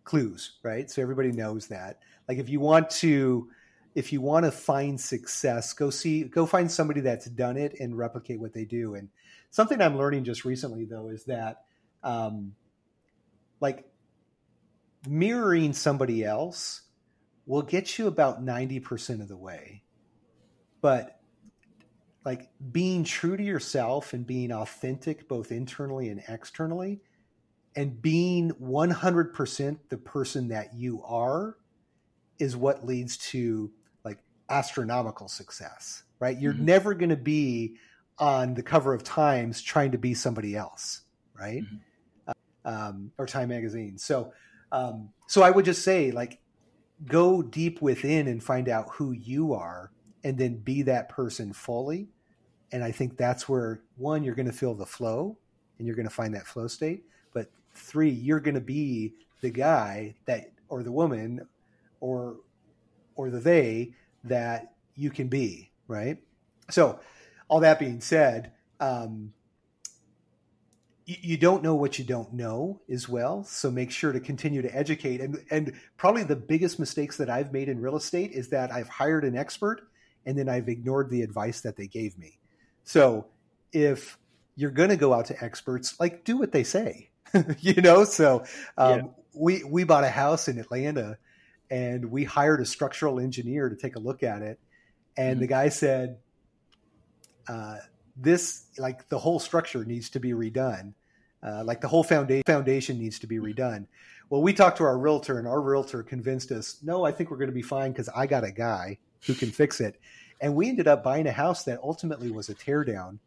clues, 0.03 0.57
right? 0.63 0.89
So 0.89 1.01
everybody 1.01 1.31
knows 1.31 1.67
that. 1.67 1.99
Like 2.27 2.37
if 2.37 2.49
you 2.49 2.59
want 2.59 2.89
to 2.91 3.49
if 3.97 4.13
you 4.13 4.21
want 4.21 4.45
to 4.45 4.51
find 4.51 5.01
success, 5.01 5.73
go 5.73 5.89
see 5.89 6.23
go 6.25 6.45
find 6.45 6.71
somebody 6.71 7.01
that's 7.01 7.25
done 7.25 7.57
it 7.57 7.79
and 7.79 7.97
replicate 7.97 8.39
what 8.39 8.53
they 8.53 8.63
do. 8.63 8.93
And 8.93 9.09
something 9.49 9.81
I'm 9.81 9.97
learning 9.97 10.23
just 10.23 10.45
recently 10.45 10.85
though 10.85 11.09
is 11.09 11.23
that 11.23 11.63
um, 12.03 12.53
like 13.59 13.89
mirroring 15.09 15.73
somebody 15.73 16.23
else 16.23 16.83
will 17.47 17.63
get 17.63 17.97
you 17.97 18.05
about 18.05 18.45
90% 18.45 19.19
of 19.19 19.29
the 19.29 19.35
way. 19.35 19.81
But 20.79 21.19
like 22.23 22.51
being 22.71 23.03
true 23.03 23.35
to 23.35 23.43
yourself 23.43 24.13
and 24.13 24.27
being 24.27 24.51
authentic 24.51 25.27
both 25.27 25.51
internally 25.51 26.09
and 26.09 26.21
externally 26.27 27.01
and 27.75 27.99
being 27.99 28.51
100% 28.61 29.77
the 29.89 29.97
person 29.97 30.49
that 30.49 30.75
you 30.75 31.01
are 31.03 31.57
is 32.37 32.55
what 32.55 32.85
leads 32.85 33.17
to 33.17 33.71
astronomical 34.49 35.27
success 35.27 36.03
right 36.19 36.39
you're 36.39 36.53
mm-hmm. 36.53 36.65
never 36.65 36.93
going 36.93 37.09
to 37.09 37.15
be 37.15 37.75
on 38.19 38.53
the 38.53 38.63
cover 38.63 38.93
of 38.93 39.03
times 39.03 39.61
trying 39.61 39.91
to 39.91 39.97
be 39.97 40.13
somebody 40.13 40.55
else 40.55 41.01
right 41.39 41.63
mm-hmm. 41.63 41.77
um, 42.67 43.11
or 43.17 43.25
Time 43.25 43.49
Magazine. 43.49 43.97
So, 43.97 44.33
um, 44.71 45.09
so 45.27 45.41
I 45.41 45.51
would 45.51 45.65
just 45.65 45.83
say, 45.83 46.11
like, 46.11 46.39
go 47.05 47.41
deep 47.41 47.81
within 47.81 48.27
and 48.27 48.43
find 48.43 48.69
out 48.69 48.87
who 48.91 49.11
you 49.11 49.53
are, 49.53 49.91
and 50.23 50.37
then 50.37 50.57
be 50.57 50.81
that 50.83 51.09
person 51.09 51.53
fully. 51.53 52.09
And 52.71 52.83
I 52.83 52.91
think 52.91 53.17
that's 53.17 53.47
where 53.47 53.81
one, 53.95 54.23
you're 54.23 54.35
going 54.35 54.47
to 54.47 54.51
feel 54.51 54.75
the 54.75 54.85
flow, 54.85 55.37
and 55.77 55.87
you're 55.87 55.95
going 55.95 56.07
to 56.07 56.13
find 56.13 56.33
that 56.35 56.47
flow 56.47 56.67
state. 56.67 57.05
But 57.33 57.49
three, 57.73 58.09
you're 58.09 58.41
going 58.41 58.55
to 58.55 58.61
be 58.61 59.13
the 59.41 59.49
guy 59.49 60.15
that, 60.25 60.51
or 60.69 60.83
the 60.83 60.91
woman, 60.91 61.47
or 62.01 62.37
or 63.15 63.29
the 63.29 63.39
they 63.39 63.93
that 64.29 64.73
you 64.95 65.09
can 65.09 65.27
be, 65.27 65.71
right? 65.87 66.17
So, 66.69 66.99
all 67.47 67.61
that 67.61 67.79
being 67.79 68.01
said, 68.01 68.51
um, 68.79 69.33
you 71.07 71.37
don't 71.37 71.63
know 71.63 71.73
what 71.73 71.97
you 71.97 72.03
don't 72.03 72.33
know 72.33 72.81
as 72.89 73.07
well. 73.07 73.45
So 73.45 73.71
make 73.71 73.91
sure 73.91 74.11
to 74.11 74.19
continue 74.19 74.61
to 74.61 74.75
educate. 74.75 75.21
And 75.21 75.41
and 75.49 75.71
probably 75.95 76.23
the 76.23 76.35
biggest 76.35 76.79
mistakes 76.79 77.15
that 77.17 77.29
I've 77.29 77.53
made 77.53 77.69
in 77.69 77.79
real 77.79 77.95
estate 77.95 78.31
is 78.33 78.49
that 78.49 78.73
I've 78.73 78.89
hired 78.89 79.23
an 79.23 79.37
expert 79.37 79.87
and 80.25 80.37
then 80.37 80.49
I've 80.49 80.67
ignored 80.67 81.09
the 81.09 81.21
advice 81.21 81.61
that 81.61 81.77
they 81.77 81.87
gave 81.87 82.17
me. 82.17 82.37
So 82.83 83.27
if 83.71 84.17
you're 84.57 84.71
going 84.71 84.89
to 84.89 84.97
go 84.97 85.13
out 85.13 85.27
to 85.27 85.43
experts, 85.43 85.97
like 85.97 86.25
do 86.25 86.35
what 86.35 86.51
they 86.51 86.65
say, 86.65 87.09
you 87.61 87.81
know. 87.81 88.03
So 88.03 88.43
um, 88.77 88.99
yeah. 88.99 89.05
we 89.33 89.63
we 89.63 89.85
bought 89.85 90.03
a 90.03 90.09
house 90.09 90.49
in 90.49 90.59
Atlanta, 90.59 91.17
and 91.69 92.11
we 92.11 92.23
hired 92.23 92.61
a 92.61 92.65
structural 92.65 93.19
engineer 93.19 93.69
to 93.69 93.75
take 93.75 93.95
a 93.95 93.99
look 93.99 94.23
at 94.23 94.41
it, 94.41 94.59
and 95.15 95.33
mm-hmm. 95.33 95.41
the 95.41 95.47
guy 95.47 95.69
said, 95.69 96.17
uh, 97.47 97.77
"This 98.15 98.65
like 98.77 99.09
the 99.09 99.19
whole 99.19 99.39
structure 99.39 99.83
needs 99.85 100.09
to 100.11 100.19
be 100.19 100.31
redone." 100.31 100.93
Uh, 101.43 101.63
like 101.63 101.81
the 101.81 101.87
whole 101.87 102.03
foundation 102.03 102.43
foundation 102.45 102.97
needs 102.97 103.19
to 103.19 103.27
be 103.27 103.37
redone. 103.37 103.85
Well, 104.29 104.41
we 104.41 104.53
talked 104.53 104.77
to 104.77 104.83
our 104.83 104.97
realtor, 104.97 105.39
and 105.39 105.47
our 105.47 105.61
realtor 105.61 106.03
convinced 106.03 106.51
us, 106.51 106.77
no, 106.83 107.05
I 107.05 107.11
think 107.11 107.31
we're 107.31 107.37
going 107.37 107.49
to 107.49 107.55
be 107.55 107.61
fine 107.61 107.91
because 107.91 108.09
I 108.09 108.27
got 108.27 108.43
a 108.43 108.51
guy 108.51 108.97
who 109.25 109.33
can 109.33 109.51
fix 109.51 109.79
it. 109.79 109.99
And 110.41 110.53
we 110.53 110.67
ended 110.67 110.87
up 110.87 111.03
buying 111.03 111.27
a 111.27 111.31
house 111.31 111.63
that 111.63 111.79
ultimately 111.81 112.29
was 112.29 112.49
a 112.49 112.55
teardown 112.55 113.19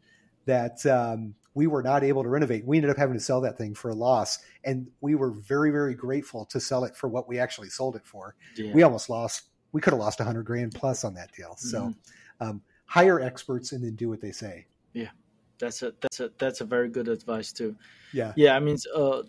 that 0.50 0.84
um, 0.86 1.34
we 1.54 1.68
were 1.68 1.82
not 1.82 2.02
able 2.02 2.24
to 2.24 2.28
renovate. 2.28 2.64
We 2.64 2.76
ended 2.76 2.90
up 2.90 2.96
having 2.96 3.14
to 3.14 3.20
sell 3.20 3.40
that 3.42 3.56
thing 3.56 3.72
for 3.74 3.90
a 3.90 3.94
loss, 3.94 4.40
and 4.64 4.88
we 5.00 5.14
were 5.14 5.30
very, 5.30 5.70
very 5.70 5.94
grateful 5.94 6.44
to 6.46 6.58
sell 6.58 6.84
it 6.84 6.96
for 6.96 7.08
what 7.08 7.28
we 7.28 7.38
actually 7.38 7.68
sold 7.68 7.94
it 7.94 8.04
for. 8.04 8.34
Yeah. 8.56 8.72
We 8.72 8.82
almost 8.82 9.08
lost. 9.08 9.44
We 9.72 9.80
could 9.80 9.92
have 9.92 10.00
lost 10.00 10.18
a 10.18 10.24
hundred 10.24 10.44
grand 10.44 10.74
plus 10.74 11.04
on 11.04 11.14
that 11.14 11.30
deal. 11.32 11.54
So, 11.56 11.80
mm-hmm. 11.82 12.48
um, 12.48 12.62
hire 12.86 13.20
experts 13.20 13.70
and 13.70 13.84
then 13.84 13.94
do 13.94 14.08
what 14.08 14.20
they 14.20 14.32
say. 14.32 14.66
Yeah, 14.92 15.10
that's 15.58 15.82
a 15.82 15.94
that's 16.00 16.18
a 16.18 16.32
that's 16.36 16.60
a 16.60 16.64
very 16.64 16.88
good 16.88 17.06
advice 17.06 17.52
too. 17.52 17.76
Yeah, 18.12 18.32
yeah. 18.36 18.56
I 18.56 18.60
mean, 18.60 18.76
uh, 18.94 19.22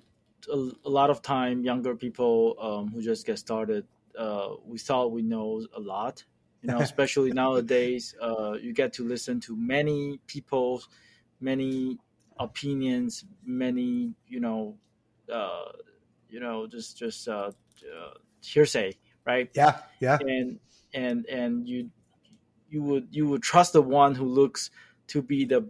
a, 0.52 0.70
a, 0.86 0.90
lot 0.90 1.12
of 1.12 1.22
time, 1.22 1.64
younger 1.64 1.96
people 1.96 2.56
um, 2.60 2.92
who 2.92 3.00
just 3.04 3.28
get 3.28 3.38
started, 3.38 3.86
uh, 4.18 4.56
we 4.66 4.80
thought 4.80 5.12
we 5.12 5.22
know 5.22 5.64
a 5.78 5.80
lot, 5.80 6.24
you 6.62 6.68
know 6.68 6.80
especially 6.90 7.32
nowadays 7.32 8.16
uh, 8.22 8.54
you 8.54 8.74
get 8.74 8.94
to 8.94 9.04
listen 9.04 9.40
to 9.42 9.56
many 9.56 10.20
people 10.28 10.84
many 11.42 11.98
opinions 12.40 13.26
many 13.46 14.14
you 14.28 14.40
know 14.40 14.78
uh, 15.32 15.72
you 16.30 16.40
know 16.40 16.68
just 16.68 16.98
just 16.98 17.28
uh, 17.28 17.52
uh, 17.84 18.14
hearsay 18.42 18.94
right? 19.26 19.50
Yeah 19.54 19.80
yeah. 20.00 20.18
And 20.20 20.60
and 20.94 21.26
and 21.26 21.68
you 21.68 21.90
you 22.70 22.82
would 22.84 23.08
you 23.12 23.28
would 23.28 23.42
trust 23.42 23.74
the 23.74 23.82
one 23.82 24.16
who 24.16 24.26
looks 24.26 24.72
to 25.08 25.22
be 25.22 25.46
the 25.46 25.68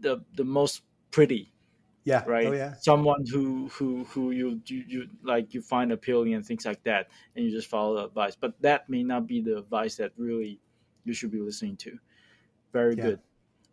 the 0.00 0.24
the 0.36 0.44
most 0.44 0.82
pretty 1.10 1.52
yeah. 2.04 2.24
Right? 2.26 2.46
oh, 2.46 2.52
yeah. 2.52 2.72
Someone 2.80 3.22
who 3.30 3.68
who 3.68 4.04
who 4.04 4.30
you, 4.30 4.62
you 4.64 4.84
you 4.88 5.08
like 5.22 5.52
you 5.52 5.60
find 5.60 5.92
appealing 5.92 6.32
and 6.32 6.46
things 6.46 6.64
like 6.64 6.82
that 6.84 7.08
and 7.36 7.44
you 7.44 7.50
just 7.50 7.68
follow 7.68 7.96
the 7.96 8.04
advice. 8.06 8.34
But 8.34 8.54
that 8.62 8.88
may 8.88 9.02
not 9.02 9.26
be 9.26 9.42
the 9.42 9.58
advice 9.58 9.96
that 9.96 10.12
really 10.16 10.58
you 11.04 11.12
should 11.12 11.30
be 11.30 11.40
listening 11.40 11.76
to. 11.78 11.98
Very 12.72 12.94
yeah. 12.96 13.02
good 13.02 13.20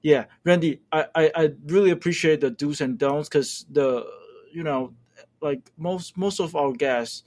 yeah 0.06 0.26
randy 0.44 0.82
I, 0.92 1.08
I 1.16 1.32
i 1.36 1.50
really 1.66 1.90
appreciate 1.90 2.40
the 2.40 2.52
do's 2.52 2.80
and 2.80 2.96
don'ts 2.96 3.28
because 3.28 3.66
the 3.72 4.06
you 4.54 4.62
know 4.62 4.94
like 5.42 5.72
most 5.78 6.16
most 6.16 6.40
of 6.40 6.56
our 6.56 6.74
guests 6.74 7.24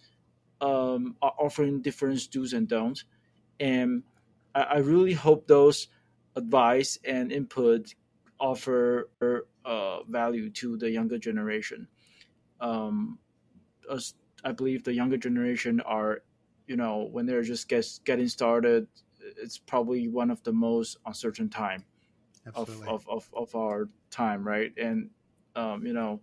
um 0.61 1.17
are 1.21 1.35
offering 1.41 1.83
different 1.83 2.31
do's 2.31 2.53
and 2.53 2.69
don'ts 2.69 3.05
and 3.59 4.05
i, 4.55 4.61
I 4.61 4.77
really 4.79 5.13
hope 5.13 5.49
those 5.49 5.89
advice 6.37 7.01
and 7.05 7.33
input 7.33 7.93
offer 8.39 9.11
uh, 9.65 10.03
value 10.05 10.49
to 10.49 10.77
the 10.77 10.89
younger 10.89 11.19
generation. 11.19 11.89
Um, 12.61 13.19
as 13.93 14.15
I 14.45 14.53
believe 14.53 14.85
the 14.85 14.95
younger 14.95 15.17
generation 15.17 15.81
are, 15.81 16.23
you 16.69 16.77
know, 16.77 17.09
when 17.11 17.27
they're 17.27 17.43
just 17.43 17.69
get, 17.69 17.85
getting 18.05 18.29
started, 18.29 18.87
it's 19.21 19.59
probably 19.59 20.07
one 20.07 20.31
of 20.31 20.41
the 20.45 20.53
most 20.53 20.99
uncertain 21.05 21.49
time 21.49 21.85
of, 22.55 22.69
of, 22.87 23.09
of, 23.09 23.29
of, 23.35 23.55
our 23.55 23.89
time, 24.11 24.47
right? 24.47 24.73
And, 24.77 25.11
um, 25.57 25.87
you 25.87 25.93
know, 25.93 26.21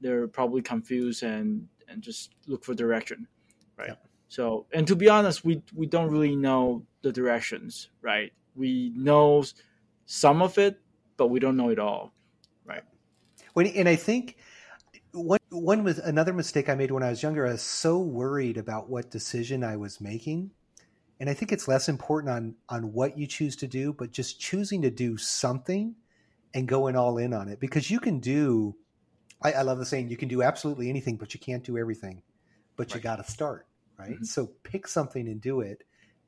they're 0.00 0.26
probably 0.26 0.62
confused 0.62 1.22
and, 1.22 1.66
and 1.88 2.02
just 2.02 2.34
look 2.46 2.64
for 2.64 2.74
direction, 2.74 3.26
right? 3.76 3.90
Yeah. 3.90 3.94
So, 4.28 4.66
and 4.72 4.86
to 4.86 4.96
be 4.96 5.08
honest, 5.08 5.44
we, 5.44 5.62
we 5.74 5.86
don't 5.86 6.10
really 6.10 6.36
know 6.36 6.84
the 7.02 7.12
directions, 7.12 7.90
right? 8.02 8.32
We 8.56 8.92
know 8.96 9.44
some 10.06 10.42
of 10.42 10.58
it, 10.58 10.80
but 11.16 11.28
we 11.28 11.40
don't 11.40 11.56
know 11.56 11.70
it 11.70 11.78
all, 11.78 12.12
right? 12.64 12.82
When 13.52 13.66
and 13.68 13.88
I 13.88 13.96
think 13.96 14.36
one 15.12 15.38
one 15.50 15.84
was 15.84 15.98
another 15.98 16.32
mistake 16.32 16.68
I 16.68 16.74
made 16.74 16.90
when 16.90 17.02
I 17.02 17.10
was 17.10 17.22
younger. 17.22 17.46
I 17.46 17.52
was 17.52 17.62
so 17.62 17.98
worried 17.98 18.56
about 18.56 18.88
what 18.88 19.10
decision 19.10 19.62
I 19.62 19.76
was 19.76 20.00
making, 20.00 20.50
and 21.24 21.30
I 21.30 21.32
think 21.32 21.52
it's 21.52 21.66
less 21.66 21.88
important 21.88 22.30
on 22.30 22.54
on 22.68 22.92
what 22.92 23.16
you 23.16 23.26
choose 23.26 23.56
to 23.56 23.66
do, 23.66 23.94
but 23.94 24.10
just 24.10 24.38
choosing 24.38 24.82
to 24.82 24.90
do 24.90 25.16
something 25.16 25.94
and 26.52 26.68
going 26.68 26.96
all 26.96 27.16
in 27.16 27.32
on 27.32 27.48
it 27.48 27.60
because 27.60 27.90
you 27.90 27.98
can 27.98 28.20
do. 28.20 28.76
I, 29.40 29.52
I 29.52 29.62
love 29.62 29.78
the 29.78 29.86
saying 29.86 30.10
you 30.10 30.18
can 30.18 30.28
do 30.28 30.42
absolutely 30.42 30.90
anything, 30.90 31.16
but 31.16 31.32
you 31.32 31.40
can't 31.40 31.64
do 31.64 31.78
everything. 31.78 32.20
But 32.76 32.88
right. 32.88 32.96
you 32.96 33.00
got 33.00 33.24
to 33.24 33.24
start 33.24 33.66
right. 33.98 34.10
Mm-hmm. 34.10 34.24
So 34.24 34.50
pick 34.64 34.86
something 34.86 35.26
and 35.26 35.40
do 35.40 35.62
it. 35.62 35.84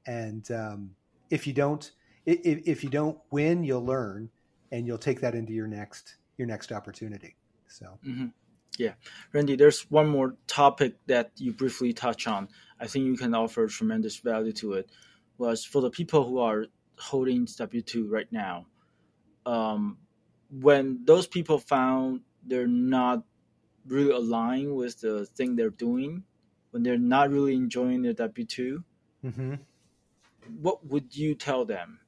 And 0.06 0.50
um, 0.50 0.92
if 1.28 1.46
you 1.46 1.52
don't, 1.52 1.92
if, 2.24 2.62
if 2.66 2.82
you 2.82 2.88
don't 2.88 3.18
win, 3.30 3.64
you'll 3.64 3.84
learn, 3.84 4.30
and 4.72 4.86
you'll 4.86 4.96
take 4.96 5.20
that 5.20 5.34
into 5.34 5.52
your 5.52 5.66
next 5.66 6.16
your 6.38 6.48
next 6.48 6.72
opportunity. 6.72 7.36
So. 7.68 7.98
Mm-hmm. 8.02 8.28
Yeah, 8.76 8.94
Randy, 9.32 9.56
there's 9.56 9.82
one 9.90 10.08
more 10.08 10.34
topic 10.46 10.96
that 11.06 11.32
you 11.36 11.52
briefly 11.52 11.92
touch 11.92 12.26
on. 12.26 12.48
I 12.78 12.86
think 12.86 13.06
you 13.06 13.16
can 13.16 13.34
offer 13.34 13.66
tremendous 13.66 14.16
value 14.18 14.52
to 14.52 14.74
it. 14.74 14.90
Was 15.38 15.64
for 15.64 15.80
the 15.82 15.90
people 15.90 16.24
who 16.24 16.38
are 16.38 16.66
holding 16.98 17.46
W 17.56 17.82
two 17.82 18.08
right 18.08 18.30
now. 18.30 18.66
Um, 19.44 19.98
when 20.50 21.04
those 21.04 21.26
people 21.26 21.58
found 21.58 22.20
they're 22.46 22.66
not 22.66 23.22
really 23.86 24.10
aligned 24.10 24.74
with 24.74 25.00
the 25.00 25.26
thing 25.26 25.56
they're 25.56 25.70
doing, 25.70 26.24
when 26.70 26.82
they're 26.82 26.98
not 26.98 27.30
really 27.30 27.54
enjoying 27.54 28.02
their 28.02 28.12
W 28.12 28.44
2 28.44 28.84
mm-hmm. 29.24 29.54
what 30.60 30.86
would 30.86 31.16
you 31.16 31.34
tell 31.34 31.64
them? 31.64 32.00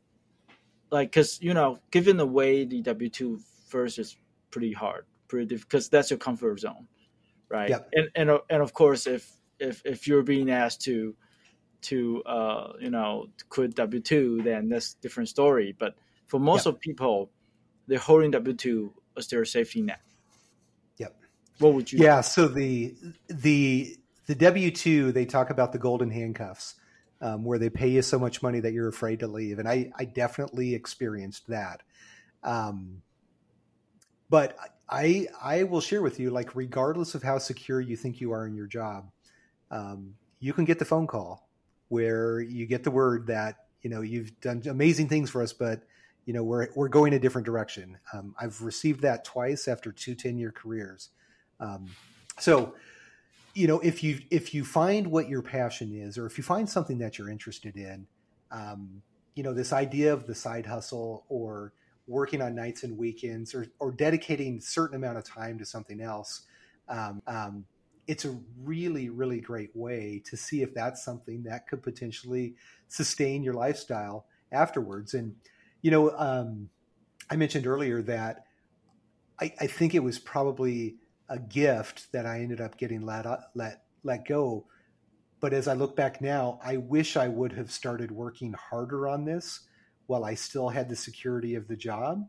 Like, 0.90 1.10
because 1.10 1.40
you 1.42 1.54
know, 1.54 1.78
given 1.90 2.16
the 2.16 2.26
way 2.26 2.64
the 2.64 2.82
W 2.82 3.10
two 3.10 3.40
first 3.68 3.98
is 3.98 4.16
pretty 4.50 4.72
hard, 4.72 5.04
pretty 5.28 5.56
because 5.56 5.88
that's 5.88 6.10
your 6.10 6.18
comfort 6.18 6.60
zone, 6.60 6.88
right? 7.48 7.70
Yep. 7.70 7.88
And 7.92 8.08
and 8.14 8.30
uh, 8.30 8.38
and 8.50 8.62
of 8.62 8.72
course, 8.72 9.06
if 9.06 9.30
if 9.58 9.82
if 9.84 10.06
you're 10.06 10.22
being 10.22 10.50
asked 10.50 10.82
to 10.82 11.14
to 11.82 12.22
uh, 12.24 12.72
you 12.80 12.90
know 12.90 13.28
quit 13.48 13.74
W 13.76 14.00
two, 14.00 14.40
then 14.42 14.68
that's 14.68 14.94
a 14.94 15.02
different 15.02 15.28
story. 15.28 15.76
But 15.78 15.94
for 16.26 16.40
most 16.40 16.66
yep. 16.66 16.74
of 16.74 16.80
people, 16.80 17.30
they're 17.86 17.98
holding 17.98 18.30
W 18.32 18.54
two 18.54 18.92
as 19.16 19.28
their 19.28 19.44
safety 19.44 19.82
net. 19.82 20.00
Yep. 20.98 21.16
What 21.58 21.74
would 21.74 21.92
you? 21.92 21.98
Yeah. 22.02 22.22
So 22.22 22.48
the 22.48 22.94
the 23.28 23.96
the 24.26 24.34
W 24.34 24.70
two 24.70 25.12
they 25.12 25.26
talk 25.26 25.50
about 25.50 25.72
the 25.72 25.78
golden 25.78 26.10
handcuffs. 26.10 26.74
Um, 27.20 27.42
where 27.42 27.58
they 27.58 27.68
pay 27.68 27.88
you 27.88 28.00
so 28.00 28.16
much 28.16 28.44
money 28.44 28.60
that 28.60 28.72
you're 28.72 28.86
afraid 28.86 29.18
to 29.18 29.26
leave, 29.26 29.58
and 29.58 29.68
I, 29.68 29.90
I 29.98 30.04
definitely 30.04 30.76
experienced 30.76 31.48
that. 31.48 31.82
Um, 32.44 33.02
but 34.30 34.56
I 34.90 35.26
I 35.42 35.64
will 35.64 35.80
share 35.80 36.02
with 36.02 36.18
you, 36.18 36.30
like 36.30 36.56
regardless 36.56 37.14
of 37.14 37.22
how 37.22 37.38
secure 37.38 37.80
you 37.80 37.96
think 37.96 38.20
you 38.20 38.32
are 38.32 38.46
in 38.46 38.54
your 38.54 38.66
job, 38.66 39.10
um, 39.70 40.14
you 40.40 40.52
can 40.52 40.64
get 40.64 40.78
the 40.78 40.84
phone 40.84 41.06
call 41.06 41.48
where 41.88 42.40
you 42.40 42.66
get 42.66 42.84
the 42.84 42.90
word 42.90 43.26
that 43.26 43.66
you 43.82 43.90
know 43.90 44.00
you've 44.00 44.38
done 44.40 44.62
amazing 44.68 45.08
things 45.08 45.30
for 45.30 45.42
us, 45.42 45.52
but 45.52 45.82
you 46.24 46.32
know 46.32 46.42
we're 46.42 46.68
we're 46.74 46.88
going 46.88 47.14
a 47.14 47.18
different 47.18 47.46
direction. 47.46 47.98
Um, 48.12 48.34
I've 48.40 48.62
received 48.62 49.02
that 49.02 49.24
twice 49.24 49.68
after 49.68 49.92
two 49.92 50.14
10 50.14 50.38
year 50.38 50.52
careers. 50.52 51.10
Um, 51.60 51.90
so 52.38 52.74
you 53.54 53.66
know 53.66 53.80
if 53.80 54.02
you 54.02 54.20
if 54.30 54.54
you 54.54 54.64
find 54.64 55.08
what 55.08 55.28
your 55.28 55.42
passion 55.42 55.92
is, 55.92 56.16
or 56.16 56.26
if 56.26 56.38
you 56.38 56.44
find 56.44 56.68
something 56.68 56.98
that 56.98 57.18
you're 57.18 57.30
interested 57.30 57.76
in, 57.76 58.06
um, 58.50 59.02
you 59.34 59.42
know 59.42 59.52
this 59.52 59.72
idea 59.72 60.12
of 60.12 60.26
the 60.26 60.34
side 60.34 60.66
hustle 60.66 61.24
or 61.28 61.72
working 62.08 62.42
on 62.42 62.54
nights 62.54 62.82
and 62.82 62.96
weekends 62.98 63.54
or, 63.54 63.66
or 63.78 63.92
dedicating 63.92 64.60
certain 64.60 64.96
amount 64.96 65.16
of 65.16 65.24
time 65.24 65.58
to 65.58 65.64
something 65.64 66.00
else 66.00 66.46
um, 66.88 67.22
um, 67.26 67.64
it's 68.08 68.24
a 68.24 68.34
really, 68.64 69.10
really 69.10 69.40
great 69.40 69.70
way 69.74 70.22
to 70.24 70.36
see 70.36 70.62
if 70.62 70.74
that's 70.74 71.04
something 71.04 71.42
that 71.42 71.68
could 71.68 71.82
potentially 71.82 72.54
sustain 72.88 73.44
your 73.44 73.52
lifestyle 73.52 74.24
afterwards. 74.50 75.12
And, 75.12 75.36
you 75.82 75.90
know, 75.90 76.10
um, 76.16 76.70
I 77.30 77.36
mentioned 77.36 77.66
earlier 77.66 78.00
that 78.02 78.46
I, 79.38 79.52
I, 79.60 79.66
think 79.66 79.94
it 79.94 80.02
was 80.02 80.18
probably 80.18 80.96
a 81.28 81.38
gift 81.38 82.10
that 82.12 82.24
I 82.24 82.40
ended 82.40 82.62
up 82.62 82.78
getting 82.78 83.04
let, 83.04 83.26
let, 83.54 83.82
let 84.02 84.26
go. 84.26 84.64
But 85.40 85.52
as 85.52 85.68
I 85.68 85.74
look 85.74 85.94
back 85.94 86.22
now, 86.22 86.58
I 86.64 86.78
wish 86.78 87.16
I 87.18 87.28
would 87.28 87.52
have 87.52 87.70
started 87.70 88.10
working 88.10 88.54
harder 88.54 89.06
on 89.06 89.26
this 89.26 89.67
while 90.08 90.24
I 90.24 90.34
still 90.34 90.70
had 90.70 90.88
the 90.88 90.96
security 90.96 91.54
of 91.54 91.68
the 91.68 91.76
job 91.76 92.26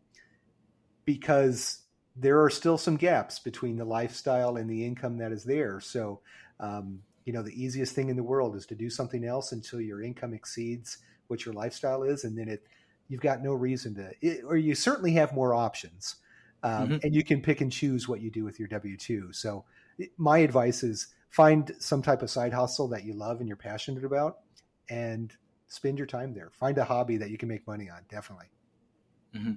because 1.06 1.82
there 2.16 2.44
are 2.44 2.50
still 2.50 2.78
some 2.78 2.98
gaps 2.98 3.40
between 3.40 3.78
the 3.78 3.86
lifestyle 3.86 4.58
and 4.58 4.70
the 4.70 4.86
income 4.86 5.18
that 5.18 5.32
is 5.32 5.46
there. 5.46 5.80
So, 5.80 6.20
um, 6.60 7.00
you 7.26 7.32
know, 7.32 7.42
the 7.42 7.64
easiest 7.64 7.96
thing 7.96 8.10
in 8.10 8.18
the 8.18 8.24
world 8.24 8.56
is 8.58 8.66
to 8.68 8.76
do 8.76 8.90
something 8.90 9.24
else 9.24 9.54
until 9.54 9.80
your 9.80 10.04
income 10.04 10.34
exceeds 10.34 10.98
what 11.28 11.46
your 11.46 11.54
lifestyle 11.54 12.04
is, 12.04 12.26
and 12.26 12.38
then 12.38 12.50
it 12.50 12.64
you've 13.08 13.22
got 13.22 13.42
no 13.42 13.54
reason 13.54 13.96
to, 13.96 14.12
it, 14.22 14.42
or 14.46 14.58
you 14.58 14.76
certainly 14.76 15.14
have 15.14 15.34
more 15.34 15.54
options, 15.54 16.18
um, 16.64 16.90
mm-hmm. 16.90 16.98
and 17.02 17.16
you 17.16 17.24
can 17.24 17.42
pick 17.42 17.62
and 17.62 17.72
choose 17.72 18.08
what 18.08 18.22
you 18.22 18.30
do 18.30 18.44
with 18.44 18.60
your 18.60 18.68
W 18.68 18.98
two. 18.98 19.32
So, 19.32 19.64
my 20.18 20.40
advice 20.40 20.84
is 20.84 21.08
find 21.30 21.72
some 21.80 22.02
type 22.02 22.22
of 22.24 22.30
side 22.30 22.52
hustle 22.52 22.90
that 22.90 23.06
you 23.06 23.14
love 23.14 23.40
and 23.40 23.48
you're 23.48 23.58
passionate 23.58 24.04
about, 24.04 24.40
and 24.90 25.32
spend 25.70 25.98
your 25.98 26.08
time 26.08 26.34
there. 26.34 26.50
Find 26.52 26.78
a 26.78 26.84
hobby 26.84 27.16
that 27.18 27.30
you 27.30 27.38
can 27.38 27.48
make 27.48 27.66
money 27.66 27.90
on. 27.90 28.02
Definitely. 28.10 28.48
Mm-hmm. 29.36 29.54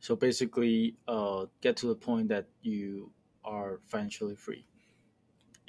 So 0.00 0.14
basically, 0.16 0.96
uh, 1.08 1.46
get 1.60 1.76
to 1.78 1.86
the 1.86 1.94
point 1.94 2.28
that 2.28 2.46
you 2.60 3.10
are 3.44 3.80
financially 3.86 4.34
free, 4.34 4.66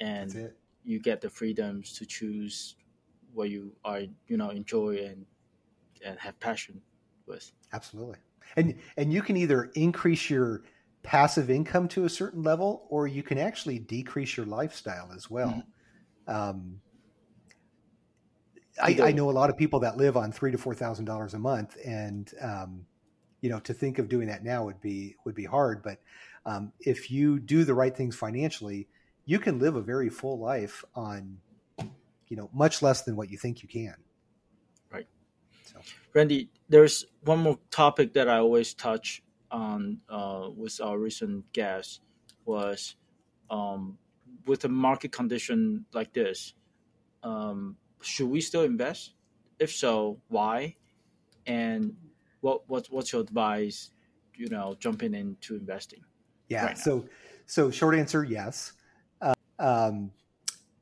and 0.00 0.50
you 0.84 1.00
get 1.00 1.20
the 1.20 1.30
freedoms 1.30 1.92
to 1.94 2.04
choose 2.04 2.76
what 3.32 3.48
you 3.48 3.72
are, 3.84 4.02
you 4.26 4.36
know, 4.36 4.50
enjoy 4.50 5.06
and 5.06 5.24
and 6.04 6.18
have 6.18 6.38
passion 6.40 6.80
with. 7.26 7.50
Absolutely, 7.72 8.18
and 8.56 8.74
and 8.96 9.12
you 9.12 9.22
can 9.22 9.36
either 9.36 9.70
increase 9.76 10.28
your 10.28 10.64
passive 11.04 11.50
income 11.50 11.86
to 11.86 12.04
a 12.04 12.08
certain 12.08 12.42
level, 12.42 12.86
or 12.88 13.06
you 13.06 13.22
can 13.22 13.38
actually 13.38 13.78
decrease 13.78 14.36
your 14.36 14.46
lifestyle 14.46 15.12
as 15.14 15.30
well. 15.30 15.62
Mm-hmm. 16.28 16.34
Um, 16.34 16.80
I, 18.82 18.98
I, 19.02 19.12
know 19.12 19.30
a 19.30 19.32
lot 19.32 19.50
of 19.50 19.56
people 19.56 19.80
that 19.80 19.96
live 19.96 20.16
on 20.16 20.32
three 20.32 20.50
to 20.50 20.58
four 20.58 20.74
thousand 20.74 21.04
dollars 21.04 21.34
a 21.34 21.38
month, 21.38 21.76
and 21.84 22.30
um, 22.40 22.86
you 23.40 23.50
know, 23.50 23.60
to 23.60 23.74
think 23.74 23.98
of 23.98 24.08
doing 24.08 24.28
that 24.28 24.42
now 24.42 24.64
would 24.64 24.80
be 24.80 25.16
would 25.24 25.34
be 25.34 25.44
hard. 25.44 25.82
But 25.82 25.98
um, 26.46 26.72
if 26.80 27.10
you 27.10 27.38
do 27.38 27.64
the 27.64 27.74
right 27.74 27.94
things 27.94 28.16
financially, 28.16 28.88
you 29.26 29.38
can 29.38 29.58
live 29.58 29.76
a 29.76 29.80
very 29.80 30.08
full 30.08 30.38
life 30.38 30.84
on, 30.94 31.38
you 32.28 32.36
know, 32.36 32.50
much 32.52 32.82
less 32.82 33.02
than 33.02 33.16
what 33.16 33.30
you 33.30 33.38
think 33.38 33.62
you 33.62 33.68
can. 33.68 33.94
Right. 34.90 35.06
So. 35.64 35.80
Randy, 36.12 36.50
there's 36.68 37.06
one 37.22 37.40
more 37.40 37.58
topic 37.70 38.14
that 38.14 38.28
I 38.28 38.38
always 38.38 38.74
touch 38.74 39.22
on 39.50 40.00
uh, 40.08 40.48
with 40.54 40.80
our 40.80 40.98
recent 40.98 41.50
guest 41.52 42.00
was 42.44 42.96
um, 43.50 43.98
with 44.46 44.64
a 44.64 44.68
market 44.68 45.12
condition 45.12 45.86
like 45.92 46.12
this, 46.12 46.54
um, 47.22 47.76
should 48.04 48.28
we 48.28 48.40
still 48.40 48.62
invest? 48.62 49.14
If 49.58 49.72
so, 49.72 50.20
why? 50.28 50.76
And 51.46 51.94
what 52.40 52.68
what's 52.68 52.90
what's 52.90 53.12
your 53.12 53.22
advice? 53.22 53.90
You 54.36 54.48
know, 54.48 54.76
jumping 54.78 55.14
into 55.14 55.56
investing. 55.56 56.00
Yeah. 56.48 56.66
Right 56.66 56.78
so 56.78 57.06
so 57.46 57.70
short 57.70 57.94
answer, 57.94 58.24
yes. 58.24 58.72
Uh, 59.20 59.34
um, 59.58 60.10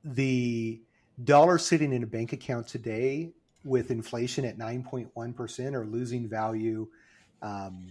the 0.05 0.83
dollar 1.25 1.59
sitting 1.59 1.93
in 1.93 2.03
a 2.03 2.07
bank 2.07 2.33
account 2.33 2.66
today 2.66 3.33
with 3.64 3.91
inflation 3.91 4.45
at 4.45 4.59
9.1% 4.59 5.75
or 5.75 5.87
losing 5.87 6.29
value 6.29 6.89
um, 7.43 7.87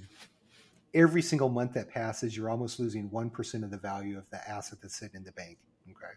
every 0.94 1.22
single 1.22 1.50
month 1.50 1.74
that 1.74 1.90
passes 1.90 2.36
you're 2.36 2.50
almost 2.50 2.80
losing 2.80 3.10
1% 3.10 3.64
of 3.64 3.72
the 3.72 3.78
value 3.78 4.18
of 4.18 4.30
the 4.32 4.50
asset 4.50 4.80
that's 4.82 4.98
sitting 4.98 5.16
in 5.18 5.24
the 5.24 5.32
bank 5.34 5.58
okay 5.90 6.14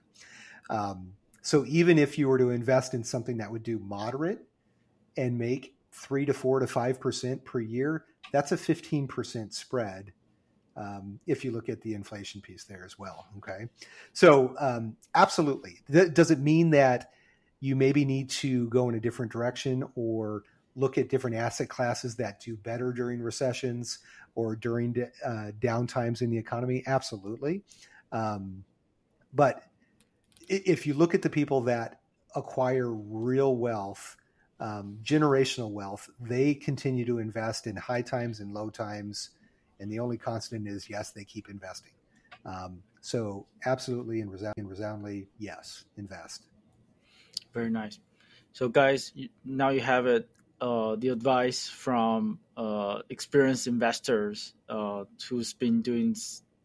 um, 0.71 1.12
so 1.45 1.64
even 1.66 1.99
if 1.99 2.18
you 2.18 2.26
were 2.26 2.38
to 2.38 2.51
invest 2.51 2.95
in 2.95 3.05
something 3.05 3.36
that 3.36 3.53
would 3.53 3.62
do 3.62 3.78
moderate 3.78 4.40
and 5.18 5.38
make 5.38 5.76
three 5.92 6.24
to 6.24 6.32
four 6.32 6.59
to 6.59 6.66
five 6.66 6.99
percent 6.99 7.45
per 7.45 7.61
year, 7.61 8.07
that's 8.32 8.51
a 8.51 8.57
fifteen 8.57 9.07
percent 9.07 9.53
spread. 9.53 10.12
Um, 10.76 11.20
if 11.26 11.45
you 11.45 11.53
look 11.53 11.68
at 11.68 11.82
the 11.82 11.95
inflation 11.95 12.40
piece 12.40 12.64
there 12.64 12.82
as 12.84 12.99
well. 12.99 13.28
Okay, 13.36 13.68
so 14.14 14.57
um, 14.59 14.97
absolutely, 15.14 15.82
Th- 15.92 16.12
does 16.12 16.30
it 16.30 16.40
mean 16.40 16.70
that 16.70 17.11
you 17.61 17.76
maybe 17.76 18.05
need 18.05 18.30
to 18.30 18.68
go 18.70 18.88
in 18.88 18.95
a 18.95 19.01
different 19.01 19.30
direction 19.30 19.84
or 19.95 20.42
look 20.74 20.99
at 20.99 21.09
different 21.11 21.36
asset 21.36 21.68
classes 21.68 22.16
that 22.16 22.40
do 22.40 22.57
better 22.57 22.90
during 22.90 23.20
recessions 23.22 24.01
or 24.34 24.57
during 24.57 24.97
uh, 25.24 25.53
downtimes 25.61 26.22
in 26.22 26.30
the 26.30 26.38
economy? 26.38 26.82
Absolutely, 26.86 27.62
um, 28.12 28.64
but 29.34 29.62
if 30.49 30.86
you 30.86 30.95
look 30.95 31.14
at 31.14 31.22
the 31.22 31.30
people 31.30 31.62
that 31.62 32.01
acquire 32.34 32.92
real 32.92 33.57
wealth 33.57 34.16
um, 34.61 34.99
generational 35.03 35.70
wealth, 35.70 36.09
they 36.20 36.55
continue 36.55 37.05
to 37.05 37.18
invest 37.18 37.66
in 37.66 37.76
high 37.76 38.03
times 38.03 38.40
and 38.40 38.53
low 38.53 38.70
times. 38.70 39.30
And 39.80 39.90
the 39.90 39.99
only 39.99 40.16
constant 40.16 40.68
is 40.68 40.88
yes, 40.88 41.11
they 41.11 41.24
keep 41.24 41.49
investing. 41.49 41.92
Um, 42.47 42.82
so, 43.01 43.47
absolutely 43.66 44.20
and, 44.20 44.30
resound- 44.30 44.55
and 44.57 44.68
resoundly, 44.68 45.28
yes, 45.38 45.84
invest. 45.97 46.47
Very 47.53 47.70
nice. 47.70 47.99
So, 48.53 48.68
guys, 48.68 49.12
now 49.45 49.70
you 49.70 49.80
have 49.80 50.07
it. 50.07 50.28
Uh, 50.61 50.97
the 50.97 51.09
advice 51.09 51.68
from 51.68 52.38
uh, 52.57 53.01
experienced 53.11 53.66
investors 53.66 54.55
uh, 54.68 55.05
who's 55.28 55.53
been 55.53 55.82
doing 55.82 56.14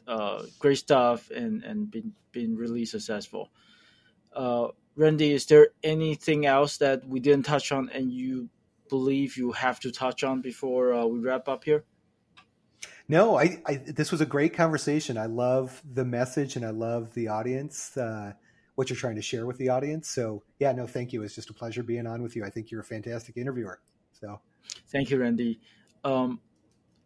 uh, 0.08 0.44
great 0.60 0.78
stuff 0.78 1.32
and 1.32 1.64
and 1.64 1.90
been 1.90 2.14
been 2.32 2.56
really 2.56 2.86
successful. 2.86 3.50
Uh, 4.34 4.70
Randy, 4.96 5.32
is 5.32 5.46
there 5.46 5.70
anything 5.84 6.46
else 6.46 6.78
that 6.78 7.08
we 7.08 7.20
didn't 7.20 7.46
touch 7.46 7.72
on 7.72 7.90
and 7.90 8.12
you 8.12 8.50
believe 8.90 9.38
you 9.38 9.52
have 9.52 9.80
to 9.82 9.92
touch 9.92 10.24
on 10.24 10.42
before 10.42 10.94
uh, 10.94 11.06
we 11.06 11.20
wrap 11.20 11.48
up 11.48 11.64
here? 11.64 11.86
No, 13.08 13.40
I, 13.40 13.62
I, 13.66 13.76
this 13.76 14.12
was 14.12 14.22
a 14.22 14.26
great 14.26 14.54
conversation. 14.54 15.18
I 15.18 15.26
love 15.26 15.82
the 15.94 16.06
message 16.06 16.56
and 16.56 16.66
I 16.66 16.70
love 16.70 17.14
the 17.14 17.30
audience, 17.30 17.98
uh, 17.98 18.34
what 18.76 18.90
you're 18.90 18.98
trying 18.98 19.16
to 19.16 19.22
share 19.22 19.46
with 19.46 19.58
the 19.58 19.70
audience. 19.70 20.10
So 20.10 20.44
yeah, 20.60 20.72
no, 20.74 20.86
thank 20.86 21.12
you. 21.12 21.24
It's 21.24 21.34
just 21.34 21.50
a 21.50 21.54
pleasure 21.54 21.82
being 21.82 22.06
on 22.06 22.22
with 22.22 22.36
you. 22.36 22.46
I 22.46 22.50
think 22.50 22.70
you're 22.70 22.82
a 22.82 22.86
fantastic 22.86 23.36
interviewer. 23.36 23.80
So 24.12 24.40
thank 24.92 25.10
you, 25.10 25.18
Randy. 25.18 25.60
Um, 26.04 26.40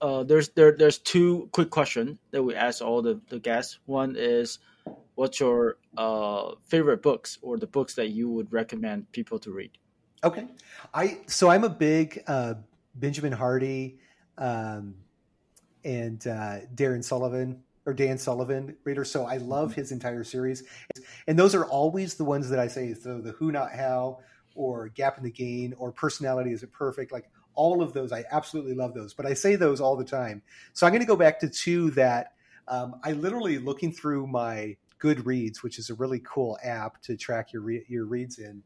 uh, 0.02 0.24
there's 0.24 0.50
there 0.50 0.76
there's 0.78 0.98
two 0.98 1.48
quick 1.54 1.70
questions 1.70 2.20
that 2.32 2.44
we 2.44 2.54
ask 2.54 2.82
all 2.82 3.02
the, 3.02 3.22
the 3.30 3.40
guests. 3.40 3.80
One 3.86 4.16
is 4.18 4.60
what's 5.16 5.40
your 5.40 5.78
uh, 5.98 6.52
favorite 6.64 7.02
books 7.02 7.38
or 7.42 7.58
the 7.58 7.68
books 7.68 7.96
that 7.96 8.10
you 8.10 8.30
would 8.30 8.52
recommend 8.52 9.12
people 9.12 9.40
to 9.40 9.52
read? 9.52 9.72
Okay, 10.24 10.48
I 10.94 11.20
so 11.28 11.50
I'm 11.50 11.64
a 11.64 11.70
big 11.70 12.24
uh, 12.28 12.56
Benjamin 12.96 13.34
Hardy 13.34 14.00
um, 14.38 14.96
and 15.84 16.26
uh, 16.26 16.60
Darren 16.76 17.04
Sullivan 17.04 17.62
or 17.86 17.94
Dan 17.94 18.18
Sullivan 18.18 18.78
reader. 18.86 19.04
So 19.04 19.26
I 19.26 19.38
love 19.38 19.74
his 19.74 19.92
entire 19.92 20.24
series, 20.24 20.64
and 21.28 21.38
those 21.38 21.54
are 21.54 21.66
always 21.66 22.16
the 22.16 22.24
ones 22.24 22.50
that 22.50 22.60
I 22.60 22.68
say. 22.68 22.94
So 22.94 23.20
the 23.20 23.32
Who 23.34 23.52
Not 23.52 23.72
How 23.72 24.20
or 24.56 24.90
Gap 24.90 25.18
and 25.18 25.26
the 25.26 25.32
Gain 25.32 25.74
or 25.78 25.92
Personality 25.92 26.54
Isn't 26.54 26.72
Permanent? 26.72 27.12
Like 27.12 27.30
all 27.56 27.82
of 27.82 27.94
those, 27.94 28.12
I 28.12 28.24
absolutely 28.32 28.74
love 28.76 28.94
those. 28.94 29.14
But 29.14 29.26
I 29.26 29.34
say 29.34 29.56
those 29.56 29.82
all 29.82 29.96
the 29.96 30.06
time. 30.06 30.42
So 30.74 30.86
I'm 30.86 30.92
going 30.92 31.02
to 31.02 31.08
go 31.08 31.16
back 31.16 31.40
to 31.42 31.50
two 31.50 31.92
that 31.92 32.34
um, 32.68 32.96
I 33.04 33.12
literally 33.12 33.58
looking 33.58 33.92
through 33.92 34.28
my 34.28 34.78
Goodreads, 35.04 35.62
which 35.62 35.78
is 35.78 35.90
a 35.90 35.96
really 35.96 36.20
cool 36.20 36.58
app 36.64 37.02
to 37.04 37.18
track 37.18 37.52
your 37.52 37.62
re- 37.62 37.86
your 37.90 38.06
reads 38.06 38.40
in. 38.40 38.64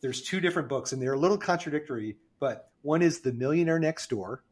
There's 0.00 0.22
two 0.22 0.40
different 0.40 0.68
books, 0.68 0.92
and 0.92 1.00
they're 1.00 1.14
a 1.14 1.18
little 1.18 1.38
contradictory. 1.38 2.16
But 2.38 2.70
one 2.82 3.02
is 3.02 3.20
The 3.20 3.32
Millionaire 3.32 3.78
Next 3.78 4.10
Door, 4.10 4.42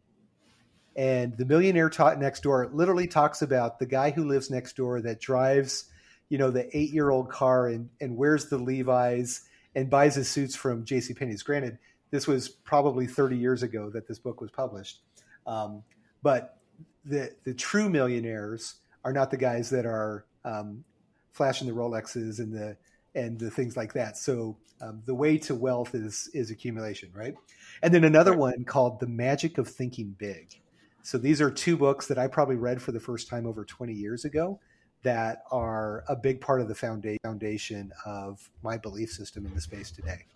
and 0.97 1.37
The 1.37 1.45
Millionaire 1.45 1.91
ta- 1.91 2.15
Next 2.15 2.43
Door 2.43 2.71
literally 2.73 3.07
talks 3.07 3.43
about 3.43 3.79
the 3.79 3.87
guy 3.87 4.11
who 4.11 4.25
lives 4.25 4.51
next 4.51 4.77
door 4.77 5.01
that 5.03 5.21
drives, 5.21 5.87
you 6.29 6.39
know, 6.39 6.51
the 6.51 6.75
eight 6.77 6.91
year 6.91 7.11
old 7.11 7.29
car 7.29 7.69
and 7.69 7.91
and 8.01 8.17
wears 8.17 8.47
the 8.47 8.59
Levi's 8.59 9.43
and 9.75 9.91
buys 9.91 10.15
his 10.15 10.29
suits 10.29 10.57
from 10.57 10.85
J.C. 10.85 11.15
Penney's. 11.15 11.43
Granted, 11.43 11.79
this 12.11 12.27
was 12.27 12.49
probably 12.49 13.07
30 13.07 13.37
years 13.37 13.63
ago 13.63 13.91
that 13.91 14.09
this 14.09 14.19
book 14.19 14.41
was 14.41 14.51
published, 14.51 15.01
um, 15.47 15.83
but 16.23 16.57
the 17.05 17.35
the 17.45 17.55
true 17.55 17.91
millionaires 17.91 18.77
are 19.05 19.13
not 19.13 19.31
the 19.31 19.37
guys 19.37 19.71
that 19.71 19.87
are 19.87 20.25
um, 20.45 20.85
flashing 21.33 21.67
the 21.69 21.75
Rolexes 21.75 22.39
and 22.39 22.53
the 22.53 22.77
and 23.15 23.39
the 23.39 23.51
things 23.51 23.77
like 23.77 23.93
that. 23.95 24.17
So 24.17 24.57
um, 24.81 25.03
the 25.05 25.15
way 25.15 25.39
to 25.39 25.55
wealth 25.55 25.95
is 25.95 26.31
is 26.35 26.51
accumulation, 26.51 27.11
right? 27.15 27.35
And 27.83 27.93
then 27.93 28.05
another 28.05 28.37
one 28.37 28.65
called 28.65 29.01
The 29.01 29.07
Magic 29.07 29.59
of 29.59 29.69
Thinking 29.69 30.15
Big. 30.19 30.61
So 31.03 31.19
these 31.19 31.41
are 31.41 31.51
two 31.51 31.77
books 31.77 32.07
that 32.09 32.19
I 32.19 32.27
probably 32.27 32.57
read 32.57 32.83
for 32.83 32.93
the 32.93 33.01
first 33.01 33.29
time 33.29 33.47
over 33.47 33.65
20 33.65 33.93
years 33.93 34.25
ago, 34.25 34.61
that 35.03 35.45
are 35.51 36.05
a 36.09 36.17
big 36.17 36.41
part 36.41 36.61
of 36.61 36.69
the 36.69 36.75
foundation 36.75 37.93
of 38.05 38.51
my 38.63 38.77
belief 38.77 39.11
system 39.11 39.47
in 39.47 39.55
the 39.55 39.61
space 39.61 39.91
today. 39.91 40.27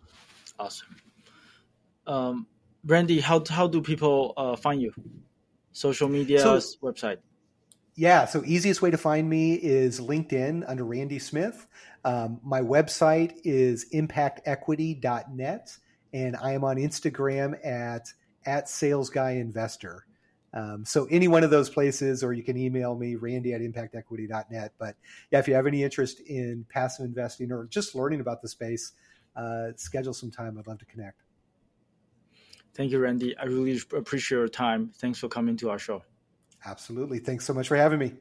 Awesome. 0.58 0.96
Um, 2.06 2.46
Randy, 2.84 3.20
how, 3.20 3.42
how 3.48 3.66
do 3.66 3.82
people 3.82 4.32
uh, 4.36 4.56
find 4.56 4.80
you? 4.80 4.92
Social 5.72 6.08
media, 6.08 6.40
so, 6.40 6.56
website? 6.82 7.18
Yeah, 7.96 8.24
so 8.24 8.42
easiest 8.44 8.82
way 8.82 8.90
to 8.90 8.98
find 8.98 9.28
me 9.28 9.54
is 9.54 10.00
LinkedIn 10.00 10.64
under 10.66 10.84
Randy 10.84 11.20
Smith. 11.20 11.66
Um, 12.04 12.40
my 12.42 12.60
website 12.60 13.34
is 13.44 13.86
impactequity.net, 13.94 15.76
and 16.12 16.36
I 16.36 16.52
am 16.52 16.64
on 16.64 16.76
Instagram 16.76 17.54
at 17.64 18.12
at 18.46 18.68
sales 18.68 19.10
salesguyinvestor. 19.10 20.00
Um, 20.52 20.84
so 20.84 21.06
any 21.06 21.28
one 21.28 21.42
of 21.42 21.50
those 21.50 21.68
places, 21.68 22.22
or 22.22 22.32
you 22.32 22.42
can 22.42 22.56
email 22.56 22.94
me, 22.94 23.16
randy 23.16 23.52
at 23.54 23.60
impactequity.net. 23.60 24.72
But 24.78 24.96
yeah, 25.30 25.38
if 25.40 25.48
you 25.48 25.54
have 25.54 25.66
any 25.66 25.82
interest 25.82 26.20
in 26.20 26.64
passive 26.68 27.06
investing 27.06 27.50
or 27.50 27.64
just 27.66 27.94
learning 27.94 28.20
about 28.20 28.40
the 28.40 28.48
space, 28.48 28.92
uh, 29.34 29.68
schedule 29.76 30.14
some 30.14 30.30
time. 30.30 30.56
I'd 30.58 30.66
love 30.66 30.78
to 30.78 30.84
connect. 30.84 31.22
Thank 32.74 32.92
you, 32.92 32.98
Randy. 32.98 33.36
I 33.36 33.44
really 33.44 33.80
appreciate 33.96 34.38
your 34.38 34.48
time. 34.48 34.92
Thanks 34.98 35.18
for 35.18 35.28
coming 35.28 35.56
to 35.58 35.70
our 35.70 35.78
show. 35.78 36.02
Absolutely. 36.64 37.18
Thanks 37.18 37.44
so 37.44 37.54
much 37.54 37.68
for 37.68 37.76
having 37.76 37.98
me. 37.98 38.14